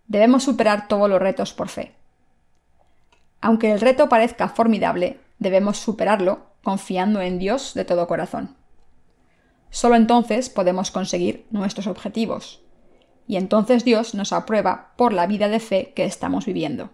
Debemos 0.07 0.45
superar 0.45 0.89
todos 0.89 1.11
los 1.11 1.21
retos 1.21 1.53
por 1.53 1.69
fe. 1.69 1.93
Aunque 3.43 3.71
el 3.71 3.83
reto 3.83 4.09
parezca 4.09 4.49
formidable, 4.49 5.21
debemos 5.39 5.77
superarlo 5.77 6.47
confiando 6.63 7.21
en 7.21 7.39
Dios 7.39 7.75
de 7.75 7.85
todo 7.85 8.09
corazón. 8.09 8.57
Solo 9.69 9.97
entonces 9.97 10.49
podemos 10.49 10.91
conseguir 10.91 11.45
nuestros 11.51 11.87
objetivos, 11.87 12.63
y 13.27 13.37
entonces 13.37 13.85
Dios 13.85 14.15
nos 14.15 14.33
aprueba 14.33 14.93
por 14.97 15.13
la 15.13 15.27
vida 15.27 15.49
de 15.49 15.61
fe 15.61 15.93
que 15.95 16.05
estamos 16.05 16.47
viviendo. 16.47 16.91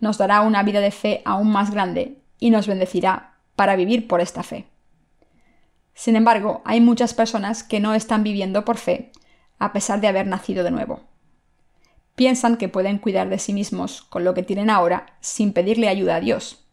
Nos 0.00 0.18
dará 0.18 0.40
una 0.40 0.62
vida 0.62 0.80
de 0.80 0.90
fe 0.90 1.22
aún 1.24 1.52
más 1.52 1.70
grande 1.70 2.22
y 2.38 2.50
nos 2.50 2.66
bendecirá 2.66 3.34
para 3.54 3.76
vivir 3.76 4.08
por 4.08 4.20
esta 4.20 4.42
fe. 4.42 4.66
Sin 5.94 6.16
embargo, 6.16 6.62
hay 6.64 6.80
muchas 6.80 7.14
personas 7.14 7.62
que 7.62 7.78
no 7.78 7.94
están 7.94 8.24
viviendo 8.24 8.64
por 8.64 8.78
fe 8.78 9.12
a 9.58 9.72
pesar 9.72 10.00
de 10.00 10.08
haber 10.08 10.26
nacido 10.26 10.64
de 10.64 10.72
nuevo. 10.72 11.02
Piensan 12.16 12.56
que 12.56 12.68
pueden 12.68 12.98
cuidar 12.98 13.28
de 13.28 13.38
sí 13.38 13.52
mismos 13.52 14.02
con 14.02 14.24
lo 14.24 14.34
que 14.34 14.42
tienen 14.42 14.70
ahora 14.70 15.06
sin 15.20 15.52
pedirle 15.52 15.88
ayuda 15.88 16.16
a 16.16 16.20
Dios. 16.20 16.66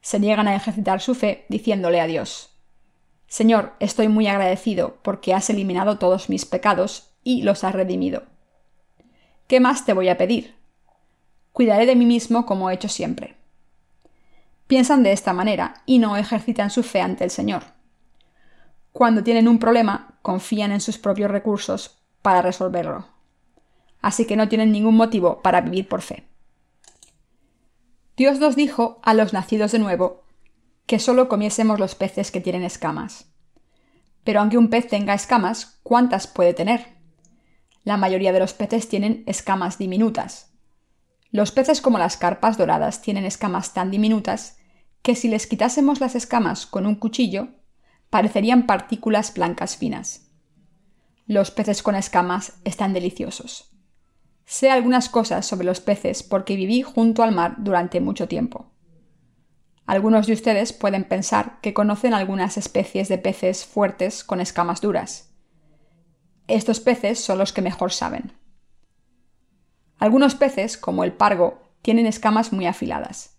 Se 0.00 0.18
niegan 0.18 0.48
a 0.48 0.56
ejercitar 0.56 1.00
su 1.00 1.14
fe 1.14 1.46
diciéndole 1.48 2.00
a 2.00 2.06
Dios, 2.06 2.50
Señor, 3.28 3.74
estoy 3.80 4.08
muy 4.08 4.28
agradecido 4.28 4.98
porque 5.02 5.34
has 5.34 5.50
eliminado 5.50 5.98
todos 5.98 6.28
mis 6.28 6.44
pecados 6.44 7.15
y 7.26 7.42
los 7.42 7.64
has 7.64 7.74
redimido. 7.74 8.22
¿Qué 9.48 9.58
más 9.58 9.84
te 9.84 9.92
voy 9.92 10.08
a 10.08 10.16
pedir? 10.16 10.54
Cuidaré 11.52 11.84
de 11.84 11.96
mí 11.96 12.06
mismo 12.06 12.46
como 12.46 12.70
he 12.70 12.74
hecho 12.74 12.88
siempre. 12.88 13.34
Piensan 14.68 15.02
de 15.02 15.10
esta 15.10 15.32
manera 15.32 15.82
y 15.86 15.98
no 15.98 16.16
ejercitan 16.16 16.70
su 16.70 16.84
fe 16.84 17.00
ante 17.00 17.24
el 17.24 17.30
Señor. 17.30 17.64
Cuando 18.92 19.24
tienen 19.24 19.48
un 19.48 19.58
problema, 19.58 20.18
confían 20.22 20.70
en 20.70 20.80
sus 20.80 20.98
propios 20.98 21.28
recursos 21.28 21.98
para 22.22 22.42
resolverlo. 22.42 23.08
Así 24.00 24.24
que 24.24 24.36
no 24.36 24.48
tienen 24.48 24.70
ningún 24.70 24.96
motivo 24.96 25.42
para 25.42 25.60
vivir 25.60 25.88
por 25.88 26.02
fe. 26.02 26.28
Dios 28.16 28.38
nos 28.38 28.54
dijo 28.54 29.00
a 29.02 29.14
los 29.14 29.32
nacidos 29.32 29.72
de 29.72 29.80
nuevo 29.80 30.22
que 30.86 31.00
solo 31.00 31.28
comiésemos 31.28 31.80
los 31.80 31.96
peces 31.96 32.30
que 32.30 32.40
tienen 32.40 32.62
escamas. 32.62 33.26
Pero 34.22 34.38
aunque 34.38 34.58
un 34.58 34.70
pez 34.70 34.86
tenga 34.86 35.12
escamas, 35.12 35.80
¿cuántas 35.82 36.28
puede 36.28 36.54
tener? 36.54 36.95
La 37.86 37.96
mayoría 37.96 38.32
de 38.32 38.40
los 38.40 38.52
peces 38.52 38.88
tienen 38.88 39.22
escamas 39.26 39.78
diminutas. 39.78 40.50
Los 41.30 41.52
peces 41.52 41.80
como 41.80 41.98
las 41.98 42.16
carpas 42.16 42.58
doradas 42.58 43.00
tienen 43.00 43.24
escamas 43.24 43.74
tan 43.74 43.92
diminutas 43.92 44.58
que 45.02 45.14
si 45.14 45.28
les 45.28 45.46
quitásemos 45.46 46.00
las 46.00 46.16
escamas 46.16 46.66
con 46.66 46.84
un 46.84 46.96
cuchillo, 46.96 47.46
parecerían 48.10 48.66
partículas 48.66 49.32
blancas 49.32 49.76
finas. 49.76 50.32
Los 51.28 51.52
peces 51.52 51.84
con 51.84 51.94
escamas 51.94 52.54
están 52.64 52.92
deliciosos. 52.92 53.70
Sé 54.44 54.68
algunas 54.68 55.08
cosas 55.08 55.46
sobre 55.46 55.66
los 55.66 55.78
peces 55.78 56.24
porque 56.24 56.56
viví 56.56 56.82
junto 56.82 57.22
al 57.22 57.30
mar 57.30 57.54
durante 57.58 58.00
mucho 58.00 58.26
tiempo. 58.26 58.72
Algunos 59.86 60.26
de 60.26 60.32
ustedes 60.32 60.72
pueden 60.72 61.04
pensar 61.04 61.60
que 61.60 61.72
conocen 61.72 62.14
algunas 62.14 62.56
especies 62.56 63.06
de 63.06 63.18
peces 63.18 63.64
fuertes 63.64 64.24
con 64.24 64.40
escamas 64.40 64.80
duras. 64.80 65.25
Estos 66.48 66.80
peces 66.80 67.18
son 67.18 67.38
los 67.38 67.52
que 67.52 67.62
mejor 67.62 67.92
saben. 67.92 68.32
Algunos 69.98 70.34
peces, 70.34 70.76
como 70.76 71.02
el 71.02 71.12
pargo, 71.12 71.60
tienen 71.82 72.06
escamas 72.06 72.52
muy 72.52 72.66
afiladas. 72.66 73.38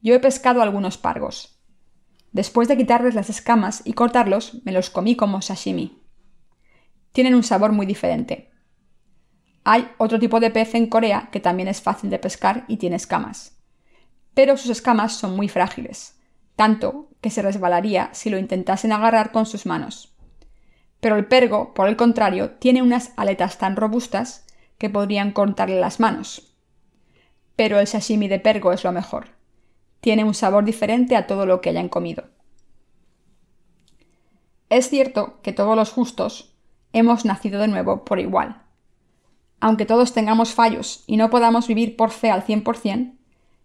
Yo 0.00 0.14
he 0.14 0.20
pescado 0.20 0.62
algunos 0.62 0.96
pargos. 0.96 1.60
Después 2.32 2.68
de 2.68 2.76
quitarles 2.76 3.14
las 3.14 3.28
escamas 3.28 3.82
y 3.84 3.92
cortarlos, 3.92 4.62
me 4.64 4.72
los 4.72 4.88
comí 4.88 5.16
como 5.16 5.42
sashimi. 5.42 6.02
Tienen 7.12 7.34
un 7.34 7.42
sabor 7.42 7.72
muy 7.72 7.84
diferente. 7.84 8.50
Hay 9.64 9.90
otro 9.98 10.18
tipo 10.18 10.40
de 10.40 10.50
pez 10.50 10.74
en 10.74 10.86
Corea 10.86 11.28
que 11.30 11.40
también 11.40 11.68
es 11.68 11.82
fácil 11.82 12.08
de 12.08 12.18
pescar 12.18 12.64
y 12.66 12.78
tiene 12.78 12.96
escamas. 12.96 13.62
Pero 14.34 14.56
sus 14.56 14.70
escamas 14.70 15.12
son 15.12 15.36
muy 15.36 15.48
frágiles, 15.48 16.18
tanto 16.56 17.10
que 17.20 17.30
se 17.30 17.42
resbalaría 17.42 18.08
si 18.12 18.30
lo 18.30 18.38
intentasen 18.38 18.92
agarrar 18.92 19.30
con 19.30 19.44
sus 19.44 19.66
manos. 19.66 20.11
Pero 21.02 21.16
el 21.16 21.26
pergo, 21.26 21.74
por 21.74 21.88
el 21.88 21.96
contrario, 21.96 22.52
tiene 22.52 22.80
unas 22.80 23.10
aletas 23.16 23.58
tan 23.58 23.74
robustas 23.74 24.46
que 24.78 24.88
podrían 24.88 25.32
cortarle 25.32 25.80
las 25.80 25.98
manos. 25.98 26.54
Pero 27.56 27.80
el 27.80 27.88
sashimi 27.88 28.28
de 28.28 28.38
pergo 28.38 28.72
es 28.72 28.84
lo 28.84 28.92
mejor. 28.92 29.30
Tiene 30.00 30.22
un 30.22 30.32
sabor 30.32 30.64
diferente 30.64 31.16
a 31.16 31.26
todo 31.26 31.44
lo 31.44 31.60
que 31.60 31.70
hayan 31.70 31.88
comido. 31.88 32.26
Es 34.70 34.90
cierto 34.90 35.40
que 35.42 35.52
todos 35.52 35.74
los 35.74 35.90
justos 35.90 36.54
hemos 36.92 37.24
nacido 37.24 37.60
de 37.60 37.66
nuevo 37.66 38.04
por 38.04 38.20
igual. 38.20 38.62
Aunque 39.58 39.86
todos 39.86 40.12
tengamos 40.12 40.54
fallos 40.54 41.02
y 41.08 41.16
no 41.16 41.30
podamos 41.30 41.66
vivir 41.66 41.96
por 41.96 42.12
fe 42.12 42.30
al 42.30 42.46
100%, 42.46 43.16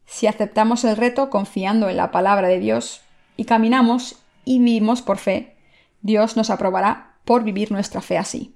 si 0.07 0.25
aceptamos 0.25 0.83
el 0.85 0.97
reto 0.97 1.29
confiando 1.29 1.87
en 1.87 1.97
la 1.97 2.09
palabra 2.09 2.47
de 2.47 2.57
Dios 2.57 3.01
y 3.35 3.45
caminamos 3.45 4.15
y 4.43 4.57
vivimos 4.57 5.03
por 5.03 5.19
fe, 5.19 5.55
Dios 6.01 6.35
nos 6.35 6.49
aprobará 6.49 7.16
por 7.27 7.43
vivir 7.43 7.73
nuestra 7.73 8.01
fe 8.01 8.17
así. 8.17 8.55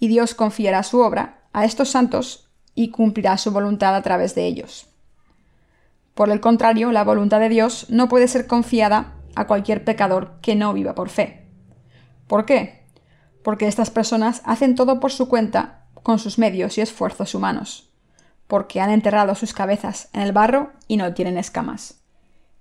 Y 0.00 0.08
Dios 0.08 0.34
confiará 0.34 0.82
su 0.82 0.98
obra 0.98 1.44
a 1.52 1.64
estos 1.64 1.90
santos 1.90 2.50
y 2.74 2.90
cumplirá 2.90 3.38
su 3.38 3.52
voluntad 3.52 3.94
a 3.94 4.02
través 4.02 4.34
de 4.34 4.46
ellos. 4.46 4.88
Por 6.14 6.28
el 6.30 6.40
contrario, 6.40 6.90
la 6.90 7.04
voluntad 7.04 7.38
de 7.38 7.48
Dios 7.48 7.86
no 7.88 8.08
puede 8.08 8.26
ser 8.26 8.48
confiada 8.48 9.14
a 9.36 9.46
cualquier 9.46 9.84
pecador 9.84 10.40
que 10.42 10.56
no 10.56 10.72
viva 10.72 10.96
por 10.96 11.08
fe. 11.08 11.46
¿Por 12.26 12.44
qué? 12.44 12.84
Porque 13.44 13.68
estas 13.68 13.90
personas 13.90 14.42
hacen 14.44 14.74
todo 14.74 14.98
por 14.98 15.12
su 15.12 15.28
cuenta 15.28 15.86
con 16.02 16.18
sus 16.18 16.36
medios 16.36 16.78
y 16.78 16.80
esfuerzos 16.80 17.36
humanos, 17.36 17.92
porque 18.48 18.80
han 18.80 18.90
enterrado 18.90 19.36
sus 19.36 19.54
cabezas 19.54 20.08
en 20.12 20.22
el 20.22 20.32
barro 20.32 20.72
y 20.88 20.96
no 20.96 21.14
tienen 21.14 21.38
escamas. 21.38 22.00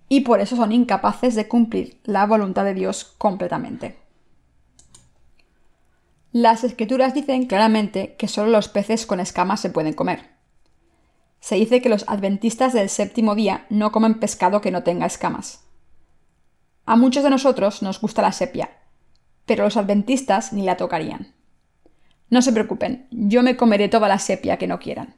Y 0.09 0.22
por 0.22 0.41
eso 0.41 0.55
son 0.55 0.72
incapaces 0.72 1.34
de 1.34 1.47
cumplir 1.47 1.99
la 2.03 2.28
voluntad 2.28 2.65
de 2.65 2.76
Dios 2.76 3.15
completamente. 3.18 4.06
Las 6.39 6.63
escrituras 6.63 7.15
dicen 7.15 7.47
claramente 7.47 8.13
que 8.15 8.27
solo 8.27 8.51
los 8.51 8.67
peces 8.67 9.07
con 9.07 9.19
escamas 9.19 9.59
se 9.59 9.71
pueden 9.71 9.93
comer. 9.93 10.35
Se 11.39 11.55
dice 11.55 11.81
que 11.81 11.89
los 11.89 12.07
adventistas 12.07 12.73
del 12.73 12.89
séptimo 12.89 13.33
día 13.33 13.65
no 13.71 13.91
comen 13.91 14.19
pescado 14.19 14.61
que 14.61 14.69
no 14.69 14.83
tenga 14.83 15.07
escamas. 15.07 15.63
A 16.85 16.95
muchos 16.95 17.23
de 17.23 17.31
nosotros 17.31 17.81
nos 17.81 17.99
gusta 17.99 18.21
la 18.21 18.31
sepia, 18.31 18.69
pero 19.47 19.63
los 19.63 19.77
adventistas 19.77 20.53
ni 20.53 20.61
la 20.61 20.77
tocarían. 20.77 21.33
No 22.29 22.43
se 22.43 22.53
preocupen, 22.53 23.07
yo 23.09 23.41
me 23.41 23.57
comeré 23.57 23.89
toda 23.89 24.07
la 24.07 24.19
sepia 24.19 24.57
que 24.57 24.67
no 24.67 24.77
quieran. 24.77 25.15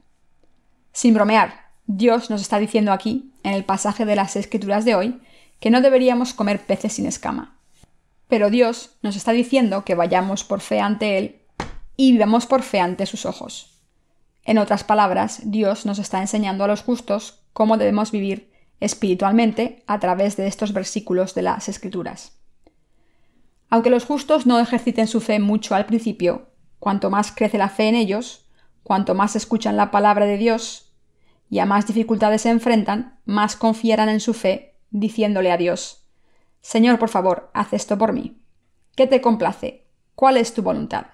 Sin 0.93 1.13
bromear, 1.13 1.65
Dios 1.85 2.29
nos 2.29 2.39
está 2.39 2.59
diciendo 2.59 2.93
aquí, 2.93 3.33
en 3.43 3.55
el 3.55 3.65
pasaje 3.65 4.05
de 4.05 4.15
las 4.15 4.37
Escrituras 4.37 4.85
de 4.85 4.95
hoy, 4.95 5.21
que 5.59 5.69
no 5.69 5.81
deberíamos 5.81 6.33
comer 6.33 6.65
peces 6.65 6.93
sin 6.93 7.07
escama. 7.07 7.58
Pero 8.29 8.49
Dios 8.49 8.97
nos 9.01 9.17
está 9.17 9.33
diciendo 9.33 9.83
que 9.83 9.95
vayamos 9.95 10.45
por 10.45 10.61
fe 10.61 10.79
ante 10.79 11.17
Él 11.17 11.41
y 11.97 12.13
vivamos 12.13 12.45
por 12.45 12.61
fe 12.61 12.79
ante 12.79 13.05
sus 13.05 13.25
ojos. 13.25 13.81
En 14.45 14.57
otras 14.57 14.83
palabras, 14.85 15.41
Dios 15.43 15.85
nos 15.85 15.99
está 15.99 16.21
enseñando 16.21 16.63
a 16.63 16.67
los 16.67 16.81
justos 16.83 17.43
cómo 17.51 17.75
debemos 17.75 18.11
vivir 18.11 18.51
espiritualmente 18.79 19.83
a 19.87 19.99
través 19.99 20.37
de 20.37 20.47
estos 20.47 20.71
versículos 20.71 21.35
de 21.35 21.41
las 21.41 21.67
Escrituras. 21.67 22.39
Aunque 23.69 23.89
los 23.89 24.05
justos 24.05 24.45
no 24.45 24.59
ejerciten 24.59 25.07
su 25.07 25.21
fe 25.21 25.39
mucho 25.39 25.75
al 25.75 25.85
principio, 25.85 26.49
cuanto 26.79 27.09
más 27.09 27.31
crece 27.31 27.57
la 27.57 27.69
fe 27.69 27.89
en 27.89 27.95
ellos, 27.95 28.45
cuanto 28.83 29.15
más 29.15 29.35
escuchan 29.35 29.75
la 29.75 29.91
palabra 29.91 30.25
de 30.25 30.37
Dios 30.37 30.93
y 31.49 31.59
a 31.59 31.65
más 31.65 31.87
dificultades 31.87 32.43
se 32.43 32.49
enfrentan, 32.49 33.19
más 33.25 33.55
confiarán 33.55 34.09
en 34.09 34.19
su 34.19 34.33
fe, 34.33 34.77
diciéndole 34.91 35.51
a 35.51 35.57
Dios, 35.57 35.98
Señor, 36.61 36.99
por 36.99 37.09
favor, 37.09 37.49
haz 37.53 37.73
esto 37.73 37.97
por 37.97 38.13
mí. 38.13 38.41
¿Qué 38.95 39.07
te 39.07 39.21
complace? 39.21 39.87
¿Cuál 40.15 40.37
es 40.37 40.53
tu 40.53 40.61
voluntad? 40.61 41.07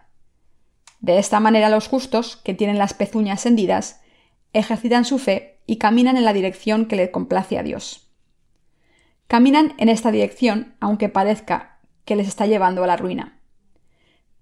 De 1.00 1.20
esta 1.20 1.40
manera 1.40 1.70
los 1.70 1.88
justos, 1.88 2.38
que 2.38 2.54
tienen 2.54 2.78
las 2.78 2.94
pezuñas 2.94 3.46
hendidas, 3.46 4.02
ejercitan 4.54 5.06
su 5.06 5.20
fe 5.20 5.62
y 5.68 5.78
caminan 5.78 6.18
en 6.18 6.26
la 6.26 6.34
dirección 6.34 6.86
que 6.88 6.96
le 6.96 7.12
complace 7.12 7.60
a 7.60 7.64
Dios. 7.64 8.10
Caminan 9.28 9.74
en 9.78 9.90
esta 9.90 10.12
dirección, 10.12 10.76
aunque 10.80 11.10
parezca 11.10 11.80
que 12.06 12.16
les 12.16 12.28
está 12.28 12.46
llevando 12.46 12.84
a 12.84 12.88
la 12.88 12.98
ruina. 12.98 13.40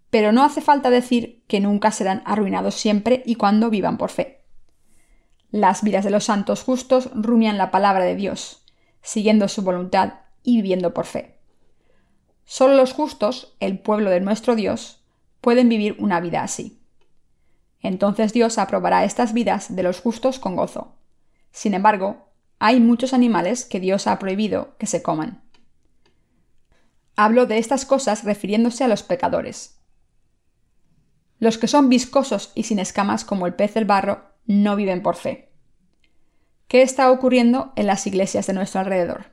Pero 0.09 0.31
no 0.31 0.43
hace 0.43 0.61
falta 0.61 0.89
decir 0.89 1.43
que 1.47 1.59
nunca 1.59 1.91
serán 1.91 2.21
arruinados 2.25 2.75
siempre 2.75 3.23
y 3.25 3.35
cuando 3.35 3.69
vivan 3.69 3.97
por 3.97 4.11
fe. 4.11 4.45
Las 5.49 5.83
vidas 5.83 6.03
de 6.03 6.11
los 6.11 6.25
santos 6.25 6.63
justos 6.63 7.09
rumian 7.13 7.57
la 7.57 7.71
palabra 7.71 8.03
de 8.03 8.15
Dios, 8.15 8.65
siguiendo 9.01 9.47
su 9.47 9.63
voluntad 9.63 10.22
y 10.43 10.57
viviendo 10.57 10.93
por 10.93 11.05
fe. 11.05 11.39
Solo 12.45 12.75
los 12.75 12.93
justos, 12.93 13.55
el 13.59 13.79
pueblo 13.79 14.09
de 14.09 14.19
nuestro 14.19 14.55
Dios, 14.55 15.03
pueden 15.41 15.69
vivir 15.69 15.95
una 15.99 16.19
vida 16.19 16.43
así. 16.43 16.79
Entonces 17.81 18.33
Dios 18.33 18.57
aprobará 18.57 19.03
estas 19.03 19.33
vidas 19.33 19.75
de 19.75 19.83
los 19.83 19.99
justos 19.99 20.39
con 20.39 20.55
gozo. 20.55 20.95
Sin 21.51 21.73
embargo, 21.73 22.29
hay 22.59 22.79
muchos 22.79 23.13
animales 23.13 23.65
que 23.65 23.79
Dios 23.79 24.07
ha 24.07 24.19
prohibido 24.19 24.77
que 24.77 24.87
se 24.87 25.01
coman. 25.01 25.43
Hablo 27.15 27.45
de 27.45 27.57
estas 27.57 27.85
cosas 27.85 28.23
refiriéndose 28.23 28.83
a 28.83 28.87
los 28.87 29.03
pecadores. 29.03 29.79
Los 31.39 31.57
que 31.57 31.67
son 31.67 31.89
viscosos 31.89 32.51
y 32.55 32.63
sin 32.63 32.79
escamas 32.79 33.25
como 33.25 33.47
el 33.47 33.53
pez 33.53 33.73
del 33.73 33.85
barro 33.85 34.23
no 34.45 34.75
viven 34.75 35.03
por 35.03 35.15
fe. 35.15 35.51
¿Qué 36.67 36.81
está 36.81 37.11
ocurriendo 37.11 37.73
en 37.75 37.87
las 37.87 38.07
iglesias 38.07 38.47
de 38.47 38.53
nuestro 38.53 38.79
alrededor? 38.79 39.25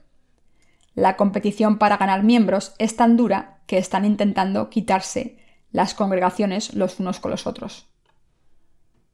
La 1.00 1.16
competición 1.16 1.78
para 1.78 1.96
ganar 1.96 2.24
miembros 2.24 2.74
es 2.76 2.94
tan 2.94 3.16
dura 3.16 3.62
que 3.66 3.78
están 3.78 4.04
intentando 4.04 4.68
quitarse 4.68 5.38
las 5.72 5.94
congregaciones 5.94 6.74
los 6.74 7.00
unos 7.00 7.20
con 7.20 7.30
los 7.30 7.46
otros. 7.46 7.86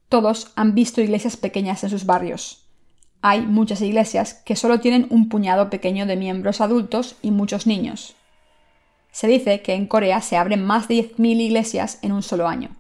Todos 0.09 0.51
han 0.57 0.74
visto 0.74 1.01
iglesias 1.01 1.37
pequeñas 1.37 1.84
en 1.84 1.91
sus 1.91 2.05
barrios. 2.05 2.66
Hay 3.22 3.43
muchas 3.43 3.82
iglesias 3.82 4.34
que 4.34 4.57
solo 4.57 4.80
tienen 4.80 5.07
un 5.11 5.28
puñado 5.28 5.70
pequeño 5.70 6.07
de 6.07 6.16
miembros 6.16 6.61
adultos 6.61 7.14
y 7.22 7.30
muchos 7.30 7.68
niños. 7.68 8.16
Se 9.12 9.28
dice 9.28 9.62
que 9.62 9.74
en 9.74 9.87
Corea 9.87 10.20
se 10.22 10.37
abren 10.37 10.64
más 10.64 10.89
de 10.89 10.97
10.000 10.97 11.41
iglesias 11.41 12.01
en 12.03 12.11
un 12.11 12.24
solo 12.24 12.49
año. 12.49 12.70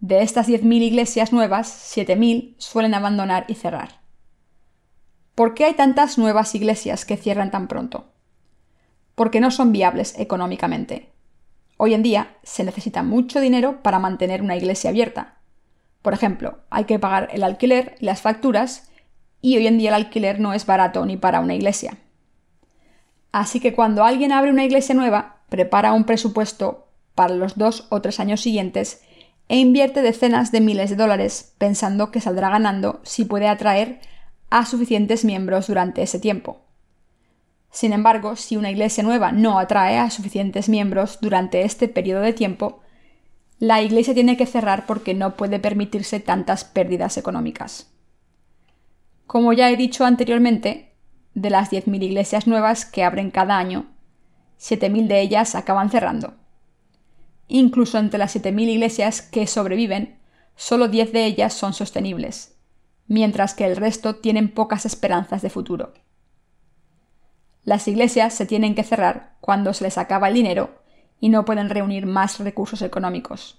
De 0.00 0.20
estas 0.20 0.50
10.000 0.50 0.82
iglesias 0.82 1.32
nuevas, 1.32 1.96
7.000 1.96 2.56
suelen 2.58 2.92
abandonar 2.92 3.46
y 3.48 3.54
cerrar. 3.54 4.01
¿Por 5.34 5.54
qué 5.54 5.64
hay 5.64 5.74
tantas 5.74 6.18
nuevas 6.18 6.54
iglesias 6.54 7.06
que 7.06 7.16
cierran 7.16 7.50
tan 7.50 7.66
pronto? 7.66 8.12
Porque 9.14 9.40
no 9.40 9.50
son 9.50 9.72
viables 9.72 10.14
económicamente. 10.18 11.10
Hoy 11.78 11.94
en 11.94 12.02
día 12.02 12.36
se 12.42 12.64
necesita 12.64 13.02
mucho 13.02 13.40
dinero 13.40 13.82
para 13.82 13.98
mantener 13.98 14.42
una 14.42 14.56
iglesia 14.56 14.90
abierta. 14.90 15.38
Por 16.02 16.12
ejemplo, 16.12 16.58
hay 16.68 16.84
que 16.84 16.98
pagar 16.98 17.28
el 17.32 17.44
alquiler 17.44 17.94
y 17.98 18.04
las 18.04 18.20
facturas, 18.20 18.90
y 19.40 19.56
hoy 19.56 19.66
en 19.66 19.78
día 19.78 19.88
el 19.88 19.94
alquiler 19.94 20.38
no 20.38 20.52
es 20.52 20.66
barato 20.66 21.06
ni 21.06 21.16
para 21.16 21.40
una 21.40 21.54
iglesia. 21.54 21.96
Así 23.32 23.58
que 23.58 23.72
cuando 23.72 24.04
alguien 24.04 24.32
abre 24.32 24.50
una 24.50 24.64
iglesia 24.64 24.94
nueva, 24.94 25.40
prepara 25.48 25.94
un 25.94 26.04
presupuesto 26.04 26.88
para 27.14 27.34
los 27.34 27.56
dos 27.56 27.86
o 27.88 28.02
tres 28.02 28.20
años 28.20 28.42
siguientes 28.42 29.02
e 29.48 29.56
invierte 29.56 30.02
decenas 30.02 30.52
de 30.52 30.60
miles 30.60 30.90
de 30.90 30.96
dólares 30.96 31.54
pensando 31.56 32.10
que 32.10 32.20
saldrá 32.20 32.50
ganando 32.50 33.00
si 33.02 33.24
puede 33.24 33.48
atraer 33.48 34.00
a 34.52 34.66
suficientes 34.66 35.24
miembros 35.24 35.66
durante 35.66 36.02
ese 36.02 36.18
tiempo. 36.18 36.60
Sin 37.70 37.94
embargo, 37.94 38.36
si 38.36 38.58
una 38.58 38.70
iglesia 38.70 39.02
nueva 39.02 39.32
no 39.32 39.58
atrae 39.58 39.98
a 39.98 40.10
suficientes 40.10 40.68
miembros 40.68 41.18
durante 41.22 41.62
este 41.62 41.88
periodo 41.88 42.20
de 42.20 42.34
tiempo, 42.34 42.80
la 43.58 43.80
iglesia 43.80 44.12
tiene 44.12 44.36
que 44.36 44.44
cerrar 44.44 44.84
porque 44.84 45.14
no 45.14 45.36
puede 45.36 45.58
permitirse 45.58 46.20
tantas 46.20 46.64
pérdidas 46.64 47.16
económicas. 47.16 47.90
Como 49.26 49.54
ya 49.54 49.70
he 49.70 49.76
dicho 49.76 50.04
anteriormente, 50.04 50.92
de 51.32 51.48
las 51.48 51.70
10.000 51.70 52.02
iglesias 52.02 52.46
nuevas 52.46 52.84
que 52.84 53.04
abren 53.04 53.30
cada 53.30 53.56
año, 53.56 53.86
7.000 54.60 55.06
de 55.06 55.22
ellas 55.22 55.54
acaban 55.54 55.90
cerrando. 55.90 56.34
Incluso 57.48 57.96
entre 57.96 58.18
las 58.18 58.36
7.000 58.36 58.68
iglesias 58.68 59.22
que 59.22 59.46
sobreviven, 59.46 60.18
solo 60.56 60.88
10 60.88 61.12
de 61.12 61.24
ellas 61.24 61.54
son 61.54 61.72
sostenibles, 61.72 62.51
mientras 63.06 63.54
que 63.54 63.64
el 63.64 63.76
resto 63.76 64.16
tienen 64.16 64.52
pocas 64.52 64.86
esperanzas 64.86 65.42
de 65.42 65.50
futuro. 65.50 65.92
Las 67.64 67.86
iglesias 67.86 68.34
se 68.34 68.46
tienen 68.46 68.74
que 68.74 68.82
cerrar 68.82 69.36
cuando 69.40 69.72
se 69.72 69.84
les 69.84 69.98
acaba 69.98 70.28
el 70.28 70.34
dinero 70.34 70.82
y 71.20 71.28
no 71.28 71.44
pueden 71.44 71.70
reunir 71.70 72.06
más 72.06 72.40
recursos 72.40 72.82
económicos. 72.82 73.58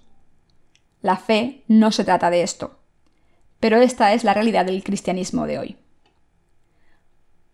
La 1.00 1.16
fe 1.16 1.64
no 1.68 1.90
se 1.92 2.04
trata 2.04 2.30
de 2.30 2.42
esto, 2.42 2.78
pero 3.60 3.78
esta 3.78 4.12
es 4.12 4.24
la 4.24 4.34
realidad 4.34 4.66
del 4.66 4.84
cristianismo 4.84 5.46
de 5.46 5.58
hoy. 5.58 5.76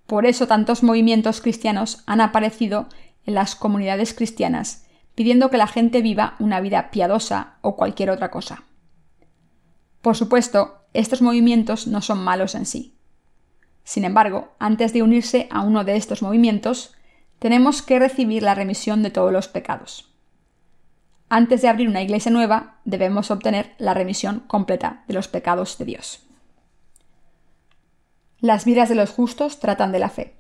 Por 0.07 0.27
eso 0.27 0.49
tantos 0.49 0.83
movimientos 0.83 1.41
cristianos 1.41 2.03
han 2.07 2.21
aparecido 2.21 2.89
en 3.27 3.35
las 3.35 3.55
comunidades 3.55 4.13
cristianas, 4.13 4.87
pidiendo 5.15 5.51
que 5.51 5.57
la 5.57 5.69
gente 5.69 6.03
viva 6.03 6.35
una 6.41 6.61
vida 6.61 6.91
piadosa 6.91 7.59
o 7.61 7.77
cualquier 7.77 8.11
otra 8.11 8.31
cosa. 8.31 8.65
Por 10.03 10.17
supuesto, 10.17 10.85
estos 10.93 11.23
movimientos 11.23 11.87
no 11.87 12.01
son 12.01 12.23
malos 12.25 12.55
en 12.55 12.67
sí. 12.67 12.95
Sin 13.85 14.05
embargo, 14.05 14.55
antes 14.59 14.93
de 14.93 15.03
unirse 15.03 15.49
a 15.51 15.63
uno 15.63 15.85
de 15.85 15.97
estos 15.97 16.23
movimientos, 16.23 16.95
tenemos 17.39 17.83
que 17.83 17.99
recibir 17.99 18.43
la 18.43 18.55
remisión 18.55 19.03
de 19.03 19.11
todos 19.11 19.33
los 19.33 19.49
pecados. 19.49 20.13
Antes 21.29 21.63
de 21.63 21.69
abrir 21.69 21.89
una 21.89 22.03
iglesia 22.03 22.31
nueva, 22.31 22.81
debemos 22.85 23.31
obtener 23.31 23.75
la 23.79 23.95
remisión 23.95 24.41
completa 24.41 25.05
de 25.07 25.15
los 25.15 25.29
pecados 25.29 25.79
de 25.79 25.85
Dios. 25.85 26.27
Las 28.41 28.65
vidas 28.65 28.89
de 28.89 28.95
los 28.95 29.11
justos 29.11 29.61
tratan 29.61 29.93
de 29.93 29.99
la 29.99 30.09
fe. 30.09 30.35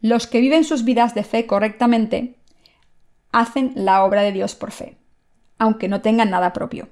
Los 0.00 0.26
que 0.26 0.40
viven 0.40 0.64
sus 0.64 0.84
vidas 0.84 1.14
de 1.14 1.24
fe 1.24 1.46
correctamente 1.46 2.36
hacen 3.32 3.72
la 3.74 4.04
obra 4.04 4.22
de 4.22 4.32
Dios 4.32 4.54
por 4.54 4.70
fe, 4.70 4.96
aunque 5.58 5.88
no 5.88 6.00
tengan 6.00 6.30
nada 6.30 6.52
propio. 6.52 6.88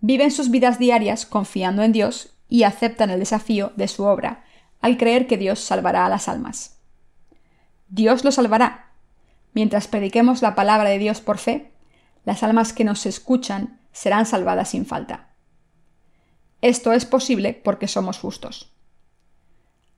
Viven 0.00 0.30
sus 0.30 0.50
vidas 0.50 0.78
diarias 0.78 1.26
confiando 1.26 1.82
en 1.82 1.92
Dios 1.92 2.34
y 2.48 2.62
aceptan 2.62 3.10
el 3.10 3.18
desafío 3.18 3.72
de 3.76 3.88
su 3.88 4.04
obra 4.04 4.44
al 4.80 4.96
creer 4.96 5.26
que 5.26 5.36
Dios 5.36 5.60
salvará 5.60 6.06
a 6.06 6.08
las 6.08 6.28
almas. 6.28 6.78
Dios 7.88 8.24
lo 8.24 8.30
salvará. 8.30 8.92
Mientras 9.54 9.88
prediquemos 9.88 10.42
la 10.42 10.54
palabra 10.54 10.88
de 10.90 10.98
Dios 10.98 11.20
por 11.20 11.38
fe, 11.38 11.72
las 12.24 12.42
almas 12.42 12.72
que 12.72 12.84
nos 12.84 13.06
escuchan 13.06 13.80
serán 13.92 14.26
salvadas 14.26 14.70
sin 14.70 14.86
falta. 14.86 15.30
Esto 16.60 16.92
es 16.92 17.04
posible 17.06 17.54
porque 17.54 17.88
somos 17.88 18.18
justos. 18.18 18.72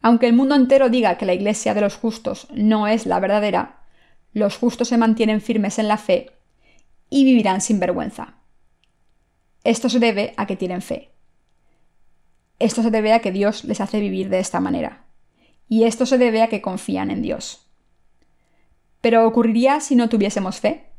Aunque 0.02 0.26
el 0.26 0.32
mundo 0.32 0.54
entero 0.54 0.88
diga 0.88 1.18
que 1.18 1.26
la 1.26 1.34
iglesia 1.34 1.74
de 1.74 1.82
los 1.82 1.96
justos 1.96 2.46
no 2.54 2.86
es 2.86 3.04
la 3.04 3.20
verdadera, 3.20 3.80
los 4.32 4.56
justos 4.56 4.88
se 4.88 4.96
mantienen 4.96 5.40
firmes 5.40 5.78
en 5.78 5.88
la 5.88 5.98
fe 5.98 6.30
y 7.10 7.24
vivirán 7.24 7.60
sin 7.60 7.80
vergüenza. 7.80 8.39
Esto 9.64 9.88
se 9.88 9.98
debe 9.98 10.34
a 10.36 10.46
que 10.46 10.56
tienen 10.56 10.82
fe. 10.82 11.10
Esto 12.58 12.82
se 12.82 12.90
debe 12.90 13.12
a 13.12 13.20
que 13.20 13.32
Dios 13.32 13.64
les 13.64 13.80
hace 13.80 14.00
vivir 14.00 14.28
de 14.28 14.38
esta 14.38 14.60
manera. 14.60 15.04
Y 15.68 15.84
esto 15.84 16.06
se 16.06 16.18
debe 16.18 16.42
a 16.42 16.48
que 16.48 16.60
confían 16.62 17.10
en 17.10 17.22
Dios. 17.22 17.66
Pero 19.00 19.26
¿ocurriría 19.26 19.80
si 19.80 19.96
no 19.96 20.08
tuviésemos 20.08 20.60
fe? 20.60 20.90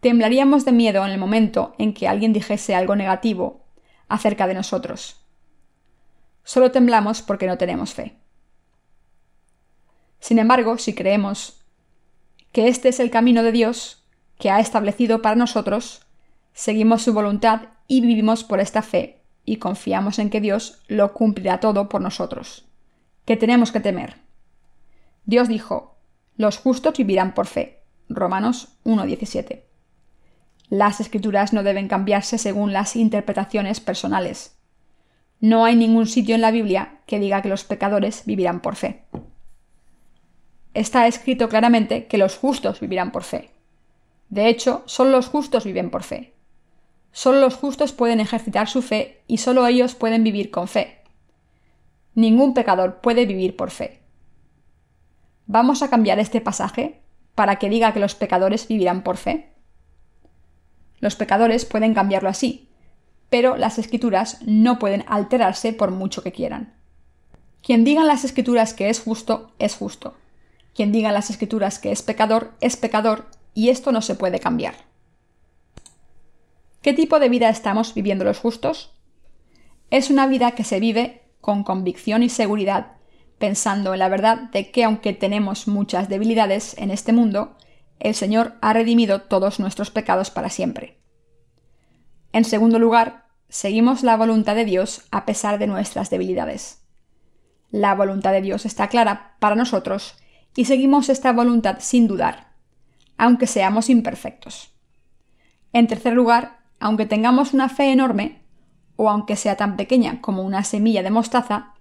Temblaríamos 0.00 0.64
de 0.64 0.72
miedo 0.72 1.04
en 1.04 1.12
el 1.12 1.18
momento 1.18 1.74
en 1.78 1.94
que 1.94 2.08
alguien 2.08 2.32
dijese 2.32 2.74
algo 2.74 2.96
negativo 2.96 3.64
acerca 4.08 4.46
de 4.46 4.54
nosotros. 4.54 5.24
Solo 6.44 6.70
temblamos 6.70 7.22
porque 7.22 7.46
no 7.46 7.58
tenemos 7.58 7.94
fe. 7.94 8.16
Sin 10.20 10.38
embargo, 10.38 10.78
si 10.78 10.94
creemos 10.94 11.64
que 12.52 12.68
este 12.68 12.88
es 12.88 13.00
el 13.00 13.10
camino 13.10 13.42
de 13.42 13.52
Dios 13.52 14.04
que 14.38 14.50
ha 14.50 14.60
establecido 14.60 15.22
para 15.22 15.36
nosotros, 15.36 16.05
seguimos 16.56 17.02
su 17.02 17.12
voluntad 17.12 17.68
y 17.86 18.00
vivimos 18.00 18.42
por 18.42 18.60
esta 18.60 18.80
fe 18.80 19.20
y 19.44 19.58
confiamos 19.58 20.18
en 20.18 20.30
que 20.30 20.40
Dios 20.40 20.82
lo 20.88 21.12
cumplirá 21.12 21.60
todo 21.60 21.90
por 21.90 22.00
nosotros. 22.00 22.64
¿Qué 23.26 23.36
tenemos 23.36 23.72
que 23.72 23.80
temer? 23.80 24.16
Dios 25.26 25.48
dijo, 25.48 25.98
los 26.36 26.56
justos 26.56 26.96
vivirán 26.96 27.34
por 27.34 27.46
fe. 27.46 27.82
Romanos 28.08 28.68
1.17. 28.84 29.64
Las 30.70 30.98
escrituras 30.98 31.52
no 31.52 31.62
deben 31.62 31.88
cambiarse 31.88 32.38
según 32.38 32.72
las 32.72 32.96
interpretaciones 32.96 33.80
personales. 33.80 34.56
No 35.40 35.66
hay 35.66 35.76
ningún 35.76 36.06
sitio 36.06 36.34
en 36.34 36.40
la 36.40 36.52
Biblia 36.52 37.00
que 37.06 37.20
diga 37.20 37.42
que 37.42 37.50
los 37.50 37.64
pecadores 37.64 38.22
vivirán 38.24 38.60
por 38.60 38.76
fe. 38.76 39.04
Está 40.72 41.06
escrito 41.06 41.50
claramente 41.50 42.06
que 42.06 42.16
los 42.16 42.38
justos 42.38 42.80
vivirán 42.80 43.12
por 43.12 43.24
fe. 43.24 43.50
De 44.30 44.48
hecho, 44.48 44.84
solo 44.86 45.10
los 45.10 45.28
justos 45.28 45.64
viven 45.64 45.90
por 45.90 46.02
fe. 46.02 46.35
Solo 47.16 47.40
los 47.40 47.54
justos 47.54 47.92
pueden 47.92 48.20
ejercitar 48.20 48.68
su 48.68 48.82
fe 48.82 49.22
y 49.26 49.38
solo 49.38 49.66
ellos 49.66 49.94
pueden 49.94 50.22
vivir 50.22 50.50
con 50.50 50.68
fe. 50.68 50.98
Ningún 52.14 52.52
pecador 52.52 53.00
puede 53.00 53.24
vivir 53.24 53.56
por 53.56 53.70
fe. 53.70 54.02
¿Vamos 55.46 55.80
a 55.80 55.88
cambiar 55.88 56.18
este 56.18 56.42
pasaje 56.42 57.00
para 57.34 57.56
que 57.56 57.70
diga 57.70 57.94
que 57.94 58.00
los 58.00 58.14
pecadores 58.14 58.68
vivirán 58.68 59.02
por 59.02 59.16
fe? 59.16 59.54
Los 61.00 61.16
pecadores 61.16 61.64
pueden 61.64 61.94
cambiarlo 61.94 62.28
así, 62.28 62.68
pero 63.30 63.56
las 63.56 63.78
escrituras 63.78 64.40
no 64.44 64.78
pueden 64.78 65.02
alterarse 65.08 65.72
por 65.72 65.92
mucho 65.92 66.22
que 66.22 66.32
quieran. 66.32 66.74
Quien 67.62 67.82
diga 67.82 68.02
en 68.02 68.08
las 68.08 68.24
escrituras 68.24 68.74
que 68.74 68.90
es 68.90 69.00
justo, 69.00 69.52
es 69.58 69.74
justo. 69.74 70.18
Quien 70.74 70.92
diga 70.92 71.08
en 71.08 71.14
las 71.14 71.30
escrituras 71.30 71.78
que 71.78 71.92
es 71.92 72.02
pecador, 72.02 72.52
es 72.60 72.76
pecador, 72.76 73.24
y 73.54 73.70
esto 73.70 73.90
no 73.90 74.02
se 74.02 74.16
puede 74.16 74.38
cambiar. 74.38 74.74
¿Qué 76.82 76.92
tipo 76.92 77.18
de 77.18 77.28
vida 77.28 77.48
estamos 77.48 77.94
viviendo 77.94 78.24
los 78.24 78.38
justos? 78.38 78.92
Es 79.90 80.10
una 80.10 80.26
vida 80.26 80.52
que 80.52 80.64
se 80.64 80.80
vive 80.80 81.22
con 81.40 81.64
convicción 81.64 82.22
y 82.22 82.28
seguridad, 82.28 82.96
pensando 83.38 83.92
en 83.92 84.00
la 84.00 84.08
verdad 84.08 84.50
de 84.50 84.70
que 84.70 84.84
aunque 84.84 85.12
tenemos 85.12 85.68
muchas 85.68 86.08
debilidades 86.08 86.76
en 86.78 86.90
este 86.90 87.12
mundo, 87.12 87.56
el 87.98 88.14
Señor 88.14 88.54
ha 88.60 88.72
redimido 88.72 89.22
todos 89.22 89.60
nuestros 89.60 89.90
pecados 89.90 90.30
para 90.30 90.50
siempre. 90.50 90.98
En 92.32 92.44
segundo 92.44 92.78
lugar, 92.78 93.26
seguimos 93.48 94.02
la 94.02 94.16
voluntad 94.16 94.54
de 94.54 94.64
Dios 94.64 95.06
a 95.10 95.24
pesar 95.24 95.58
de 95.58 95.66
nuestras 95.66 96.10
debilidades. 96.10 96.82
La 97.70 97.94
voluntad 97.94 98.32
de 98.32 98.42
Dios 98.42 98.66
está 98.66 98.88
clara 98.88 99.36
para 99.38 99.56
nosotros 99.56 100.16
y 100.54 100.64
seguimos 100.64 101.08
esta 101.08 101.32
voluntad 101.32 101.78
sin 101.80 102.06
dudar, 102.06 102.52
aunque 103.16 103.46
seamos 103.46 103.90
imperfectos. 103.90 104.72
En 105.72 105.86
tercer 105.86 106.14
lugar, 106.14 106.55
aunque 106.80 107.06
tengamos 107.06 107.54
una 107.54 107.68
fe 107.68 107.92
enorme, 107.92 108.42
o 108.96 109.10
aunque 109.10 109.36
sea 109.36 109.56
tan 109.56 109.76
pequeña 109.76 110.20
como 110.20 110.42
una 110.42 110.64
semilla 110.64 111.02
de 111.02 111.10
mostaza, 111.10 111.74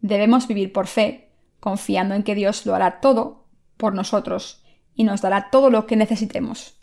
debemos 0.00 0.48
vivir 0.48 0.72
por 0.72 0.86
fe, 0.86 1.30
confiando 1.60 2.14
en 2.14 2.22
que 2.22 2.34
Dios 2.34 2.66
lo 2.66 2.74
hará 2.74 3.00
todo 3.00 3.46
por 3.76 3.94
nosotros 3.94 4.62
y 4.94 5.04
nos 5.04 5.20
dará 5.20 5.50
todo 5.50 5.70
lo 5.70 5.86
que 5.86 5.96
necesitemos. 5.96 6.78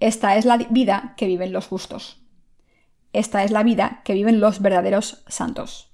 Esta 0.00 0.36
es 0.36 0.44
la 0.44 0.56
vida 0.56 1.14
que 1.16 1.26
viven 1.26 1.52
los 1.52 1.66
justos. 1.66 2.20
Esta 3.12 3.44
es 3.44 3.50
la 3.50 3.62
vida 3.62 4.02
que 4.04 4.14
viven 4.14 4.40
los 4.40 4.60
verdaderos 4.60 5.22
santos. 5.28 5.90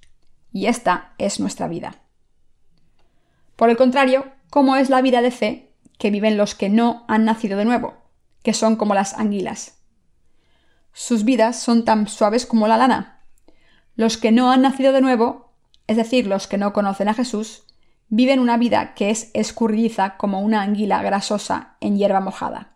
Y 0.51 0.65
esta 0.65 1.13
es 1.17 1.39
nuestra 1.39 1.67
vida. 1.67 1.97
Por 3.55 3.69
el 3.69 3.77
contrario, 3.77 4.31
¿cómo 4.49 4.77
es 4.77 4.89
la 4.89 5.01
vida 5.01 5.21
de 5.21 5.31
fe 5.31 5.75
que 5.97 6.11
viven 6.11 6.37
los 6.37 6.55
que 6.55 6.69
no 6.69 7.05
han 7.07 7.25
nacido 7.25 7.57
de 7.57 7.65
nuevo, 7.65 7.97
que 8.41 8.53
son 8.53 8.77
como 8.77 8.93
las 8.93 9.13
anguilas? 9.13 9.78
Sus 10.93 11.23
vidas 11.23 11.59
son 11.59 11.85
tan 11.85 12.07
suaves 12.07 12.45
como 12.45 12.67
la 12.67 12.77
lana. 12.77 13.23
Los 13.95 14.17
que 14.17 14.31
no 14.31 14.51
han 14.51 14.61
nacido 14.61 14.91
de 14.91 15.01
nuevo, 15.01 15.53
es 15.87 15.97
decir, 15.97 16.27
los 16.27 16.47
que 16.47 16.57
no 16.57 16.73
conocen 16.73 17.09
a 17.09 17.13
Jesús, 17.13 17.63
viven 18.07 18.39
una 18.39 18.57
vida 18.57 18.93
que 18.95 19.09
es 19.09 19.31
escurridiza 19.33 20.17
como 20.17 20.41
una 20.41 20.61
anguila 20.61 21.01
grasosa 21.01 21.77
en 21.79 21.97
hierba 21.97 22.19
mojada. 22.19 22.75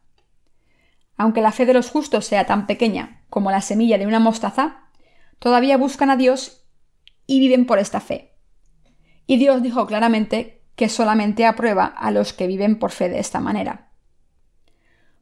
Aunque 1.17 1.41
la 1.41 1.51
fe 1.51 1.65
de 1.65 1.73
los 1.73 1.89
justos 1.89 2.25
sea 2.25 2.45
tan 2.45 2.67
pequeña 2.67 3.23
como 3.29 3.51
la 3.51 3.61
semilla 3.61 3.97
de 3.97 4.07
una 4.07 4.19
mostaza, 4.19 4.89
todavía 5.39 5.77
buscan 5.77 6.09
a 6.09 6.17
Dios 6.17 6.65
y 7.25 7.39
viven 7.39 7.65
por 7.65 7.79
esta 7.79 7.99
fe. 7.99 8.35
Y 9.25 9.37
Dios 9.37 9.61
dijo 9.61 9.85
claramente 9.87 10.63
que 10.75 10.89
solamente 10.89 11.45
aprueba 11.45 11.85
a 11.85 12.11
los 12.11 12.33
que 12.33 12.47
viven 12.47 12.79
por 12.79 12.91
fe 12.91 13.09
de 13.09 13.19
esta 13.19 13.39
manera. 13.39 13.91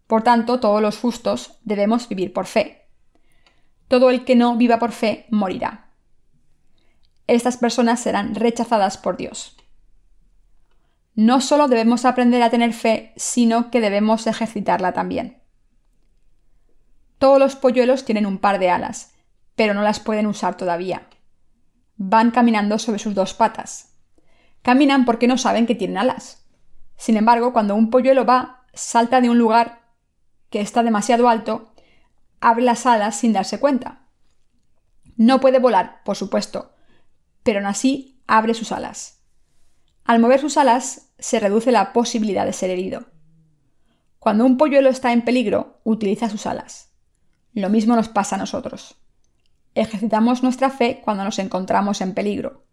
Por 0.07 0.23
tanto, 0.23 0.59
todos 0.59 0.81
los 0.81 0.97
justos 0.97 1.59
debemos 1.63 2.09
vivir 2.09 2.33
por 2.33 2.45
fe, 2.45 2.80
todo 3.91 4.09
el 4.09 4.23
que 4.23 4.37
no 4.37 4.55
viva 4.55 4.79
por 4.79 4.93
fe 4.93 5.25
morirá. 5.31 5.89
Estas 7.27 7.57
personas 7.57 7.99
serán 7.99 8.35
rechazadas 8.35 8.97
por 8.97 9.17
Dios. 9.17 9.57
No 11.13 11.41
solo 11.41 11.67
debemos 11.67 12.05
aprender 12.05 12.41
a 12.41 12.49
tener 12.49 12.71
fe, 12.71 13.11
sino 13.17 13.69
que 13.69 13.81
debemos 13.81 14.27
ejercitarla 14.27 14.93
también. 14.93 15.41
Todos 17.17 17.37
los 17.37 17.57
polluelos 17.57 18.05
tienen 18.05 18.25
un 18.25 18.37
par 18.37 18.59
de 18.59 18.69
alas, 18.69 19.13
pero 19.57 19.73
no 19.73 19.81
las 19.81 19.99
pueden 19.99 20.25
usar 20.25 20.55
todavía. 20.55 21.09
Van 21.97 22.31
caminando 22.31 22.79
sobre 22.79 22.97
sus 22.99 23.13
dos 23.13 23.33
patas. 23.33 23.97
Caminan 24.61 25.03
porque 25.03 25.27
no 25.27 25.37
saben 25.37 25.67
que 25.67 25.75
tienen 25.75 25.97
alas. 25.97 26.47
Sin 26.95 27.17
embargo, 27.17 27.51
cuando 27.51 27.75
un 27.75 27.89
polluelo 27.89 28.25
va, 28.25 28.63
salta 28.73 29.19
de 29.19 29.29
un 29.29 29.37
lugar 29.37 29.81
que 30.49 30.61
está 30.61 30.81
demasiado 30.81 31.27
alto 31.27 31.70
abre 32.41 32.63
las 32.63 32.85
alas 32.85 33.15
sin 33.15 33.33
darse 33.33 33.59
cuenta. 33.59 34.01
No 35.15 35.39
puede 35.39 35.59
volar, 35.59 36.03
por 36.03 36.17
supuesto, 36.17 36.73
pero 37.43 37.59
aún 37.59 37.67
así 37.67 38.21
abre 38.27 38.53
sus 38.53 38.71
alas. 38.71 39.21
Al 40.03 40.19
mover 40.19 40.41
sus 40.41 40.57
alas 40.57 41.11
se 41.19 41.39
reduce 41.39 41.71
la 41.71 41.93
posibilidad 41.93 42.45
de 42.45 42.53
ser 42.53 42.71
herido. 42.71 43.05
Cuando 44.19 44.45
un 44.45 44.57
polluelo 44.57 44.89
está 44.89 45.13
en 45.13 45.23
peligro, 45.23 45.79
utiliza 45.83 46.29
sus 46.29 46.45
alas. 46.45 46.89
Lo 47.53 47.69
mismo 47.69 47.95
nos 47.95 48.09
pasa 48.09 48.35
a 48.35 48.39
nosotros. 48.39 48.95
Ejercitamos 49.73 50.43
nuestra 50.43 50.69
fe 50.69 51.01
cuando 51.03 51.23
nos 51.23 51.39
encontramos 51.39 52.01
en 52.01 52.13
peligro. 52.13 52.63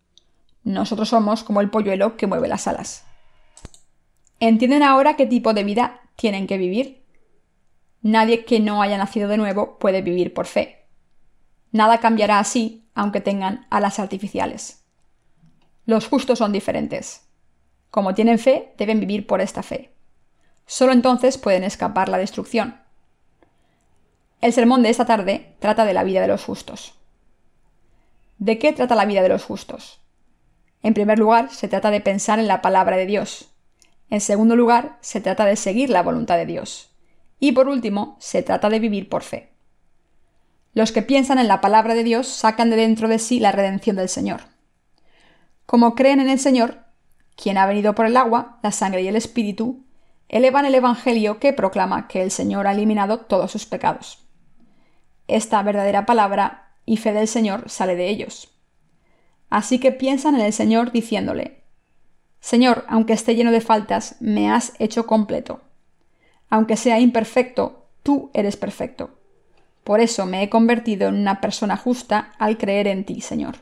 Nosotros 0.65 1.09
somos 1.09 1.45
como 1.45 1.61
el 1.61 1.71
polluelo 1.71 2.17
que 2.17 2.27
mueve 2.27 2.49
las 2.49 2.67
alas. 2.67 3.05
¿Entienden 4.41 4.83
ahora 4.83 5.17
qué 5.17 5.27
tipo 5.27 5.55
de 5.55 5.65
vida 5.65 6.01
tienen 6.17 6.47
que 6.47 6.59
vivir? 6.59 7.05
Nadie 8.03 8.45
que 8.45 8.61
no 8.61 8.83
haya 8.83 8.97
nacido 8.97 9.29
de 9.29 9.37
nuevo 9.37 9.79
puede 9.79 10.03
vivir 10.03 10.33
por 10.33 10.47
fe. 10.47 10.87
Nada 11.73 11.99
cambiará 11.99 12.39
así, 12.39 12.89
aunque 12.95 13.21
tengan 13.21 13.67
alas 13.71 13.99
artificiales. 13.99 14.85
Los 15.85 16.07
justos 16.07 16.39
son 16.39 16.53
diferentes. 16.53 17.29
Como 17.91 18.15
tienen 18.15 18.39
fe, 18.39 18.75
deben 18.77 19.01
vivir 19.01 19.27
por 19.27 19.41
esta 19.41 19.63
fe. 19.63 19.95
Solo 20.67 20.93
entonces 20.93 21.39
pueden 21.39 21.65
escapar 21.65 22.09
la 22.09 22.19
destrucción. 22.19 22.81
El 24.41 24.53
sermón 24.53 24.83
de 24.83 24.91
esta 24.91 25.07
tarde 25.07 25.57
trata 25.59 25.85
de 25.85 25.95
la 25.95 26.05
vida 26.05 26.21
de 26.21 26.29
los 26.29 26.45
justos. 26.45 26.95
¿De 28.39 28.59
qué 28.59 28.73
trata 28.73 28.95
la 28.95 29.07
vida 29.07 29.23
de 29.23 29.31
los 29.31 29.45
justos? 29.45 30.01
En 30.83 30.95
primer 30.95 31.19
lugar, 31.19 31.51
se 31.51 31.67
trata 31.67 31.91
de 31.91 32.01
pensar 32.01 32.39
en 32.39 32.47
la 32.47 32.63
palabra 32.63 32.97
de 32.97 33.07
Dios. 33.07 33.51
En 34.11 34.21
segundo 34.21 34.55
lugar, 34.55 34.99
se 35.01 35.21
trata 35.21 35.45
de 35.45 35.57
seguir 35.57 35.91
la 35.91 36.03
voluntad 36.03 36.37
de 36.37 36.47
Dios. 36.47 36.88
Y 37.41 37.53
por 37.53 37.69
último, 37.69 38.17
se 38.21 38.43
trata 38.43 38.69
de 38.69 38.81
vivir 38.81 39.09
por 39.09 39.23
fe. 39.23 39.53
Los 40.75 40.93
que 40.93 41.03
piensan 41.03 41.39
en 41.39 41.49
la 41.49 41.61
palabra 41.61 41.95
de 41.95 42.05
Dios 42.05 42.29
sacan 42.29 42.71
de 42.71 42.77
dentro 42.77 43.09
de 43.09 43.19
sí 43.19 43.41
la 43.41 43.53
redención 43.53 43.97
del 43.97 44.09
Señor. 44.09 44.43
Como 45.67 45.95
creen 45.95 46.21
en 46.21 46.29
el 46.29 46.39
Señor, 46.39 46.85
quien 47.37 47.59
ha 47.59 47.67
venido 47.67 47.95
por 47.95 48.07
el 48.07 48.17
agua, 48.17 48.59
la 48.63 48.73
sangre 48.73 49.03
y 49.03 49.09
el 49.09 49.17
Espíritu, 49.17 49.85
elevan 50.29 50.65
el 50.65 50.75
Evangelio 50.75 51.39
que 51.39 51.53
proclama 51.53 52.09
que 52.09 52.23
el 52.23 52.31
Señor 52.31 52.67
ha 52.67 52.73
eliminado 52.73 53.21
todos 53.21 53.51
sus 53.51 53.67
pecados. 53.67 54.25
Esta 55.27 55.63
verdadera 55.63 56.07
palabra 56.07 56.75
y 56.85 56.97
fe 56.97 57.13
del 57.13 57.29
Señor 57.29 57.69
sale 57.71 57.97
de 57.97 58.09
ellos. 58.09 58.51
Así 59.51 59.79
que 59.79 59.93
piensan 59.93 60.35
en 60.35 60.43
el 60.43 60.53
Señor 60.53 60.93
diciéndole, 60.93 61.63
Señor, 62.41 62.85
aunque 62.89 63.15
esté 63.15 63.35
lleno 63.35 63.51
de 63.51 63.61
faltas, 63.61 64.17
me 64.21 64.51
has 64.51 64.75
hecho 64.79 65.07
completo. 65.07 65.63
Aunque 66.51 66.77
sea 66.77 67.01
imperfecto, 67.01 67.87
tú 68.03 68.31
eres 68.35 68.57
perfecto. 68.57 69.19
Por 69.85 70.01
eso 70.01 70.27
me 70.27 70.43
he 70.43 70.51
convertido 70.51 71.09
en 71.09 71.15
una 71.15 71.41
persona 71.41 71.77
justa 71.77 72.33
al 72.39 72.59
creer 72.59 72.87
en 72.87 73.05
ti, 73.05 73.21
Señor. 73.21 73.57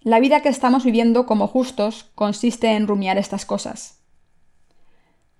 La 0.00 0.20
vida 0.20 0.40
que 0.40 0.48
estamos 0.48 0.84
viviendo 0.84 1.26
como 1.26 1.48
justos 1.48 2.10
consiste 2.14 2.68
en 2.68 2.86
rumiar 2.86 3.18
estas 3.18 3.44
cosas. 3.44 4.00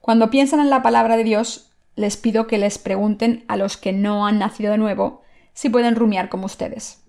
Cuando 0.01 0.30
piensan 0.30 0.61
en 0.61 0.70
la 0.70 0.82
palabra 0.82 1.16
de 1.16 1.24
Dios, 1.24 1.70
les 1.95 2.16
pido 2.16 2.47
que 2.47 2.59
les 2.59 2.78
pregunten 2.78 3.45
a 3.49 3.57
los 3.57 3.76
que 3.76 3.93
no 3.93 4.26
han 4.26 4.39
nacido 4.39 4.72
de 4.72 4.78
nuevo 4.78 5.22
si 5.53 5.68
pueden 5.70 5.97
rumiar 5.97 6.28
como 6.28 6.47
ustedes. 6.47 7.03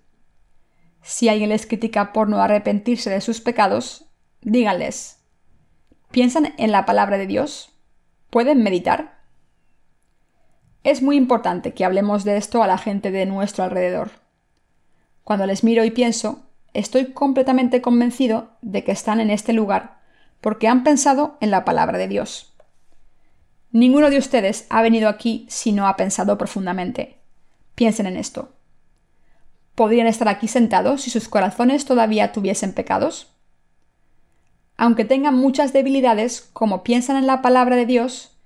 Si 1.01 1.29
alguien 1.29 1.49
les 1.49 1.65
critica 1.65 2.13
por 2.13 2.29
no 2.29 2.41
arrepentirse 2.41 3.09
de 3.09 3.21
sus 3.21 3.41
pecados, 3.41 4.05
díganles, 4.41 5.23
¿piensan 6.11 6.53
en 6.57 6.71
la 6.71 6.85
palabra 6.85 7.17
de 7.17 7.27
Dios? 7.27 7.76
¿Pueden 8.29 8.61
meditar? 8.61 9.19
Es 10.83 11.01
muy 11.01 11.15
importante 11.15 11.73
que 11.73 11.85
hablemos 11.85 12.23
de 12.23 12.37
esto 12.37 12.61
a 12.61 12.67
la 12.67 12.77
gente 12.77 13.11
de 13.11 13.25
nuestro 13.25 13.63
alrededor. 13.63 14.11
Cuando 15.23 15.45
les 15.45 15.63
miro 15.63 15.83
y 15.85 15.91
pienso, 15.91 16.43
estoy 16.73 17.13
completamente 17.13 17.81
convencido 17.81 18.51
de 18.61 18.83
que 18.83 18.91
están 18.91 19.19
en 19.19 19.29
este 19.29 19.53
lugar 19.53 19.99
porque 20.41 20.67
han 20.67 20.83
pensado 20.83 21.37
en 21.39 21.51
la 21.51 21.65
palabra 21.65 21.97
de 21.97 22.07
Dios. 22.07 22.53
Ninguno 23.71 24.09
de 24.09 24.17
ustedes 24.17 24.65
ha 24.69 24.81
venido 24.81 25.09
aquí 25.09 25.45
si 25.49 25.71
no 25.71 25.87
ha 25.87 25.95
pensado 25.95 26.37
profundamente. 26.37 27.17
Piensen 27.75 28.07
en 28.07 28.17
esto. 28.17 28.53
¿Podrían 29.75 30.07
estar 30.07 30.27
aquí 30.27 30.47
sentados 30.47 31.01
si 31.01 31.09
sus 31.09 31.27
corazones 31.29 31.85
todavía 31.85 32.31
tuviesen 32.31 32.73
pecados? 32.73 33.36
Aunque 34.77 35.05
tengan 35.05 35.35
muchas 35.35 35.73
debilidades, 35.73 36.49
como 36.53 36.83
piensan 36.83 37.17
en 37.17 37.27
la 37.27 37.41
palabra 37.41 37.75
de 37.75 37.87
Dios, 37.87 38.37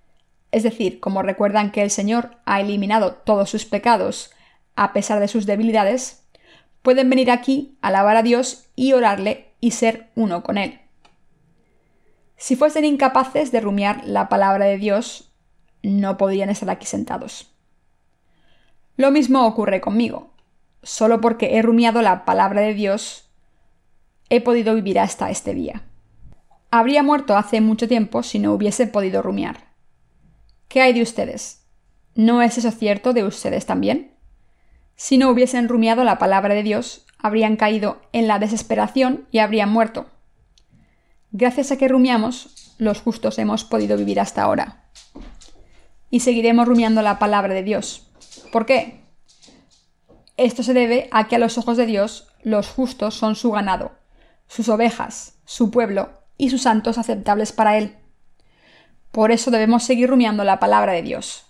es 0.52 0.64
decir, 0.64 1.00
como 1.00 1.22
recuerdan 1.22 1.72
que 1.72 1.82
el 1.82 1.92
Señor 1.92 2.38
ha 2.46 2.62
eliminado 2.62 3.14
todos 3.14 3.50
sus 3.50 3.66
pecados 3.66 4.32
a 4.76 4.94
pesar 4.94 5.20
de 5.20 5.28
sus 5.28 5.46
debilidades, 5.46 6.26
pueden 6.82 7.10
venir 7.10 7.32
aquí, 7.32 7.78
alabar 7.82 8.16
a 8.16 8.24
Dios 8.24 8.70
y 8.76 8.94
orarle 8.94 9.54
y 9.60 9.72
ser 9.72 10.10
uno 10.16 10.42
con 10.44 10.58
Él. 10.58 10.80
Si 12.38 12.56
fuesen 12.56 12.86
incapaces 12.86 13.52
de 13.52 13.62
rumiar 13.62 14.02
la 14.06 14.30
palabra 14.30 14.66
de 14.66 14.78
Dios, 14.78 15.32
no 15.84 16.18
podrían 16.18 16.50
estar 16.50 16.70
aquí 16.70 16.86
sentados. 16.86 17.54
Lo 18.98 19.12
mismo 19.12 19.46
ocurre 19.46 19.82
conmigo. 19.82 20.32
Solo 20.84 21.22
porque 21.22 21.58
he 21.58 21.62
rumiado 21.62 22.02
la 22.02 22.26
palabra 22.26 22.62
de 22.62 22.74
Dios, 22.74 23.30
he 24.30 24.42
podido 24.42 24.74
vivir 24.74 25.00
hasta 25.00 25.30
este 25.30 25.54
día. 25.54 25.84
Habría 26.74 27.04
muerto 27.04 27.36
hace 27.36 27.60
mucho 27.60 27.90
tiempo 27.90 28.24
si 28.24 28.40
no 28.40 28.54
hubiese 28.54 28.88
podido 28.88 29.22
rumiar. 29.22 29.74
¿Qué 30.70 30.82
hay 30.82 30.94
de 30.94 31.02
ustedes? 31.02 31.66
¿No 32.16 32.42
es 32.42 32.58
eso 32.58 32.72
cierto 32.72 33.12
de 33.12 33.26
ustedes 33.26 33.66
también? 33.66 34.16
Si 34.96 35.18
no 35.18 35.30
hubiesen 35.30 35.68
rumiado 35.68 36.06
la 36.06 36.18
palabra 36.18 36.54
de 36.54 36.64
Dios, 36.64 37.06
habrían 37.18 37.58
caído 37.58 38.02
en 38.14 38.30
la 38.30 38.40
desesperación 38.40 39.28
y 39.32 39.40
habrían 39.40 39.70
muerto. 39.70 40.06
Gracias 41.32 41.74
a 41.74 41.78
que 41.78 41.90
rumiamos, 41.90 42.74
los 42.78 43.02
justos 43.02 43.38
hemos 43.38 43.66
podido 43.66 43.98
vivir 43.98 44.22
hasta 44.22 44.42
ahora. 44.42 44.86
Y 46.10 46.22
seguiremos 46.22 46.70
rumiando 46.70 47.02
la 47.02 47.20
palabra 47.20 47.54
de 47.54 47.64
Dios. 47.64 48.10
¿Por 48.54 48.66
qué? 48.66 49.02
Esto 50.38 50.64
se 50.64 50.74
debe 50.74 51.10
a 51.12 51.28
que 51.28 51.36
a 51.36 51.40
los 51.40 51.58
ojos 51.58 51.76
de 51.76 51.86
Dios 51.86 52.30
los 52.44 52.70
justos 52.70 53.14
son 53.14 53.36
su 53.36 53.52
ganado, 53.52 53.92
sus 54.48 54.70
ovejas, 54.70 55.36
su 55.44 55.70
pueblo 55.70 56.21
y 56.42 56.50
sus 56.50 56.64
santos 56.64 56.98
aceptables 56.98 57.52
para 57.52 57.78
Él. 57.78 57.98
Por 59.12 59.32
eso 59.32 59.52
debemos 59.52 59.84
seguir 59.84 60.10
rumiando 60.10 60.44
la 60.44 60.60
palabra 60.60 60.92
de 60.92 61.04
Dios. 61.04 61.46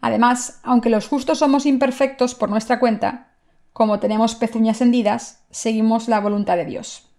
Además, 0.00 0.60
aunque 0.62 0.88
los 0.88 1.08
justos 1.08 1.40
somos 1.40 1.66
imperfectos 1.66 2.36
por 2.36 2.48
nuestra 2.48 2.78
cuenta, 2.78 3.32
como 3.72 3.98
tenemos 3.98 4.36
pezuñas 4.36 4.80
hendidas, 4.80 5.42
seguimos 5.50 6.06
la 6.06 6.20
voluntad 6.20 6.56
de 6.56 6.64
Dios. 6.64 7.10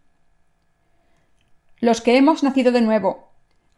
Los 1.81 1.99
que 1.99 2.15
hemos 2.15 2.43
nacido 2.43 2.71
de 2.71 2.79
nuevo, 2.79 3.27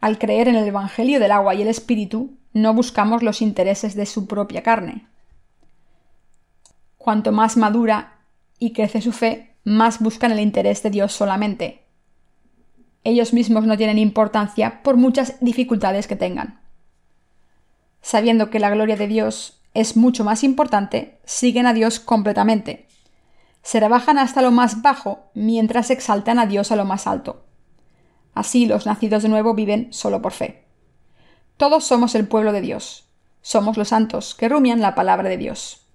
al 0.00 0.20
creer 0.20 0.46
en 0.46 0.54
el 0.54 0.68
Evangelio 0.68 1.18
del 1.18 1.32
agua 1.32 1.56
y 1.56 1.62
el 1.62 1.68
Espíritu, 1.68 2.36
no 2.52 2.72
buscamos 2.72 3.24
los 3.24 3.42
intereses 3.42 3.96
de 3.96 4.06
su 4.06 4.28
propia 4.28 4.62
carne. 4.62 5.08
Cuanto 6.98 7.32
más 7.32 7.56
madura 7.56 8.20
y 8.60 8.72
crece 8.72 9.00
su 9.00 9.10
fe, 9.10 9.56
más 9.64 9.98
buscan 9.98 10.30
el 10.30 10.38
interés 10.38 10.84
de 10.84 10.90
Dios 10.90 11.12
solamente. 11.12 11.87
Ellos 13.08 13.32
mismos 13.32 13.64
no 13.64 13.78
tienen 13.78 13.96
importancia 13.96 14.82
por 14.82 14.98
muchas 14.98 15.40
dificultades 15.40 16.06
que 16.06 16.14
tengan. 16.14 16.60
Sabiendo 18.02 18.50
que 18.50 18.58
la 18.58 18.68
gloria 18.68 18.96
de 18.96 19.06
Dios 19.06 19.62
es 19.72 19.96
mucho 19.96 20.24
más 20.24 20.44
importante, 20.44 21.18
siguen 21.24 21.64
a 21.64 21.72
Dios 21.72 22.00
completamente. 22.00 22.86
Se 23.62 23.80
rebajan 23.80 24.18
hasta 24.18 24.42
lo 24.42 24.50
más 24.50 24.82
bajo 24.82 25.30
mientras 25.32 25.90
exaltan 25.90 26.38
a 26.38 26.44
Dios 26.44 26.70
a 26.70 26.76
lo 26.76 26.84
más 26.84 27.06
alto. 27.06 27.46
Así 28.34 28.66
los 28.66 28.84
nacidos 28.84 29.22
de 29.22 29.30
nuevo 29.30 29.54
viven 29.54 29.90
solo 29.90 30.20
por 30.20 30.32
fe. 30.32 30.66
Todos 31.56 31.84
somos 31.84 32.14
el 32.14 32.28
pueblo 32.28 32.52
de 32.52 32.60
Dios. 32.60 33.08
Somos 33.40 33.78
los 33.78 33.88
santos 33.88 34.34
que 34.34 34.50
rumian 34.50 34.82
la 34.82 34.94
palabra 34.94 35.30
de 35.30 35.38
Dios. 35.38 35.86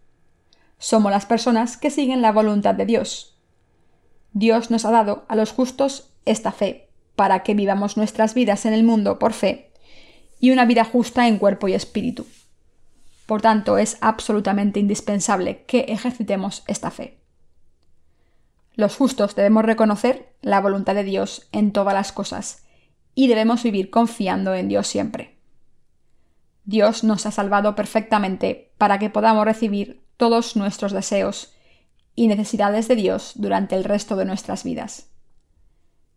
Somos 0.79 1.11
las 1.11 1.27
personas 1.27 1.77
que 1.77 1.91
siguen 1.91 2.23
la 2.23 2.31
voluntad 2.31 2.73
de 2.73 2.87
Dios. 2.87 3.37
Dios 4.31 4.71
nos 4.71 4.83
ha 4.83 4.89
dado 4.89 5.25
a 5.27 5.35
los 5.35 5.51
justos 5.51 6.09
esta 6.25 6.51
fe, 6.51 6.82
para 7.15 7.43
que 7.43 7.53
vivamos 7.53 7.97
nuestras 7.97 8.33
vidas 8.33 8.65
en 8.65 8.73
el 8.73 8.83
mundo 8.83 9.19
por 9.19 9.33
fe 9.33 9.71
y 10.39 10.51
una 10.51 10.65
vida 10.65 10.83
justa 10.83 11.27
en 11.27 11.37
cuerpo 11.37 11.67
y 11.67 11.73
espíritu. 11.73 12.25
Por 13.25 13.41
tanto, 13.41 13.77
es 13.77 13.97
absolutamente 14.01 14.79
indispensable 14.79 15.63
que 15.65 15.85
ejercitemos 15.87 16.63
esta 16.67 16.91
fe. 16.91 17.17
Los 18.75 18.95
justos 18.95 19.35
debemos 19.35 19.63
reconocer 19.63 20.33
la 20.41 20.59
voluntad 20.59 20.95
de 20.95 21.03
Dios 21.03 21.47
en 21.51 21.71
todas 21.71 21.93
las 21.93 22.11
cosas 22.11 22.65
y 23.15 23.27
debemos 23.27 23.63
vivir 23.63 23.89
confiando 23.89 24.53
en 24.55 24.67
Dios 24.67 24.87
siempre. 24.87 25.37
Dios 26.65 27.03
nos 27.03 27.25
ha 27.25 27.31
salvado 27.31 27.75
perfectamente 27.75 28.71
para 28.77 28.97
que 28.97 29.09
podamos 29.09 29.45
recibir 29.45 30.03
todos 30.17 30.55
nuestros 30.55 30.91
deseos 30.91 31.53
y 32.15 32.27
necesidades 32.27 32.87
de 32.87 32.95
Dios 32.95 33.33
durante 33.35 33.75
el 33.75 33.83
resto 33.83 34.15
de 34.15 34.25
nuestras 34.25 34.63
vidas. 34.63 35.12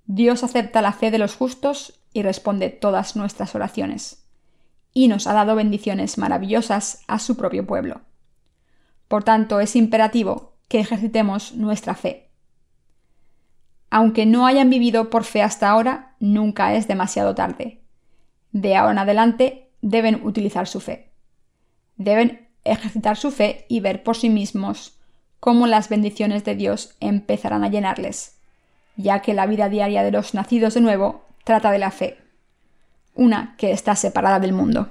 Dios 0.07 0.45
acepta 0.45 0.83
la 0.83 0.93
fe 0.93 1.11
de 1.11 1.19
los 1.19 1.35
justos 1.35 2.01
y 2.13 2.23
responde 2.23 2.71
todas 2.71 3.17
nuestras 3.17 3.55
oraciones, 3.55 4.25
y 4.93 5.09
nos 5.09 5.27
ha 5.27 5.33
dado 5.33 5.55
bendiciones 5.55 6.19
maravillosas 6.19 7.03
a 7.07 7.19
su 7.19 7.37
propio 7.37 7.67
pueblo. 7.67 8.01
Por 9.09 9.25
tanto, 9.25 9.61
es 9.61 9.77
imperativo 9.77 10.55
que 10.69 10.81
ejercitemos 10.81 11.55
nuestra 11.55 11.95
fe 11.95 12.27
aunque 13.91 14.27
no 14.27 14.47
hayan 14.47 14.71
vivido 14.71 15.11
por 15.11 15.25
fe 15.25 15.43
hasta 15.43 15.71
ahora, 15.71 16.15
nunca 16.21 16.75
es 16.75 16.89
demasiado 16.89 17.35
tarde. 17.35 17.81
De 18.53 18.77
ahora 18.77 18.93
en 18.93 18.99
adelante 18.99 19.71
deben 19.81 20.25
utilizar 20.27 20.67
su 20.67 20.81
fe. 20.81 21.13
Deben 21.97 22.49
ejercitar 22.65 23.17
su 23.17 23.31
fe 23.31 23.65
y 23.69 23.81
ver 23.81 24.03
por 24.03 24.17
sí 24.17 24.29
mismos 24.29 24.99
cómo 25.41 25.67
las 25.67 25.89
bendiciones 25.89 26.45
de 26.45 26.57
Dios 26.57 26.97
empezarán 27.01 27.63
a 27.63 27.69
llenarles, 27.69 28.36
ya 28.97 29.21
que 29.21 29.35
la 29.35 29.47
vida 29.47 29.69
diaria 29.69 30.03
de 30.03 30.11
los 30.11 30.35
nacidos 30.35 30.75
de 30.75 30.81
nuevo 30.81 31.25
trata 31.45 31.71
de 31.71 31.79
la 31.79 31.91
fe, 31.91 32.19
una 33.15 33.55
que 33.57 33.73
está 33.73 33.95
separada 33.95 34.41
del 34.41 34.53
mundo. 34.53 34.91